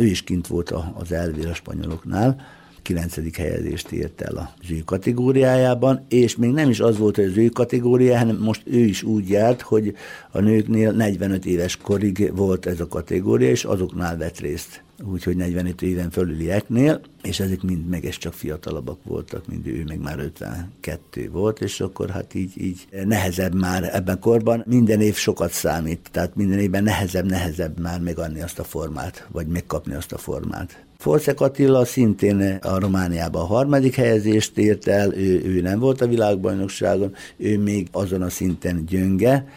Ő 0.01 0.07
is 0.07 0.23
kint 0.23 0.47
volt 0.47 0.75
az 0.95 1.13
elvér 1.13 1.47
a 1.47 1.55
spanyoloknál, 1.55 2.41
9. 2.83 3.37
helyezést 3.37 3.91
ért 3.91 4.21
el 4.21 4.55
az 4.63 4.71
ő 4.71 4.79
kategóriájában, 4.85 6.05
és 6.09 6.37
még 6.37 6.51
nem 6.51 6.71
is 6.71 6.81
az 6.81 6.99
volt, 6.99 7.19
az 7.19 7.37
ő 7.37 7.49
kategóriá, 7.49 8.19
hanem 8.19 8.37
most 8.37 8.63
ő 8.65 8.79
is 8.79 9.03
úgy 9.03 9.29
járt, 9.29 9.61
hogy 9.61 9.95
a 10.31 10.41
nőknél 10.41 10.93
45 10.93 11.47
éves 11.47 11.77
korig 11.77 12.33
volt 12.35 12.67
ez 12.67 12.81
a 12.81 12.87
kategória, 12.87 13.51
és 13.51 13.65
azoknál 13.65 14.17
vett 14.17 14.39
részt 14.39 14.83
úgyhogy 15.05 15.37
45 15.37 15.83
éven 15.83 16.11
fölülieknél, 16.11 17.01
és 17.23 17.41
ezek 17.41 17.63
mind 17.63 17.89
meg 17.89 18.05
és 18.05 18.19
csak 18.19 18.33
fiatalabbak 18.33 18.99
voltak, 19.05 19.47
mint 19.47 19.67
ő, 19.67 19.85
meg 19.89 20.01
már 20.01 20.19
52 20.19 21.31
volt, 21.31 21.61
és 21.61 21.81
akkor 21.81 22.11
hát 22.11 22.35
így, 22.35 22.53
így 22.57 22.87
nehezebb 23.05 23.55
már 23.55 23.95
ebben 23.95 24.19
korban, 24.19 24.65
minden 24.67 25.01
év 25.01 25.15
sokat 25.15 25.51
számít, 25.51 26.09
tehát 26.13 26.37
minden 26.37 26.59
évben 26.59 26.83
nehezebb, 26.83 27.27
nehezebb 27.27 27.81
már 27.81 28.01
megadni 28.01 28.41
azt 28.41 28.59
a 28.59 28.65
formát, 28.65 29.27
vagy 29.33 29.47
megkapni 29.47 29.95
azt 29.95 30.13
a 30.13 30.19
formát. 30.19 30.85
Forszek 30.99 31.41
Attila 31.41 31.85
szintén 31.85 32.59
a 32.63 32.79
Romániában 32.79 33.43
a 33.43 33.47
harmadik 33.47 33.95
helyezést 33.95 34.59
ért 34.59 34.87
el, 34.87 35.15
ő, 35.15 35.43
ő 35.45 35.61
nem 35.61 35.79
volt 35.79 36.01
a 36.01 36.07
világbajnokságon, 36.07 37.15
ő 37.37 37.59
még 37.59 37.89
azon 37.93 38.23
a 38.23 38.31
szinten 38.31 38.85
gyönge, 38.85 39.49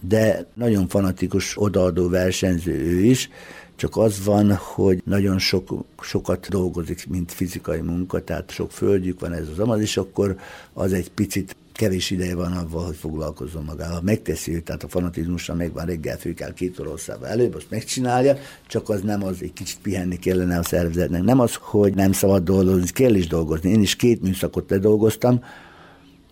de 0.00 0.46
nagyon 0.54 0.88
fanatikus 0.88 1.62
odaadó 1.62 2.08
versenyző 2.08 2.72
ő 2.72 3.04
is, 3.04 3.30
csak 3.76 3.96
az 3.96 4.24
van, 4.24 4.54
hogy 4.54 5.02
nagyon 5.04 5.38
sok, 5.38 5.84
sokat 6.00 6.48
dolgozik, 6.48 7.06
mint 7.08 7.32
fizikai 7.32 7.80
munka, 7.80 8.24
tehát 8.24 8.50
sok 8.50 8.72
földjük 8.72 9.20
van 9.20 9.32
ez 9.32 9.48
az 9.52 9.58
amaz, 9.58 9.80
és 9.80 9.96
akkor 9.96 10.36
az 10.72 10.92
egy 10.92 11.10
picit 11.10 11.56
kevés 11.72 12.10
ideje 12.10 12.34
van 12.34 12.52
avval, 12.52 12.84
hogy 12.84 12.96
foglalkozzon 12.96 13.64
magával. 13.64 14.00
Megteszi, 14.02 14.62
tehát 14.62 14.82
a 14.82 14.88
fanatizmusra 14.88 15.54
megvan 15.54 15.86
reggel 15.86 16.18
fő 16.18 16.34
kell 16.34 16.52
két 16.52 16.80
óra 16.80 16.94
előbb, 17.22 17.54
azt 17.54 17.70
megcsinálja, 17.70 18.36
csak 18.66 18.88
az 18.88 19.00
nem 19.00 19.24
az, 19.24 19.36
egy 19.40 19.52
kicsit 19.52 19.78
pihenni 19.82 20.18
kellene 20.18 20.58
a 20.58 20.62
szervezetnek. 20.62 21.22
Nem 21.22 21.40
az, 21.40 21.54
hogy 21.60 21.94
nem 21.94 22.12
szabad 22.12 22.44
dolgozni, 22.44 22.88
kell 22.88 23.14
is 23.14 23.26
dolgozni. 23.26 23.70
Én 23.70 23.80
is 23.80 23.96
két 23.96 24.22
műszakot 24.22 24.70
ledolgoztam, 24.70 25.44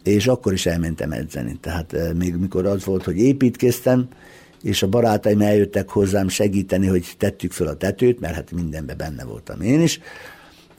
és 0.03 0.27
akkor 0.27 0.53
is 0.53 0.67
elmentem 0.67 1.13
edzeni. 1.13 1.59
Tehát 1.61 1.93
eh, 1.93 2.13
még 2.13 2.35
mikor 2.35 2.67
az 2.67 2.85
volt, 2.85 3.05
hogy 3.05 3.19
építkeztem, 3.19 4.09
és 4.65 4.83
a 4.83 4.89
barátaim 4.89 5.41
eljöttek 5.41 5.89
hozzám 5.89 6.29
segíteni, 6.29 6.87
hogy 6.87 7.07
tettük 7.19 7.53
föl 7.53 7.67
a 7.67 7.77
tetőt, 7.77 8.21
mert 8.21 8.35
hát 8.35 8.51
mindenben 8.51 8.97
benne 8.97 9.25
voltam 9.25 9.61
én 9.61 9.81
is, 9.81 10.01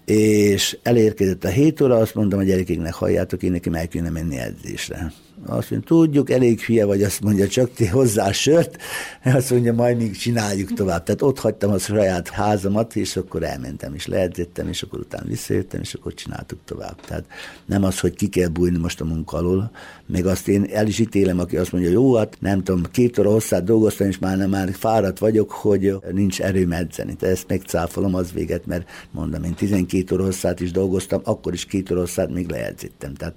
és 0.05 0.77
elérkezett 0.83 1.43
a 1.43 1.47
7 1.47 1.81
óra, 1.81 1.95
azt 1.95 2.15
mondtam 2.15 2.39
a 2.39 2.43
gyerekeknek, 2.43 2.93
halljátok, 2.93 3.43
én 3.43 3.51
nekem 3.51 3.73
el 3.73 3.87
kéne 3.87 4.09
menni 4.09 4.37
edzésre. 4.37 5.11
Azt 5.45 5.71
mondja, 5.71 5.87
tudjuk, 5.87 6.29
elég 6.29 6.61
hülye 6.61 6.85
vagy, 6.85 7.03
azt 7.03 7.21
mondja, 7.21 7.47
csak 7.47 7.73
ti 7.73 7.85
hozzá 7.85 8.31
sört, 8.31 8.77
azt 9.23 9.51
mondja, 9.51 9.73
majd 9.73 9.97
még 9.97 10.17
csináljuk 10.17 10.73
tovább. 10.73 11.03
Tehát 11.03 11.21
ott 11.21 11.39
hagytam 11.39 11.71
a 11.71 11.77
saját 11.77 12.29
házamat, 12.29 12.95
és 12.95 13.15
akkor 13.15 13.43
elmentem, 13.43 13.93
és 13.93 14.07
leedzettem, 14.07 14.67
és 14.67 14.81
akkor 14.81 14.99
utána 14.99 15.27
visszajöttem, 15.27 15.81
és 15.81 15.93
akkor 15.93 16.13
csináltuk 16.13 16.59
tovább. 16.65 17.01
Tehát 17.05 17.25
nem 17.65 17.83
az, 17.83 17.99
hogy 17.99 18.15
ki 18.15 18.27
kell 18.27 18.47
bújni 18.47 18.77
most 18.77 19.01
a 19.01 19.05
munka 19.05 19.37
alól, 19.37 19.71
még 20.05 20.25
azt 20.25 20.47
én 20.47 20.67
el 20.71 20.87
is 20.87 20.99
ítélem, 20.99 21.39
aki 21.39 21.57
azt 21.57 21.71
mondja, 21.71 21.89
jó, 21.89 22.15
hát 22.15 22.37
nem 22.39 22.63
tudom, 22.63 22.83
két 22.91 23.17
óra 23.17 23.31
hosszát 23.31 23.63
dolgoztam, 23.63 24.07
és 24.07 24.19
már 24.19 24.37
nem 24.37 24.49
már 24.49 24.73
fáradt 24.73 25.19
vagyok, 25.19 25.51
hogy 25.51 25.95
nincs 26.11 26.41
erőm 26.41 26.71
edzeni. 26.71 27.15
Tehát 27.15 27.35
ezt 27.35 27.47
megcáfolom 27.47 28.15
az 28.15 28.31
véget, 28.31 28.65
mert 28.65 28.89
mondom, 29.11 29.43
én 29.43 29.53
12 29.53 30.15
óra 30.15 30.23
hosszát 30.23 30.59
is 30.59 30.71
dolgoztam, 30.71 31.21
akkor 31.23 31.53
is 31.53 31.65
két 31.65 31.91
óra 31.91 31.99
hosszát 31.99 32.29
még 32.29 32.49
leedzettem. 32.49 33.13
Tehát 33.13 33.35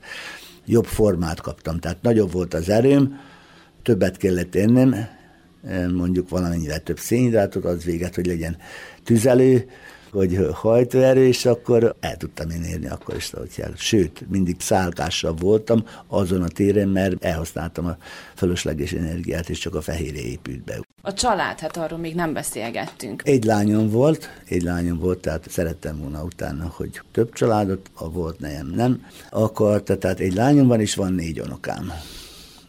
jobb 0.69 0.85
formát 0.85 1.41
kaptam, 1.41 1.79
tehát 1.79 2.03
nagyobb 2.03 2.33
volt 2.33 2.55
az 2.55 2.69
erőm, 2.69 3.21
többet 3.83 4.17
kellett 4.17 4.55
ennem, 4.55 4.95
mondjuk 5.95 6.29
valamennyivel 6.29 6.83
több 6.83 6.99
szénhidrátot, 6.99 7.65
az 7.65 7.85
véget, 7.85 8.15
hogy 8.15 8.27
legyen 8.27 8.57
tüzelő, 9.05 9.71
hogy 10.19 10.49
hajtóerő, 10.53 11.27
és 11.27 11.45
akkor 11.45 11.97
el 12.01 12.17
tudtam 12.17 12.51
én 12.51 12.63
érni 12.63 12.89
akkor 12.89 13.17
is, 13.17 13.33
ahogy 13.33 13.51
jel. 13.57 13.73
Sőt, 13.77 14.25
mindig 14.29 14.57
szálkással 14.61 15.35
voltam 15.35 15.85
azon 16.07 16.43
a 16.43 16.49
téren, 16.49 16.89
mert 16.89 17.25
elhasználtam 17.25 17.87
a 17.87 17.97
fölösleges 18.35 18.93
energiát, 18.93 19.49
és 19.49 19.59
csak 19.59 19.75
a 19.75 19.81
fehérje 19.81 20.23
épült 20.23 20.65
be. 20.65 20.81
A 21.03 21.13
család, 21.13 21.59
hát 21.59 21.77
arról 21.77 21.99
még 21.99 22.15
nem 22.15 22.33
beszélgettünk. 22.33 23.23
Egy 23.25 23.45
lányom 23.45 23.91
volt, 23.91 24.29
egy 24.49 24.63
lányom 24.63 24.99
volt, 24.99 25.21
tehát 25.21 25.51
szerettem 25.51 25.99
volna 25.99 26.23
utána, 26.23 26.73
hogy 26.77 27.01
több 27.13 27.33
családot, 27.33 27.91
a 27.95 28.11
volt 28.11 28.39
nejem 28.39 28.73
nem 28.75 29.07
akarta, 29.31 29.99
tehát 29.99 30.21
egy 30.21 30.35
lányom 30.35 30.67
van, 30.67 30.81
és 30.81 30.95
van 30.95 31.13
négy 31.13 31.41
unokám 31.41 31.93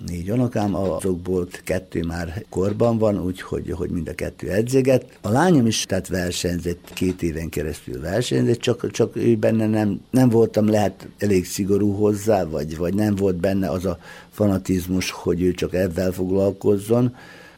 négy 0.07 0.31
unokám, 0.31 0.75
azokból 0.75 1.47
kettő 1.63 2.03
már 2.03 2.45
korban 2.49 2.97
van, 2.97 3.23
úgyhogy 3.23 3.71
hogy 3.71 3.89
mind 3.89 4.07
a 4.07 4.15
kettő 4.15 4.49
edzeget. 4.49 5.17
A 5.21 5.29
lányom 5.29 5.65
is 5.65 5.85
tehát 5.85 6.07
versenyzett, 6.07 6.91
két 6.93 7.21
éven 7.23 7.49
keresztül 7.49 8.01
versenyzett, 8.01 8.59
csak, 8.59 8.91
csak 8.91 9.15
ő 9.15 9.35
benne 9.35 9.67
nem, 9.67 10.01
nem 10.09 10.29
voltam 10.29 10.69
lehet 10.69 11.07
elég 11.17 11.45
szigorú 11.45 11.91
hozzá, 11.91 12.43
vagy, 12.43 12.77
vagy 12.77 12.93
nem 12.93 13.15
volt 13.15 13.35
benne 13.35 13.69
az 13.69 13.85
a 13.85 13.97
fanatizmus, 14.31 15.11
hogy 15.11 15.41
ő 15.41 15.51
csak 15.51 15.73
ebben 15.73 16.11
foglalkozzon. 16.11 17.15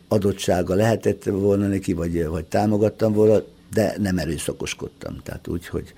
Adottsága 0.07 0.73
lehetett 0.73 1.23
volna 1.23 1.67
neki, 1.67 1.93
vagy, 1.93 2.25
vagy 2.27 2.45
támogattam 2.45 3.13
volna, 3.13 3.41
de 3.73 3.95
nem 3.97 4.17
erőszakoskodtam. 4.17 5.17
Tehát 5.23 5.47
úgy, 5.47 5.67
hogy 5.67 5.93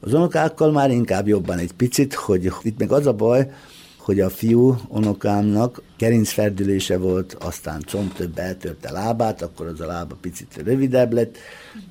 az 0.00 0.12
unokákkal 0.12 0.72
már 0.72 0.90
inkább 0.90 1.28
jobban 1.28 1.58
egy 1.58 1.72
picit, 1.72 2.14
hogy 2.14 2.52
itt 2.62 2.78
meg 2.78 2.92
az 2.92 3.06
a 3.06 3.12
baj, 3.12 3.50
hogy 4.08 4.20
a 4.20 4.30
fiú 4.30 4.76
unokámnak 4.88 5.82
gerincferdülése 5.98 6.98
volt, 6.98 7.36
aztán 7.40 7.84
több 8.16 8.38
eltörte 8.38 8.90
lábát, 8.90 9.42
akkor 9.42 9.66
az 9.66 9.80
a 9.80 9.86
lába 9.86 10.16
picit 10.20 10.60
rövidebb 10.64 11.12
lett, 11.12 11.36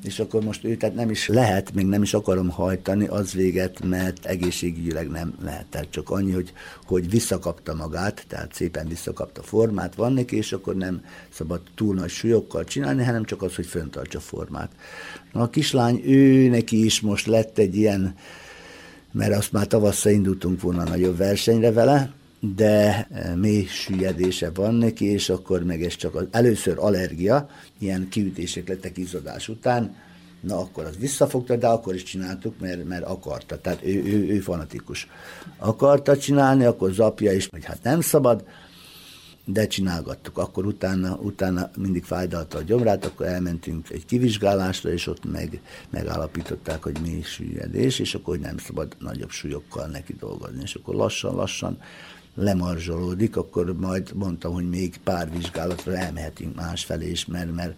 és 0.04 0.20
akkor 0.20 0.44
most 0.44 0.64
ő 0.64 0.76
tehát 0.76 0.96
nem 0.96 1.10
is 1.10 1.28
lehet, 1.28 1.74
még 1.74 1.86
nem 1.86 2.02
is 2.02 2.14
akarom 2.14 2.50
hajtani 2.50 3.08
az 3.08 3.34
véget, 3.34 3.84
mert 3.84 4.26
egészségügyileg 4.26 5.10
nem 5.10 5.34
lehet. 5.44 5.66
Tehát 5.66 5.90
csak 5.90 6.10
annyi, 6.10 6.32
hogy, 6.32 6.54
hogy 6.86 7.10
visszakapta 7.10 7.74
magát, 7.76 8.26
tehát 8.28 8.54
szépen 8.54 8.88
visszakapta 8.88 9.42
formát, 9.42 9.96
van 9.96 10.14
neki, 10.14 10.36
és 10.36 10.52
akkor 10.52 10.76
nem 10.76 11.02
szabad 11.30 11.62
túl 11.76 11.96
nagy 11.96 12.10
súlyokkal 12.10 12.64
csinálni, 12.64 13.04
hanem 13.04 13.24
csak 13.24 13.42
az, 13.42 13.56
hogy 13.56 13.66
föntartsa 13.66 14.20
formát. 14.20 14.72
Na, 15.34 15.42
a 15.42 15.50
kislány, 15.50 16.02
ő 16.06 16.50
neki 16.50 16.86
is 16.86 17.02
most 17.02 17.26
lett 17.26 17.58
egy 17.58 17.76
ilyen 17.76 18.16
mert 19.12 19.36
azt 19.36 19.52
már 19.52 19.68
tavasszal 19.68 20.12
indultunk 20.12 20.62
volna 20.62 20.84
nagyobb 20.84 21.18
versenyre 21.18 21.72
vele, 21.72 22.12
de 22.56 23.08
e, 23.12 23.36
mély 23.36 23.66
süllyedése 23.66 24.52
van 24.54 24.74
neki, 24.74 25.06
és 25.06 25.30
akkor 25.30 25.64
meg 25.64 25.84
ez 25.84 25.96
csak 25.96 26.16
az, 26.16 26.26
először 26.32 26.76
allergia, 26.80 27.50
ilyen 27.80 28.08
kiütések 28.10 28.68
lettek 28.68 28.98
izzadás 28.98 29.50
után, 29.50 29.96
na 30.42 30.60
akkor 30.60 30.86
az 30.86 30.98
visszafogta, 31.00 31.56
de 31.56 31.68
akkor 31.68 31.96
is 31.96 32.04
csináltuk, 32.04 32.60
mert, 32.60 32.84
mert 32.84 33.06
akarta, 33.06 33.62
tehát 33.62 33.80
ő, 33.84 34.04
ő, 34.04 34.28
ő 34.28 34.40
fanatikus. 34.40 35.08
Akarta 35.58 36.18
csinálni, 36.18 36.66
akkor 36.66 36.92
zapja 36.92 37.32
is, 37.32 37.48
hogy 37.52 37.66
hát 37.66 37.84
nem 37.84 38.02
szabad, 38.02 38.44
de 39.50 39.68
csinálgattuk. 39.68 40.38
Akkor 40.38 40.66
utána, 40.66 41.16
utána 41.16 41.70
mindig 41.78 42.04
fájdalta 42.04 42.58
a 42.58 42.62
gyomrát, 42.62 43.06
akkor 43.06 43.26
elmentünk 43.26 43.90
egy 43.90 44.06
kivizsgálásra, 44.06 44.92
és 44.92 45.08
ott 45.08 45.32
meg, 45.32 45.62
megállapították, 45.90 46.84
hogy 46.84 46.98
mi 47.02 47.22
süllyedés, 47.24 48.00
és 48.00 48.16
akkor 48.16 48.38
nem 48.38 48.58
szabad 48.58 48.96
nagyobb 49.00 49.30
súlyokkal 49.30 49.88
neki 49.88 50.14
dolgozni. 50.14 50.62
És 50.62 50.76
akkor 50.76 50.96
lassan-lassan 50.96 51.80
lemarzsolódik, 52.36 53.36
akkor 53.36 53.74
majd 53.78 54.12
mondtam, 54.14 54.54
hogy 54.54 54.70
még 54.70 54.98
pár 55.04 55.32
vizsgálatra 55.32 55.96
elmehetünk 55.96 56.56
másfelé 56.56 57.10
is, 57.10 57.26
mert, 57.26 57.56
mert 57.56 57.76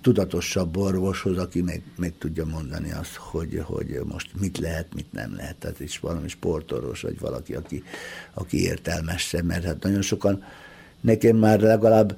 tudatosabb 0.00 0.76
orvoshoz, 0.76 1.38
aki 1.38 1.62
meg, 1.62 1.82
meg 1.96 2.14
tudja 2.18 2.44
mondani 2.44 2.92
azt, 2.92 3.14
hogy, 3.14 3.62
hogy 3.64 4.00
most 4.04 4.30
mit 4.40 4.58
lehet, 4.58 4.94
mit 4.94 5.12
nem 5.12 5.34
lehet. 5.34 5.56
Tehát 5.56 5.80
is 5.80 5.98
valami 5.98 6.28
sportorvos, 6.28 7.00
vagy 7.00 7.18
valaki, 7.18 7.54
aki, 7.54 7.82
aki 8.34 8.62
értelmesebb, 8.62 9.44
mert 9.44 9.64
hát 9.64 9.82
nagyon 9.82 10.02
sokan 10.02 10.44
nekem 11.00 11.36
már 11.36 11.60
legalább 11.60 12.16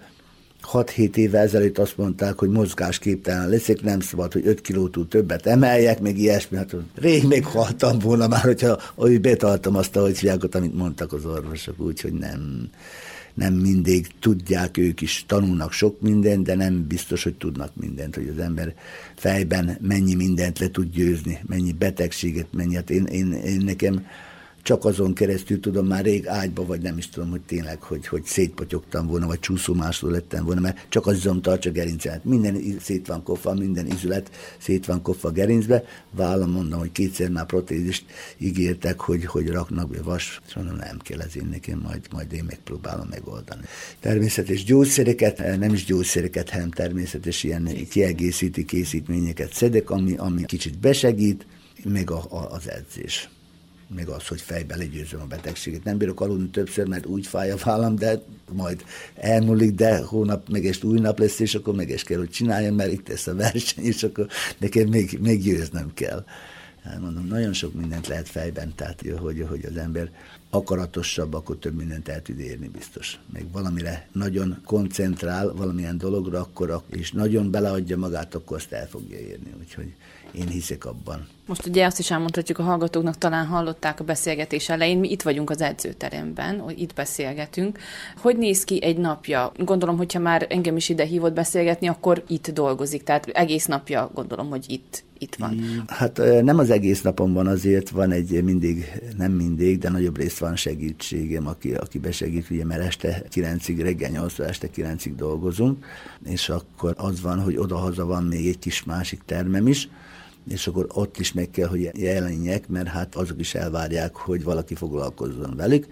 6-7 0.72 1.16
évvel 1.16 1.42
ezelőtt 1.42 1.78
azt 1.78 1.96
mondták, 1.96 2.38
hogy 2.38 2.48
mozgásképtelen 2.48 3.48
leszek, 3.48 3.82
nem 3.82 4.00
szabad, 4.00 4.32
hogy 4.32 4.46
5 4.46 4.60
kilótól 4.60 5.08
többet 5.08 5.46
emeljek, 5.46 6.00
meg 6.00 6.18
ilyesmi. 6.18 6.56
Hát 6.56 6.74
rég 6.94 7.26
még 7.26 7.44
haltam 7.44 7.98
volna 7.98 8.28
már, 8.28 8.40
hogyha 8.40 8.80
hogy 8.94 9.20
betartom 9.20 9.76
azt, 9.76 9.96
ahogy 9.96 10.16
fiákot, 10.16 10.54
amit 10.54 10.74
mondtak 10.74 11.12
az 11.12 11.24
orvosok, 11.24 11.80
úgyhogy 11.80 12.12
nem, 12.12 12.70
nem 13.34 13.54
mindig 13.54 14.06
tudják, 14.20 14.76
ők 14.76 15.00
is 15.00 15.24
tanulnak 15.26 15.72
sok 15.72 16.00
mindent, 16.00 16.44
de 16.44 16.54
nem 16.54 16.86
biztos, 16.86 17.22
hogy 17.22 17.34
tudnak 17.34 17.70
mindent, 17.80 18.14
hogy 18.14 18.32
az 18.36 18.42
ember 18.42 18.74
fejben 19.14 19.78
mennyi 19.80 20.14
mindent 20.14 20.58
le 20.58 20.70
tud 20.70 20.90
győzni, 20.92 21.38
mennyi 21.46 21.72
betegséget, 21.72 22.46
mennyi. 22.52 22.74
Hát 22.74 22.90
én, 22.90 23.04
én, 23.04 23.32
én 23.32 23.62
nekem 23.64 24.06
csak 24.62 24.84
azon 24.84 25.14
keresztül 25.14 25.60
tudom 25.60 25.86
már 25.86 26.04
rég 26.04 26.26
ágyba, 26.26 26.66
vagy 26.66 26.80
nem 26.80 26.98
is 26.98 27.08
tudom, 27.08 27.30
hogy 27.30 27.40
tényleg, 27.40 27.82
hogy, 27.82 28.06
hogy 28.06 28.24
szétpotyogtam 28.24 29.06
volna, 29.06 29.26
vagy 29.26 29.40
csúszómásló 29.40 30.08
lettem 30.08 30.44
volna, 30.44 30.60
mert 30.60 30.86
csak 30.88 31.06
az 31.06 31.16
izom 31.16 31.42
tartsa 31.42 31.70
gerincemet. 31.70 32.24
Minden 32.24 32.78
szét 32.80 33.06
van 33.06 33.22
koffa, 33.22 33.54
minden 33.54 33.86
izület 33.86 34.30
szét 34.58 34.86
van 34.86 35.02
koffa 35.02 35.30
gerincbe. 35.30 35.84
Vállam 36.10 36.50
mondom, 36.50 36.78
hogy 36.78 36.92
kétszer 36.92 37.30
már 37.30 37.46
protézist 37.46 38.04
ígértek, 38.38 39.00
hogy, 39.00 39.24
hogy 39.24 39.48
raknak 39.48 39.90
be 39.90 40.02
vas. 40.02 40.40
Mondom, 40.54 40.76
nem 40.76 40.98
kell 40.98 41.20
ez 41.20 41.36
én 41.36 41.48
nekem, 41.50 41.78
majd, 41.78 42.06
majd 42.12 42.32
én 42.32 42.44
megpróbálom 42.44 43.06
megoldani. 43.10 43.62
Természetes 44.00 44.64
gyógyszereket, 44.64 45.58
nem 45.58 45.72
is 45.72 45.84
gyógyszereket, 45.84 46.50
hanem 46.50 46.70
természetes 46.70 47.42
ilyen 47.44 47.68
kiegészíti 47.90 48.64
készítményeket 48.64 49.52
szedek, 49.52 49.90
ami, 49.90 50.16
ami 50.16 50.44
kicsit 50.44 50.78
besegít, 50.78 51.46
meg 51.84 52.10
a, 52.10 52.24
a, 52.28 52.52
az 52.52 52.70
edzés 52.70 53.28
meg 53.94 54.08
az, 54.08 54.26
hogy 54.26 54.40
fejbe 54.40 54.76
legyőzöm 54.76 55.20
a 55.20 55.26
betegséget. 55.26 55.84
Nem 55.84 55.98
bírok 55.98 56.20
aludni 56.20 56.48
többször, 56.48 56.86
mert 56.86 57.06
úgy 57.06 57.26
fáj 57.26 57.50
a 57.50 57.56
vállam, 57.64 57.96
de 57.96 58.22
majd 58.52 58.84
elmúlik, 59.14 59.74
de 59.74 59.98
hónap 59.98 60.48
meg 60.48 60.66
est 60.66 60.84
új 60.84 60.98
nap 60.98 61.18
lesz, 61.18 61.38
és 61.38 61.54
akkor 61.54 61.74
meg 61.74 61.88
is 61.88 62.02
kell, 62.02 62.18
hogy 62.18 62.30
csináljam, 62.30 62.74
mert 62.74 62.92
itt 62.92 63.08
lesz 63.08 63.26
a 63.26 63.34
verseny, 63.34 63.84
és 63.84 64.02
akkor 64.02 64.26
nekem 64.58 64.88
még, 64.88 65.18
még 65.20 65.42
győznöm 65.42 65.94
kell. 65.94 66.24
Hát 66.84 67.00
mondom, 67.00 67.26
nagyon 67.26 67.52
sok 67.52 67.74
mindent 67.74 68.06
lehet 68.06 68.28
fejben, 68.28 68.74
tehát 68.74 69.02
hogy, 69.18 69.46
hogy 69.48 69.64
az 69.64 69.76
ember 69.76 70.10
akaratosabb, 70.50 71.34
akkor 71.34 71.56
több 71.56 71.74
mindent 71.74 72.08
el 72.08 72.22
tud 72.22 72.38
érni 72.38 72.68
biztos. 72.68 73.18
Meg 73.32 73.46
valamire 73.52 74.08
nagyon 74.12 74.60
koncentrál 74.64 75.52
valamilyen 75.52 75.98
dologra, 75.98 76.40
akkor 76.40 76.82
és 76.90 77.12
nagyon 77.12 77.50
beleadja 77.50 77.96
magát, 77.96 78.34
akkor 78.34 78.56
azt 78.56 78.72
el 78.72 78.88
fogja 78.88 79.18
érni. 79.18 79.54
Úgyhogy 79.58 79.94
én 80.32 80.48
hiszek 80.48 80.84
abban. 80.84 81.28
Most 81.46 81.66
ugye 81.66 81.86
azt 81.86 81.98
is 81.98 82.10
elmondhatjuk 82.10 82.58
a 82.58 82.62
hallgatóknak, 82.62 83.18
talán 83.18 83.46
hallották 83.46 84.00
a 84.00 84.04
beszélgetés 84.04 84.68
elején, 84.68 84.98
mi 84.98 85.10
itt 85.10 85.22
vagyunk 85.22 85.50
az 85.50 85.60
edzőteremben, 85.60 86.58
hogy 86.58 86.80
itt 86.80 86.94
beszélgetünk. 86.94 87.78
Hogy 88.16 88.36
néz 88.36 88.64
ki 88.64 88.82
egy 88.82 88.96
napja? 88.96 89.52
Gondolom, 89.56 89.96
hogyha 89.96 90.18
már 90.18 90.46
engem 90.48 90.76
is 90.76 90.88
ide 90.88 91.04
hívott 91.04 91.32
beszélgetni, 91.32 91.88
akkor 91.88 92.24
itt 92.28 92.50
dolgozik, 92.50 93.02
tehát 93.02 93.26
egész 93.26 93.66
napja 93.66 94.10
gondolom, 94.14 94.48
hogy 94.48 94.64
itt, 94.68 95.04
itt 95.22 95.34
van. 95.34 95.84
Hát 95.86 96.20
nem 96.42 96.58
az 96.58 96.70
egész 96.70 97.02
napon 97.02 97.32
van, 97.32 97.46
azért 97.46 97.90
van 97.90 98.10
egy 98.10 98.44
mindig, 98.44 99.00
nem 99.16 99.32
mindig, 99.32 99.78
de 99.78 99.90
nagyobb 99.90 100.16
részt 100.16 100.38
van 100.38 100.56
segítségem, 100.56 101.46
aki, 101.46 101.74
aki 101.74 101.98
besegít, 101.98 102.50
ugye, 102.50 102.64
mert 102.64 102.82
este 102.82 103.22
9-ig, 103.34 103.78
reggel 103.82 104.10
8 104.10 104.38
este 104.38 104.68
9-ig 104.76 105.12
dolgozunk, 105.16 105.84
és 106.24 106.48
akkor 106.48 106.94
az 106.96 107.20
van, 107.20 107.40
hogy 107.40 107.56
odahaza 107.56 108.04
van 108.04 108.24
még 108.24 108.46
egy 108.46 108.58
kis 108.58 108.84
másik 108.84 109.20
termem 109.24 109.66
is, 109.66 109.88
és 110.48 110.66
akkor 110.66 110.86
ott 110.92 111.18
is 111.18 111.32
meg 111.32 111.50
kell, 111.50 111.68
hogy 111.68 111.90
jelenjek, 111.94 112.68
mert 112.68 112.88
hát 112.88 113.14
azok 113.14 113.40
is 113.40 113.54
elvárják, 113.54 114.16
hogy 114.16 114.44
valaki 114.44 114.74
foglalkozzon 114.74 115.56
velük, 115.56 115.86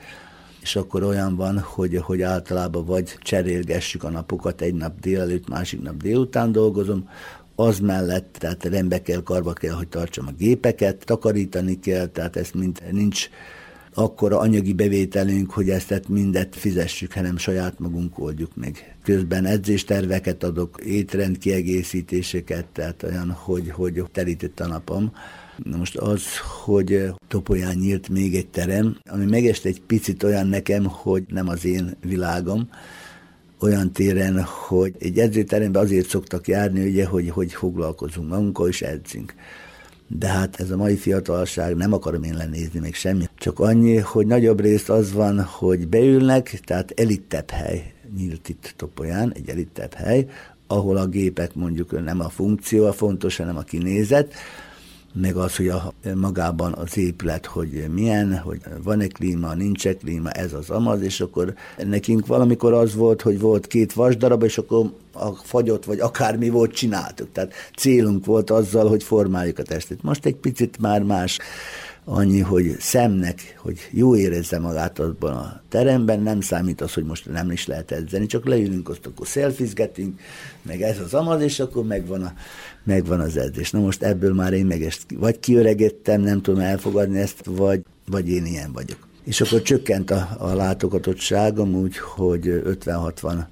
és 0.60 0.76
akkor 0.76 1.02
olyan 1.02 1.36
van, 1.36 1.58
hogy, 1.58 1.96
hogy 1.96 2.22
általában 2.22 2.84
vagy 2.84 3.18
cserélgessük 3.20 4.04
a 4.04 4.10
napokat, 4.10 4.60
egy 4.60 4.74
nap 4.74 5.00
délelőtt, 5.00 5.48
másik 5.48 5.82
nap 5.82 5.96
délután 5.96 6.52
dolgozom, 6.52 7.08
az 7.60 7.78
mellett, 7.78 8.36
tehát 8.38 8.64
rendbe 8.64 9.02
kell, 9.02 9.22
karba 9.22 9.52
kell, 9.52 9.74
hogy 9.74 9.88
tartsam 9.88 10.26
a 10.26 10.32
gépeket, 10.38 11.04
takarítani 11.04 11.78
kell, 11.80 12.06
tehát 12.06 12.36
ez 12.36 12.50
mind 12.54 12.82
nincs 12.90 13.28
akkora 13.94 14.38
anyagi 14.38 14.72
bevételünk, 14.72 15.50
hogy 15.50 15.70
ezt 15.70 16.08
mindet 16.08 16.56
fizessük, 16.56 17.12
hanem 17.12 17.36
saját 17.36 17.78
magunk 17.78 18.18
oldjuk 18.18 18.56
meg. 18.56 18.96
Közben 19.02 19.44
edzésterveket 19.44 20.42
adok, 20.44 20.80
étrend 20.84 21.38
kiegészítéseket, 21.38 22.64
tehát 22.64 23.02
olyan, 23.02 23.30
hogy, 23.30 23.70
hogy 23.70 24.02
terített 24.12 24.60
a 24.60 24.66
napom. 24.66 25.12
Na 25.64 25.76
most 25.76 25.96
az, 25.96 26.22
hogy 26.64 27.12
Topolyán 27.28 27.76
nyílt 27.76 28.08
még 28.08 28.34
egy 28.34 28.48
terem, 28.48 28.98
ami 29.10 29.24
megest 29.24 29.64
egy 29.64 29.80
picit 29.80 30.22
olyan 30.22 30.46
nekem, 30.46 30.84
hogy 30.84 31.24
nem 31.28 31.48
az 31.48 31.64
én 31.64 31.96
világom, 32.00 32.68
olyan 33.60 33.92
téren, 33.92 34.42
hogy 34.42 34.94
egy 34.98 35.18
edzőteremben 35.18 35.82
azért 35.82 36.08
szoktak 36.08 36.48
járni, 36.48 36.88
ugye, 36.88 37.06
hogy, 37.06 37.30
hogy 37.30 37.52
foglalkozunk 37.52 38.28
magunkkal 38.28 38.68
és 38.68 38.82
edzünk. 38.82 39.34
De 40.06 40.26
hát 40.26 40.60
ez 40.60 40.70
a 40.70 40.76
mai 40.76 40.96
fiatalság, 40.96 41.76
nem 41.76 41.92
akarom 41.92 42.22
én 42.22 42.34
lenézni 42.34 42.80
még 42.80 42.94
semmi, 42.94 43.24
csak 43.38 43.60
annyi, 43.60 43.96
hogy 43.96 44.26
nagyobb 44.26 44.60
részt 44.60 44.90
az 44.90 45.12
van, 45.12 45.42
hogy 45.42 45.88
beülnek, 45.88 46.60
tehát 46.64 47.00
elittebb 47.00 47.50
hely 47.50 47.92
nyílt 48.16 48.48
itt 48.48 48.74
Topolyán, 48.76 49.32
egy 49.34 49.48
elittebb 49.48 49.94
hely, 49.94 50.26
ahol 50.66 50.96
a 50.96 51.06
gépek 51.06 51.54
mondjuk 51.54 52.04
nem 52.04 52.20
a 52.20 52.28
funkció 52.28 52.86
a 52.86 52.92
fontos, 52.92 53.36
hanem 53.36 53.56
a 53.56 53.62
kinézet, 53.62 54.34
meg 55.12 55.36
az, 55.36 55.56
hogy 55.56 55.68
a, 55.68 55.92
magában 56.14 56.72
az 56.72 56.96
épület, 56.96 57.46
hogy 57.46 57.84
milyen, 57.94 58.38
hogy 58.38 58.60
van-e 58.82 59.06
klíma, 59.06 59.54
nincs-e 59.54 59.96
klíma, 59.96 60.30
ez 60.30 60.52
az 60.52 60.70
amaz, 60.70 61.00
és 61.00 61.20
akkor 61.20 61.54
nekünk 61.76 62.26
valamikor 62.26 62.72
az 62.72 62.94
volt, 62.94 63.22
hogy 63.22 63.40
volt 63.40 63.66
két 63.66 63.92
vasdarab, 63.92 64.42
és 64.42 64.58
akkor 64.58 64.92
a 65.12 65.32
fagyot, 65.32 65.84
vagy 65.84 66.00
akármi 66.00 66.48
volt, 66.48 66.72
csináltuk. 66.72 67.32
Tehát 67.32 67.52
célunk 67.76 68.24
volt 68.24 68.50
azzal, 68.50 68.88
hogy 68.88 69.02
formáljuk 69.02 69.58
a 69.58 69.62
testet. 69.62 70.02
Most 70.02 70.26
egy 70.26 70.36
picit 70.36 70.78
már 70.78 71.02
más 71.02 71.38
annyi, 72.10 72.40
hogy 72.40 72.76
szemnek, 72.78 73.58
hogy 73.58 73.88
jó 73.90 74.16
érezze 74.16 74.58
magát 74.58 74.98
azban 74.98 75.32
a 75.32 75.62
teremben, 75.68 76.20
nem 76.20 76.40
számít 76.40 76.80
az, 76.80 76.94
hogy 76.94 77.04
most 77.04 77.30
nem 77.30 77.50
is 77.50 77.66
lehet 77.66 77.90
edzeni, 77.90 78.26
csak 78.26 78.46
leülünk, 78.46 78.88
azt 78.88 79.06
akkor 79.06 79.26
szelfizgetünk, 79.26 80.20
meg 80.62 80.82
ez 80.82 80.98
az 80.98 81.14
amaz, 81.14 81.42
és 81.42 81.60
akkor 81.60 81.84
megvan, 81.84 82.22
a, 82.22 82.32
megvan 82.84 83.20
az 83.20 83.36
edzés. 83.36 83.70
Na 83.70 83.80
most 83.80 84.02
ebből 84.02 84.34
már 84.34 84.52
én 84.52 84.66
meg 84.66 84.82
ezt 84.82 85.04
vagy 85.14 85.40
kiöregettem, 85.40 86.20
nem 86.20 86.42
tudom 86.42 86.60
elfogadni 86.60 87.18
ezt, 87.18 87.44
vagy, 87.44 87.80
vagy 88.06 88.28
én 88.28 88.46
ilyen 88.46 88.72
vagyok. 88.72 89.06
És 89.24 89.40
akkor 89.40 89.62
csökkent 89.62 90.10
a, 90.10 90.36
a 90.38 90.54
látogatottságom 90.54 91.74
úgy, 91.74 91.98
hogy 91.98 92.62
50-60 92.64 93.46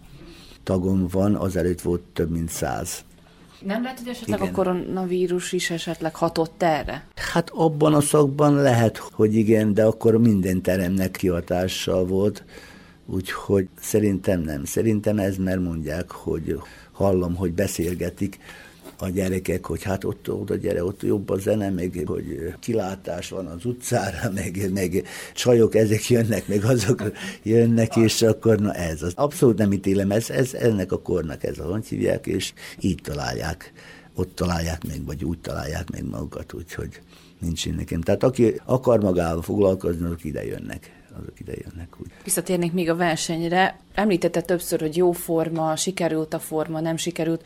tagom 0.62 1.06
van, 1.10 1.34
azelőtt 1.34 1.80
volt 1.80 2.02
több 2.12 2.30
mint 2.30 2.50
100. 2.50 3.04
Nem 3.66 3.82
lehet, 3.82 3.98
hogy 3.98 4.08
esetleg 4.08 4.38
igen. 4.40 4.52
a 4.52 4.56
koronavírus 4.56 5.52
is 5.52 5.70
esetleg 5.70 6.14
hatott 6.14 6.62
erre? 6.62 7.06
Hát 7.14 7.50
abban 7.50 7.94
a 7.94 8.00
szakban 8.00 8.54
lehet, 8.54 8.96
hogy 8.96 9.34
igen, 9.34 9.74
de 9.74 9.84
akkor 9.84 10.18
minden 10.18 10.62
teremnek 10.62 11.10
kihatással 11.10 12.04
volt, 12.04 12.44
úgyhogy 13.06 13.68
szerintem 13.80 14.40
nem. 14.40 14.64
Szerintem 14.64 15.18
ez, 15.18 15.36
mert 15.36 15.60
mondják, 15.60 16.10
hogy 16.10 16.60
hallom, 16.92 17.34
hogy 17.34 17.52
beszélgetik, 17.52 18.38
a 18.98 19.08
gyerekek, 19.08 19.66
hogy 19.66 19.82
hát 19.82 20.04
ott 20.04 20.30
oda 20.30 20.54
gyere, 20.54 20.84
ott 20.84 21.02
jobb 21.02 21.30
a 21.30 21.38
zene, 21.38 21.70
meg 21.70 22.02
hogy 22.06 22.54
kilátás 22.60 23.28
van 23.28 23.46
az 23.46 23.64
utcára, 23.64 24.30
meg, 24.34 24.70
meg 24.72 25.02
csajok, 25.34 25.74
ezek 25.74 26.08
jönnek, 26.08 26.48
meg 26.48 26.64
azok 26.64 27.02
jönnek, 27.42 27.96
és 27.96 28.22
akkor 28.22 28.58
na 28.58 28.72
ez 28.72 29.02
az. 29.02 29.12
Abszolút 29.14 29.58
nem 29.58 29.72
ítélem, 29.72 30.10
ez, 30.10 30.30
ez 30.30 30.54
ennek 30.54 30.92
a 30.92 30.98
kornak 30.98 31.44
ez 31.44 31.58
a 31.58 31.80
hívják, 31.88 32.26
és 32.26 32.52
így 32.80 33.00
találják, 33.02 33.72
ott 34.14 34.34
találják 34.34 34.86
meg, 34.86 35.04
vagy 35.04 35.24
úgy 35.24 35.38
találják 35.38 35.90
meg 35.90 36.04
magukat, 36.04 36.52
úgyhogy 36.52 37.00
nincs 37.38 37.68
nekem. 37.68 38.00
Tehát 38.00 38.22
aki 38.22 38.60
akar 38.64 39.00
magával 39.00 39.42
foglalkozni, 39.42 40.04
azok 40.04 40.24
ide 40.24 40.44
jönnek 40.44 40.90
azok 41.20 41.40
ide 41.40 41.52
jönnek 41.64 41.94
úgy. 42.00 42.10
Visszatérnék 42.24 42.72
még 42.72 42.90
a 42.90 42.96
versenyre. 42.96 43.78
Említette 43.94 44.40
többször, 44.40 44.80
hogy 44.80 44.96
jó 44.96 45.12
forma, 45.12 45.76
sikerült 45.76 46.34
a 46.34 46.38
forma, 46.38 46.80
nem 46.80 46.96
sikerült 46.96 47.42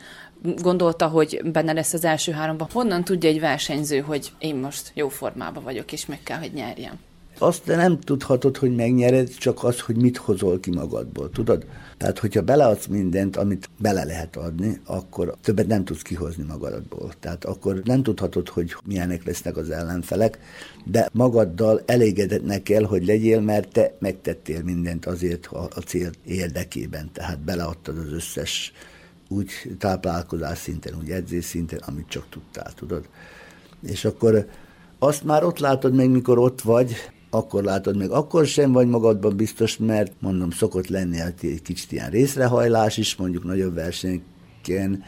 gondolta, 0.61 1.07
hogy 1.07 1.41
benne 1.51 1.73
lesz 1.73 1.93
az 1.93 2.05
első 2.05 2.31
háromban. 2.31 2.67
Honnan 2.71 3.03
tudja 3.03 3.29
egy 3.29 3.39
versenyző, 3.39 3.99
hogy 3.99 4.31
én 4.39 4.55
most 4.55 4.91
jó 4.93 5.09
formában 5.09 5.63
vagyok, 5.63 5.91
és 5.91 6.05
meg 6.05 6.19
kell, 6.23 6.37
hogy 6.37 6.53
nyerjem? 6.53 6.99
Azt 7.37 7.65
nem 7.65 7.99
tudhatod, 7.99 8.57
hogy 8.57 8.75
megnyered, 8.75 9.29
csak 9.29 9.63
az, 9.63 9.79
hogy 9.79 9.95
mit 9.95 10.17
hozol 10.17 10.59
ki 10.59 10.71
magadból, 10.71 11.29
tudod? 11.29 11.65
Tehát, 11.97 12.19
hogyha 12.19 12.41
beleadsz 12.41 12.85
mindent, 12.85 13.35
amit 13.35 13.69
bele 13.79 14.03
lehet 14.03 14.35
adni, 14.35 14.81
akkor 14.85 15.35
többet 15.41 15.67
nem 15.67 15.83
tudsz 15.83 16.01
kihozni 16.01 16.43
magadból. 16.47 17.11
Tehát 17.19 17.45
akkor 17.45 17.81
nem 17.83 18.03
tudhatod, 18.03 18.49
hogy 18.49 18.75
milyenek 18.85 19.25
lesznek 19.25 19.57
az 19.57 19.69
ellenfelek, 19.69 20.39
de 20.85 21.09
magaddal 21.13 21.81
elégedetnek 21.85 22.63
kell, 22.63 22.83
hogy 22.83 23.05
legyél, 23.05 23.41
mert 23.41 23.71
te 23.71 23.95
megtettél 23.99 24.63
mindent 24.63 25.05
azért 25.05 25.45
a, 25.45 25.67
cél 25.85 26.09
érdekében. 26.25 27.09
Tehát 27.13 27.39
beleadtad 27.39 27.97
az 27.97 28.13
összes 28.13 28.73
úgy 29.31 29.51
táplálkozás 29.77 30.57
szinten, 30.57 30.93
úgy 31.01 31.09
edzés 31.09 31.45
szinten, 31.45 31.79
amit 31.85 32.07
csak 32.07 32.25
tudtál, 32.29 32.73
tudod. 32.73 33.09
És 33.87 34.05
akkor 34.05 34.47
azt 34.99 35.23
már 35.23 35.43
ott 35.43 35.59
látod 35.59 35.93
még, 35.93 36.09
mikor 36.09 36.37
ott 36.37 36.61
vagy, 36.61 36.95
akkor 37.29 37.63
látod 37.63 37.97
meg, 37.97 38.09
akkor 38.09 38.45
sem 38.45 38.71
vagy 38.71 38.87
magadban 38.87 39.35
biztos, 39.35 39.77
mert 39.77 40.11
mondom, 40.19 40.51
szokott 40.51 40.87
lenni 40.87 41.17
hát 41.17 41.43
egy 41.43 41.61
kicsit 41.61 41.91
ilyen 41.91 42.09
részrehajlás 42.09 42.97
is, 42.97 43.15
mondjuk 43.15 43.43
nagyobb 43.43 43.73
versenyeken, 43.73 45.03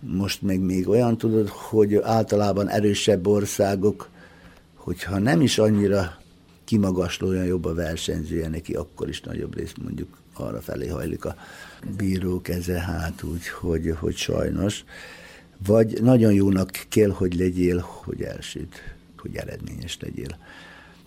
most 0.00 0.42
meg 0.42 0.60
még 0.60 0.88
olyan 0.88 1.18
tudod, 1.18 1.48
hogy 1.48 1.94
általában 1.94 2.68
erősebb 2.68 3.26
országok, 3.26 4.08
hogyha 4.74 5.18
nem 5.18 5.40
is 5.40 5.58
annyira 5.58 6.16
kimagasló, 6.64 7.28
olyan 7.28 7.44
jobb 7.44 7.64
a 7.64 7.74
versenyzője 7.74 8.48
neki, 8.48 8.72
akkor 8.74 9.08
is 9.08 9.20
nagyobb 9.20 9.56
rész 9.56 9.72
mondjuk 9.82 10.16
arra 10.34 10.60
felé 10.60 10.88
hajlik 10.88 11.24
a 11.24 11.34
bíró 11.96 12.40
keze, 12.40 12.80
hát 12.80 13.22
úgy, 13.22 13.48
hogy, 13.48 13.94
hogy 13.98 14.16
sajnos. 14.16 14.84
Vagy 15.66 16.02
nagyon 16.02 16.32
jónak 16.32 16.70
kell, 16.88 17.10
hogy 17.10 17.34
legyél, 17.34 17.78
hogy 18.04 18.22
elsőt, 18.22 18.94
hogy 19.18 19.36
eredményes 19.36 19.98
legyél. 20.00 20.36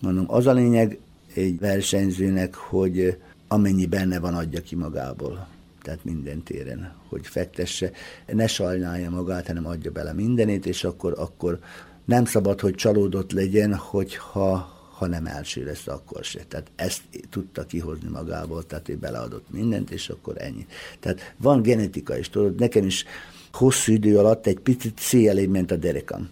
Mondom, 0.00 0.24
az 0.28 0.46
a 0.46 0.52
lényeg 0.52 0.98
egy 1.34 1.58
versenyzőnek, 1.58 2.54
hogy 2.54 3.18
amennyi 3.48 3.86
benne 3.86 4.18
van, 4.18 4.34
adja 4.34 4.60
ki 4.60 4.74
magából. 4.74 5.48
Tehát 5.82 6.04
minden 6.04 6.42
téren, 6.42 6.94
hogy 7.08 7.26
fektesse, 7.26 7.90
ne 8.26 8.46
sajnálja 8.46 9.10
magát, 9.10 9.46
hanem 9.46 9.66
adja 9.66 9.90
bele 9.90 10.12
mindenét, 10.12 10.66
és 10.66 10.84
akkor, 10.84 11.14
akkor 11.18 11.58
nem 12.04 12.24
szabad, 12.24 12.60
hogy 12.60 12.74
csalódott 12.74 13.32
legyen, 13.32 13.74
hogyha 13.74 14.75
ha 14.98 15.06
nem 15.06 15.26
első 15.26 15.64
lesz, 15.64 15.86
akkor 15.86 16.24
se. 16.24 16.44
Tehát 16.48 16.70
ezt 16.76 17.02
tudta 17.30 17.64
kihozni 17.64 18.08
magából, 18.08 18.66
tehát 18.66 18.88
ő 18.88 18.96
beleadott 18.96 19.50
mindent, 19.50 19.90
és 19.90 20.08
akkor 20.08 20.34
ennyi. 20.38 20.66
Tehát 21.00 21.34
van 21.36 21.62
genetika 21.62 22.18
is, 22.18 22.30
tudod, 22.30 22.58
nekem 22.58 22.84
is 22.84 23.04
hosszú 23.52 23.92
idő 23.92 24.18
alatt 24.18 24.46
egy 24.46 24.58
picit 24.58 24.98
széjjelébb 24.98 25.50
ment 25.50 25.70
a 25.70 25.76
derekam. 25.76 26.28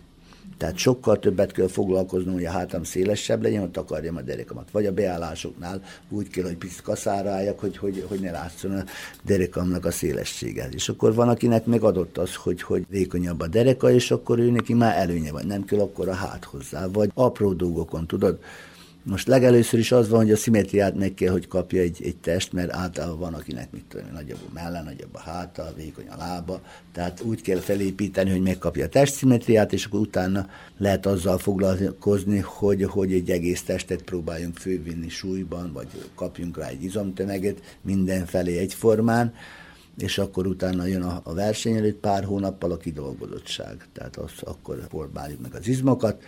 Tehát 0.65 0.79
sokkal 0.79 1.19
többet 1.19 1.53
kell 1.53 1.69
foglalkoznom, 1.69 2.35
hogy 2.35 2.45
a 2.45 2.51
hátam 2.51 2.85
szélesebb 2.85 3.43
legyen, 3.43 3.61
hogy 3.61 3.71
takarjam 3.71 4.17
a 4.17 4.21
derekamat. 4.21 4.71
Vagy 4.71 4.87
a 4.87 4.93
beállásoknál 4.93 5.83
úgy 6.09 6.29
kell, 6.29 6.45
hogy 6.45 6.57
picit 6.57 6.81
kaszára 6.81 7.31
álljak, 7.31 7.61
hogy, 7.61 7.77
hogy, 7.77 8.05
hogy 8.09 8.21
ne 8.21 8.31
látszon 8.31 8.73
a 8.73 8.85
derekamnak 9.23 9.85
a 9.85 9.91
szélessége. 9.91 10.69
És 10.71 10.89
akkor 10.89 11.15
van, 11.15 11.29
akinek 11.29 11.65
megadott 11.65 12.19
az, 12.19 12.35
hogy, 12.35 12.62
hogy 12.62 12.87
vékonyabb 12.89 13.41
a 13.41 13.47
dereka, 13.47 13.91
és 13.91 14.11
akkor 14.11 14.39
ő 14.39 14.51
neki 14.51 14.75
már 14.75 14.97
előnye 14.97 15.33
van, 15.33 15.47
nem 15.47 15.65
kell 15.65 15.81
akkor 15.81 16.09
a 16.09 16.15
hát 16.15 16.45
hozzá. 16.45 16.87
Vagy 16.87 17.11
apró 17.15 17.53
dolgokon, 17.53 18.07
tudod, 18.07 18.39
most 19.05 19.27
legelőször 19.27 19.79
is 19.79 19.93
az 19.93 20.09
van, 20.09 20.21
hogy 20.21 20.31
a 20.31 20.37
szimetriát 20.37 20.95
meg 20.95 21.15
kell, 21.15 21.33
hogy 21.33 21.47
kapja 21.47 21.81
egy, 21.81 22.01
egy 22.05 22.17
test, 22.17 22.53
mert 22.53 22.73
általában 22.73 23.19
van, 23.19 23.35
akinek 23.35 23.71
mit 23.71 23.85
tudom, 23.89 24.07
nagyobb 24.13 24.39
a 24.49 24.53
melle, 24.53 24.83
nagyobb 24.83 25.15
a 25.15 25.19
háta, 25.19 25.73
vékony 25.77 26.09
a 26.09 26.17
lába, 26.17 26.61
tehát 26.93 27.21
úgy 27.21 27.43
kell 27.43 27.59
felépíteni, 27.59 28.31
hogy 28.31 28.43
megkapja 28.43 28.85
a 28.85 28.89
testszimetriát, 28.89 29.73
és 29.73 29.85
akkor 29.85 30.01
utána 30.01 30.47
lehet 30.79 31.07
azzal 31.07 31.39
foglalkozni, 31.39 32.39
hogy, 32.39 32.83
hogy 32.83 33.13
egy 33.13 33.31
egész 33.31 33.63
testet 33.63 34.03
próbáljunk 34.03 34.57
fővinni 34.57 35.09
súlyban, 35.09 35.73
vagy 35.73 35.89
kapjunk 36.15 36.59
rá 36.59 36.67
egy 36.67 36.85
izomtömeget 36.85 37.79
mindenfelé 37.83 38.59
egyformán, 38.59 39.35
és 39.99 40.19
akkor 40.19 40.47
utána 40.47 40.87
jön 40.87 41.03
a, 41.03 41.21
a 41.25 41.35
verseny 41.35 41.77
előtt 41.77 42.01
pár 42.01 42.25
hónappal 42.25 42.71
a 42.71 42.77
kidolgozottság. 42.77 43.87
Tehát 43.93 44.17
az, 44.17 44.33
akkor 44.41 44.87
próbáljuk 44.87 45.41
meg 45.41 45.55
az 45.55 45.69
izmokat, 45.69 46.23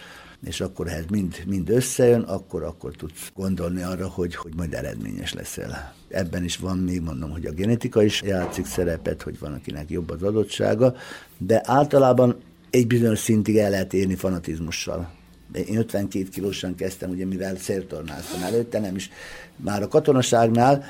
és 0.45 0.61
akkor 0.61 0.89
ez 0.89 1.05
mind, 1.11 1.43
mind 1.47 1.70
összejön, 1.70 2.20
akkor, 2.20 2.62
akkor 2.62 2.97
tudsz 2.97 3.30
gondolni 3.34 3.82
arra, 3.82 4.09
hogy, 4.09 4.34
hogy 4.34 4.55
majd 4.57 4.74
eredményes 4.74 5.32
leszel. 5.32 5.95
Ebben 6.09 6.45
is 6.45 6.57
van 6.57 6.78
még, 6.78 7.01
mondom, 7.01 7.30
hogy 7.30 7.47
a 7.47 7.53
genetika 7.53 8.03
is 8.03 8.22
játszik 8.22 8.66
szerepet, 8.66 9.22
hogy 9.22 9.39
van, 9.39 9.53
akinek 9.53 9.91
jobb 9.91 10.11
az 10.11 10.22
adottsága, 10.22 10.95
de 11.39 11.61
általában 11.64 12.37
egy 12.70 12.87
bizonyos 12.87 13.18
szintig 13.18 13.57
el 13.57 13.70
lehet 13.70 13.95
érni 13.95 14.14
fanatizmussal. 14.14 15.14
Én 15.53 15.76
52 15.76 16.28
kilósan 16.28 16.74
kezdtem, 16.74 17.11
ugye 17.11 17.26
mivel 17.26 17.57
szertornáztam 17.57 18.43
előtte, 18.43 18.80
nem 18.80 18.97
is. 18.97 19.11
Már 19.57 19.82
a 19.82 19.89
katonaságnál 19.89 20.84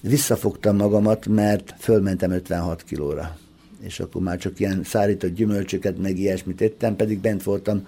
visszafogtam 0.00 0.76
magamat, 0.76 1.26
mert 1.26 1.74
fölmentem 1.78 2.30
56 2.30 2.82
kilóra. 2.84 3.36
És 3.80 4.00
akkor 4.00 4.22
már 4.22 4.38
csak 4.38 4.60
ilyen 4.60 4.84
szárított 4.84 5.34
gyümölcsöket, 5.34 5.98
meg 5.98 6.18
ilyesmit 6.18 6.62
ettem, 6.62 6.96
pedig 6.96 7.18
bent 7.18 7.42
voltam 7.42 7.86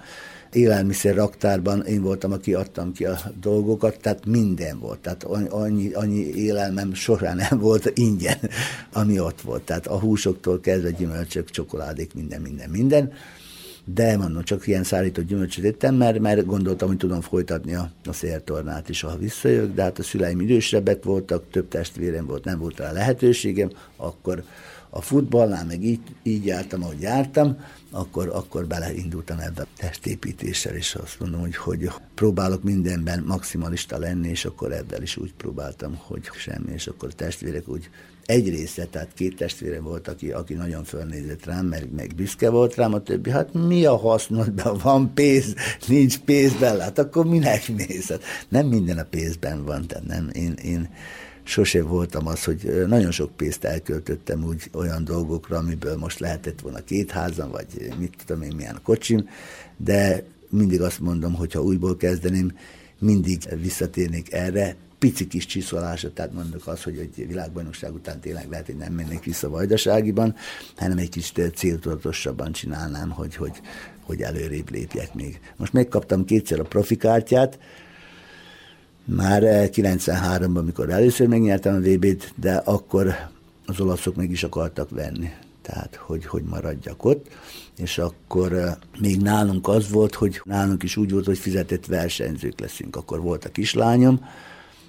élelmiszer 0.53 1.15
raktárban 1.15 1.85
én 1.85 2.03
voltam, 2.03 2.33
aki 2.33 2.55
adtam 2.55 2.93
ki 2.93 3.05
a 3.05 3.19
dolgokat, 3.41 4.01
tehát 4.01 4.27
minden 4.27 4.79
volt. 4.79 4.99
Tehát 4.99 5.25
annyi, 5.51 5.93
annyi 5.93 6.35
élelmem 6.35 6.95
során 6.95 7.37
nem 7.37 7.59
volt 7.59 7.91
ingyen, 7.95 8.39
ami 8.93 9.21
ott 9.21 9.41
volt. 9.41 9.63
Tehát 9.63 9.87
a 9.87 9.99
húsoktól 9.99 10.61
kezdve 10.61 10.91
gyümölcsök, 10.91 11.51
csokoládék, 11.51 12.15
minden, 12.15 12.41
minden, 12.41 12.71
minden. 12.71 13.13
De 13.85 14.17
mondom, 14.17 14.43
csak 14.43 14.67
ilyen 14.67 14.85
szállított 14.85 15.27
gyümölcsöt 15.27 15.65
ettem, 15.65 15.95
mert, 15.95 16.19
mert 16.19 16.47
gondoltam, 16.47 16.89
hogy 16.89 16.97
tudom 16.97 17.21
folytatni 17.21 17.75
a, 17.75 17.91
a 18.05 18.13
széltornát 18.13 18.89
is, 18.89 19.01
ha 19.01 19.17
visszajövök, 19.17 19.75
de 19.75 19.83
hát 19.83 19.99
a 19.99 20.03
szüleim 20.03 20.41
idősebbek 20.41 21.05
voltak, 21.05 21.51
több 21.51 21.69
testvérem 21.69 22.27
volt, 22.27 22.45
nem 22.45 22.59
volt 22.59 22.79
rá 22.79 22.93
lehetőségem, 22.93 23.71
akkor 23.97 24.45
a 24.91 25.01
futballnál 25.01 25.65
meg 25.65 25.85
így, 25.85 26.01
így 26.23 26.47
jártam, 26.47 26.83
ahogy 26.83 27.01
jártam, 27.01 27.57
akkor, 27.93 28.29
akkor 28.29 28.67
beleindultam 28.67 29.39
ebbe 29.39 29.63
a 29.63 29.67
testépítéssel, 29.77 30.75
és 30.75 30.95
azt 30.95 31.21
mondom, 31.21 31.41
hogy, 31.41 31.57
hogy 31.57 31.91
próbálok 32.15 32.63
mindenben 32.63 33.25
maximalista 33.27 33.99
lenni, 33.99 34.29
és 34.29 34.45
akkor 34.45 34.73
ebben 34.73 35.03
is 35.03 35.17
úgy 35.17 35.33
próbáltam, 35.35 35.95
hogy 35.97 36.31
semmi, 36.37 36.73
és 36.73 36.87
akkor 36.87 37.09
a 37.13 37.15
testvérek 37.15 37.69
úgy 37.69 37.91
egy 38.27 38.49
része, 38.49 38.85
tehát 38.85 39.15
két 39.15 39.37
testvére 39.37 39.81
volt, 39.81 40.09
aki, 40.09 40.31
aki 40.31 40.55
nagyon 40.55 40.85
fölnézett 40.85 41.45
rám, 41.45 41.67
meg, 41.67 41.93
meg 41.93 42.15
büszke 42.15 42.51
volt 42.51 42.75
rám, 42.75 42.95
a 42.95 43.03
többi, 43.03 43.31
hát 43.31 43.53
mi 43.53 43.85
a 43.85 43.97
hasznodban 43.97 44.79
van 44.83 45.15
pénz, 45.15 45.55
nincs 45.87 46.19
pénzben, 46.19 46.81
hát 46.81 46.99
akkor 46.99 47.27
minek 47.27 47.69
mész? 47.69 48.09
Hát 48.09 48.23
nem 48.49 48.67
minden 48.67 48.99
a 48.99 49.05
pénzben 49.05 49.65
van, 49.65 49.87
tehát 49.87 50.07
nem, 50.07 50.31
én, 50.33 50.53
én 50.53 50.89
sose 51.43 51.83
voltam 51.83 52.27
az, 52.27 52.45
hogy 52.45 52.85
nagyon 52.87 53.11
sok 53.11 53.37
pénzt 53.37 53.65
elköltöttem 53.65 54.45
úgy 54.45 54.71
olyan 54.73 55.05
dolgokra, 55.05 55.57
amiből 55.57 55.97
most 55.97 56.19
lehetett 56.19 56.61
volna 56.61 56.85
két 56.85 57.11
házam, 57.11 57.51
vagy 57.51 57.93
mit 57.99 58.15
tudom 58.27 58.43
én, 58.43 58.57
milyen 58.57 58.79
kocsim, 58.83 59.29
de 59.77 60.23
mindig 60.49 60.81
azt 60.81 61.01
mondom, 61.01 61.35
hogy 61.35 61.53
ha 61.53 61.63
újból 61.63 61.97
kezdeném, 61.97 62.57
mindig 62.99 63.39
visszatérnék 63.61 64.33
erre, 64.33 64.77
pici 64.99 65.27
kis 65.27 65.47
csiszolása, 65.47 66.13
tehát 66.13 66.33
mondok 66.33 66.67
azt, 66.67 66.83
hogy 66.83 66.99
egy 66.99 67.27
világbajnokság 67.27 67.95
után 67.95 68.21
tényleg 68.21 68.49
lehet, 68.49 68.67
hogy 68.67 68.77
nem 68.77 68.93
mennék 68.93 69.25
vissza 69.25 69.49
vajdaságiban, 69.49 70.35
hanem 70.77 70.99
egy 70.99 71.09
kicsit 71.09 71.53
céltudatosabban 71.55 72.53
csinálnám, 72.53 73.11
hogy, 73.11 73.37
hogy, 73.37 73.61
hogy 74.03 74.23
előrébb 74.23 74.71
lépjek 74.71 75.15
még. 75.15 75.41
Most 75.57 75.73
megkaptam 75.73 76.25
kétszer 76.25 76.61
a 76.61 76.65
profikártyát, 76.65 77.59
már 79.05 79.43
93-ban, 79.45 80.57
amikor 80.57 80.91
először 80.91 81.27
megnyertem 81.27 81.75
a 81.75 81.79
VB-t, 81.79 82.33
de 82.37 82.55
akkor 82.55 83.15
az 83.67 83.81
olaszok 83.81 84.17
meg 84.17 84.31
is 84.31 84.43
akartak 84.43 84.91
venni, 84.91 85.31
tehát 85.63 85.95
hogy, 85.95 86.27
hogy 86.27 86.43
maradjak 86.43 87.05
ott, 87.05 87.27
és 87.77 87.99
akkor 87.99 88.53
eh, 88.53 88.75
még 88.99 89.21
nálunk 89.21 89.69
az 89.69 89.91
volt, 89.91 90.15
hogy 90.15 90.41
nálunk 90.45 90.83
is 90.83 90.97
úgy 90.97 91.11
volt, 91.11 91.27
hogy 91.27 91.39
fizetett 91.39 91.87
versenyzők 91.87 92.61
leszünk. 92.61 92.97
Akkor 92.97 93.21
volt 93.21 93.45
a 93.45 93.51
kislányom, 93.51 94.25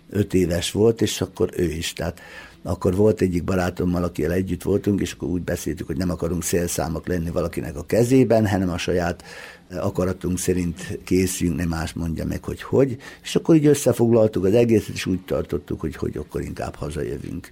öt 0.10 0.34
éves 0.34 0.72
volt, 0.72 1.02
és 1.02 1.22
akkor 1.22 1.50
ő 1.56 1.72
is. 1.72 1.94
Tehát 1.94 2.20
akkor 2.64 2.96
volt 2.96 3.22
egyik 3.22 3.44
barátommal, 3.44 4.04
akivel 4.04 4.32
együtt 4.32 4.64
voltunk, 4.64 5.02
és 5.02 5.12
akkor 5.12 5.28
úgy 5.28 5.42
beszéltük, 5.42 5.88
hogy 5.88 5.98
nem 5.98 6.10
akarunk 6.10 6.44
szélszámok 6.44 7.08
lenni 7.08 7.30
valakinek 7.30 7.76
a 7.76 7.86
kezében, 7.86 8.48
hanem 8.48 8.70
a 8.70 8.78
saját 8.78 9.24
akaratunk 9.70 10.40
szerint 10.40 11.00
készüljünk, 11.04 11.60
nem 11.60 11.68
más 11.68 11.94
mondja 11.94 12.26
meg, 12.26 12.44
hogy 12.44 12.62
hogy. 12.62 12.98
És 13.24 13.36
akkor 13.36 13.56
így 13.56 13.66
összefoglaltuk 13.66 14.46
az 14.46 14.54
egészet, 14.54 14.96
és 14.96 15.06
úgy 15.06 15.20
tartottuk, 15.26 15.80
hogy 15.80 15.96
hogy 15.96 16.18
akkor 16.18 16.42
inkább 16.42 16.76
hazajövünk. 16.76 17.52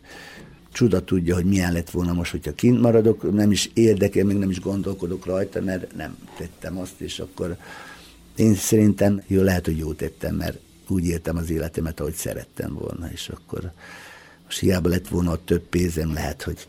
Csuda 0.72 1.04
tudja, 1.04 1.36
hogy 1.36 1.46
milyen 1.46 1.74
lett 1.74 1.90
volna 1.90 2.14
most, 2.14 2.32
hogyha 2.32 2.54
kint 2.54 2.82
maradok, 2.82 3.34
nem 3.34 3.52
is 3.52 3.70
érdekel, 3.74 4.26
még 4.26 4.38
nem 4.38 4.50
is 4.50 4.60
gondolkodok 4.60 5.26
rajta, 5.26 5.62
mert 5.62 5.96
nem 5.96 6.18
tettem 6.38 6.78
azt, 6.78 7.02
és 7.02 7.20
akkor 7.20 7.58
én 8.36 8.56
szerintem 8.56 9.22
jó, 9.28 9.42
lehet, 9.42 9.66
hogy 9.66 9.78
jót 9.78 9.98
tettem, 9.98 10.36
mert 10.36 10.60
úgy 10.88 11.06
éltem 11.06 11.38
az 11.38 11.50
életemet, 11.50 12.00
ahogy 12.00 12.14
szerettem 12.14 12.74
volna, 12.74 13.10
és 13.12 13.30
akkor 13.30 13.72
most 14.52 14.64
hiába 14.64 14.90
lett 14.90 15.08
volna 15.08 15.36
több 15.36 15.62
pénzem, 15.62 16.14
lehet, 16.14 16.44
hogy 16.44 16.68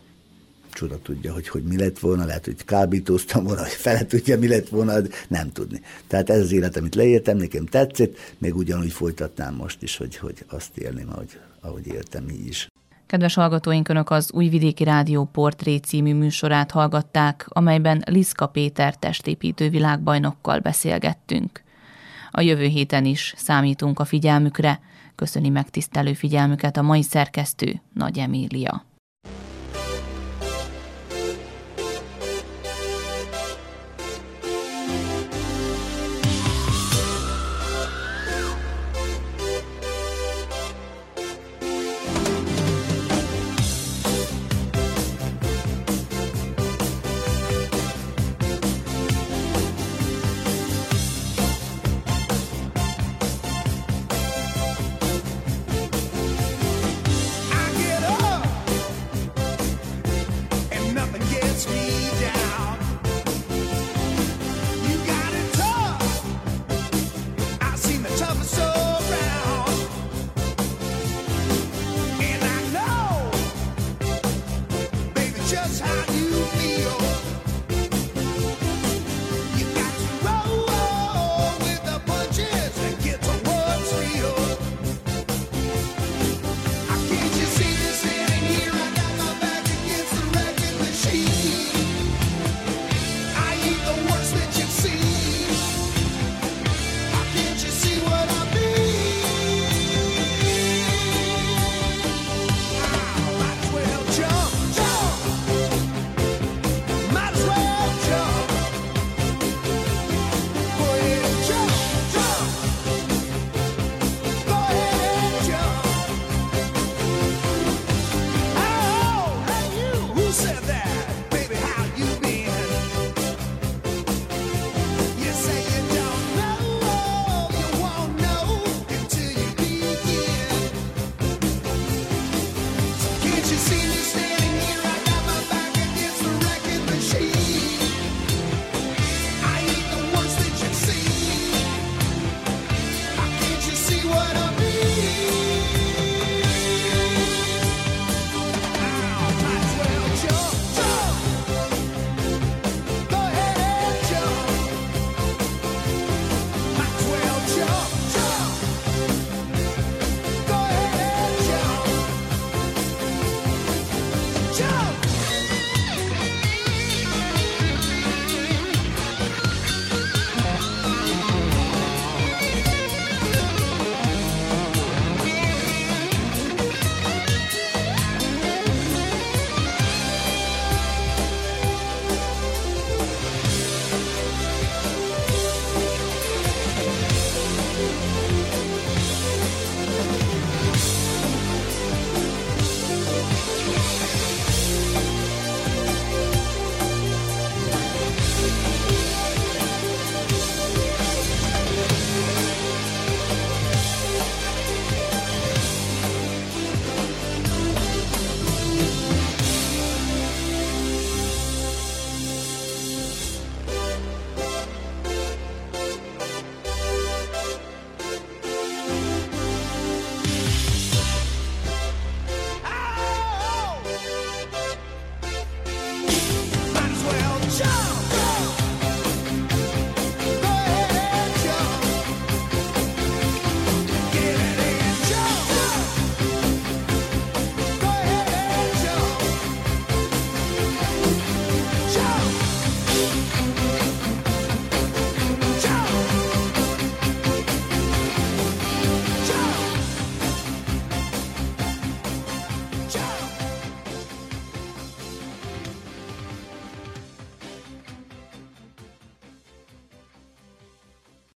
csoda 0.72 0.98
tudja, 1.02 1.32
hogy, 1.32 1.48
hogy 1.48 1.62
mi 1.62 1.76
lett 1.76 1.98
volna, 1.98 2.24
lehet, 2.24 2.44
hogy 2.44 2.64
kábítóztam 2.64 3.44
volna, 3.44 3.60
hogy 3.60 3.70
fele 3.70 4.06
tudja, 4.06 4.38
mi 4.38 4.48
lett 4.48 4.68
volna, 4.68 4.92
nem 5.28 5.52
tudni. 5.52 5.80
Tehát 6.06 6.30
ez 6.30 6.40
az 6.40 6.52
élet, 6.52 6.76
amit 6.76 6.94
leértem, 6.94 7.36
nekem 7.36 7.66
tetszett, 7.66 8.16
még 8.38 8.56
ugyanúgy 8.56 8.92
folytatnám 8.92 9.54
most 9.54 9.82
is, 9.82 9.96
hogy, 9.96 10.16
hogy 10.16 10.44
azt 10.48 10.76
élném, 10.76 11.08
ahogy, 11.08 11.38
ahogy 11.60 11.86
éltem 11.86 12.28
így 12.28 12.46
is. 12.46 12.68
Kedves 13.06 13.34
hallgatóink, 13.34 13.88
Önök 13.88 14.10
az 14.10 14.32
Újvidéki 14.32 14.84
Rádió 14.84 15.28
Portré 15.32 15.76
című 15.76 16.14
műsorát 16.14 16.70
hallgatták, 16.70 17.46
amelyben 17.48 18.02
Liszka 18.06 18.46
Péter 18.46 18.96
testépítő 18.96 19.68
világbajnokkal 19.68 20.58
beszélgettünk. 20.58 21.62
A 22.30 22.40
jövő 22.40 22.66
héten 22.66 23.04
is 23.04 23.34
számítunk 23.36 24.00
a 24.00 24.04
figyelmükre. 24.04 24.80
Köszöni 25.22 25.48
megtisztelő 25.48 26.12
figyelmüket 26.12 26.76
a 26.76 26.82
mai 26.82 27.02
szerkesztő 27.02 27.80
Nagy 27.94 28.18
Emília. 28.18 28.84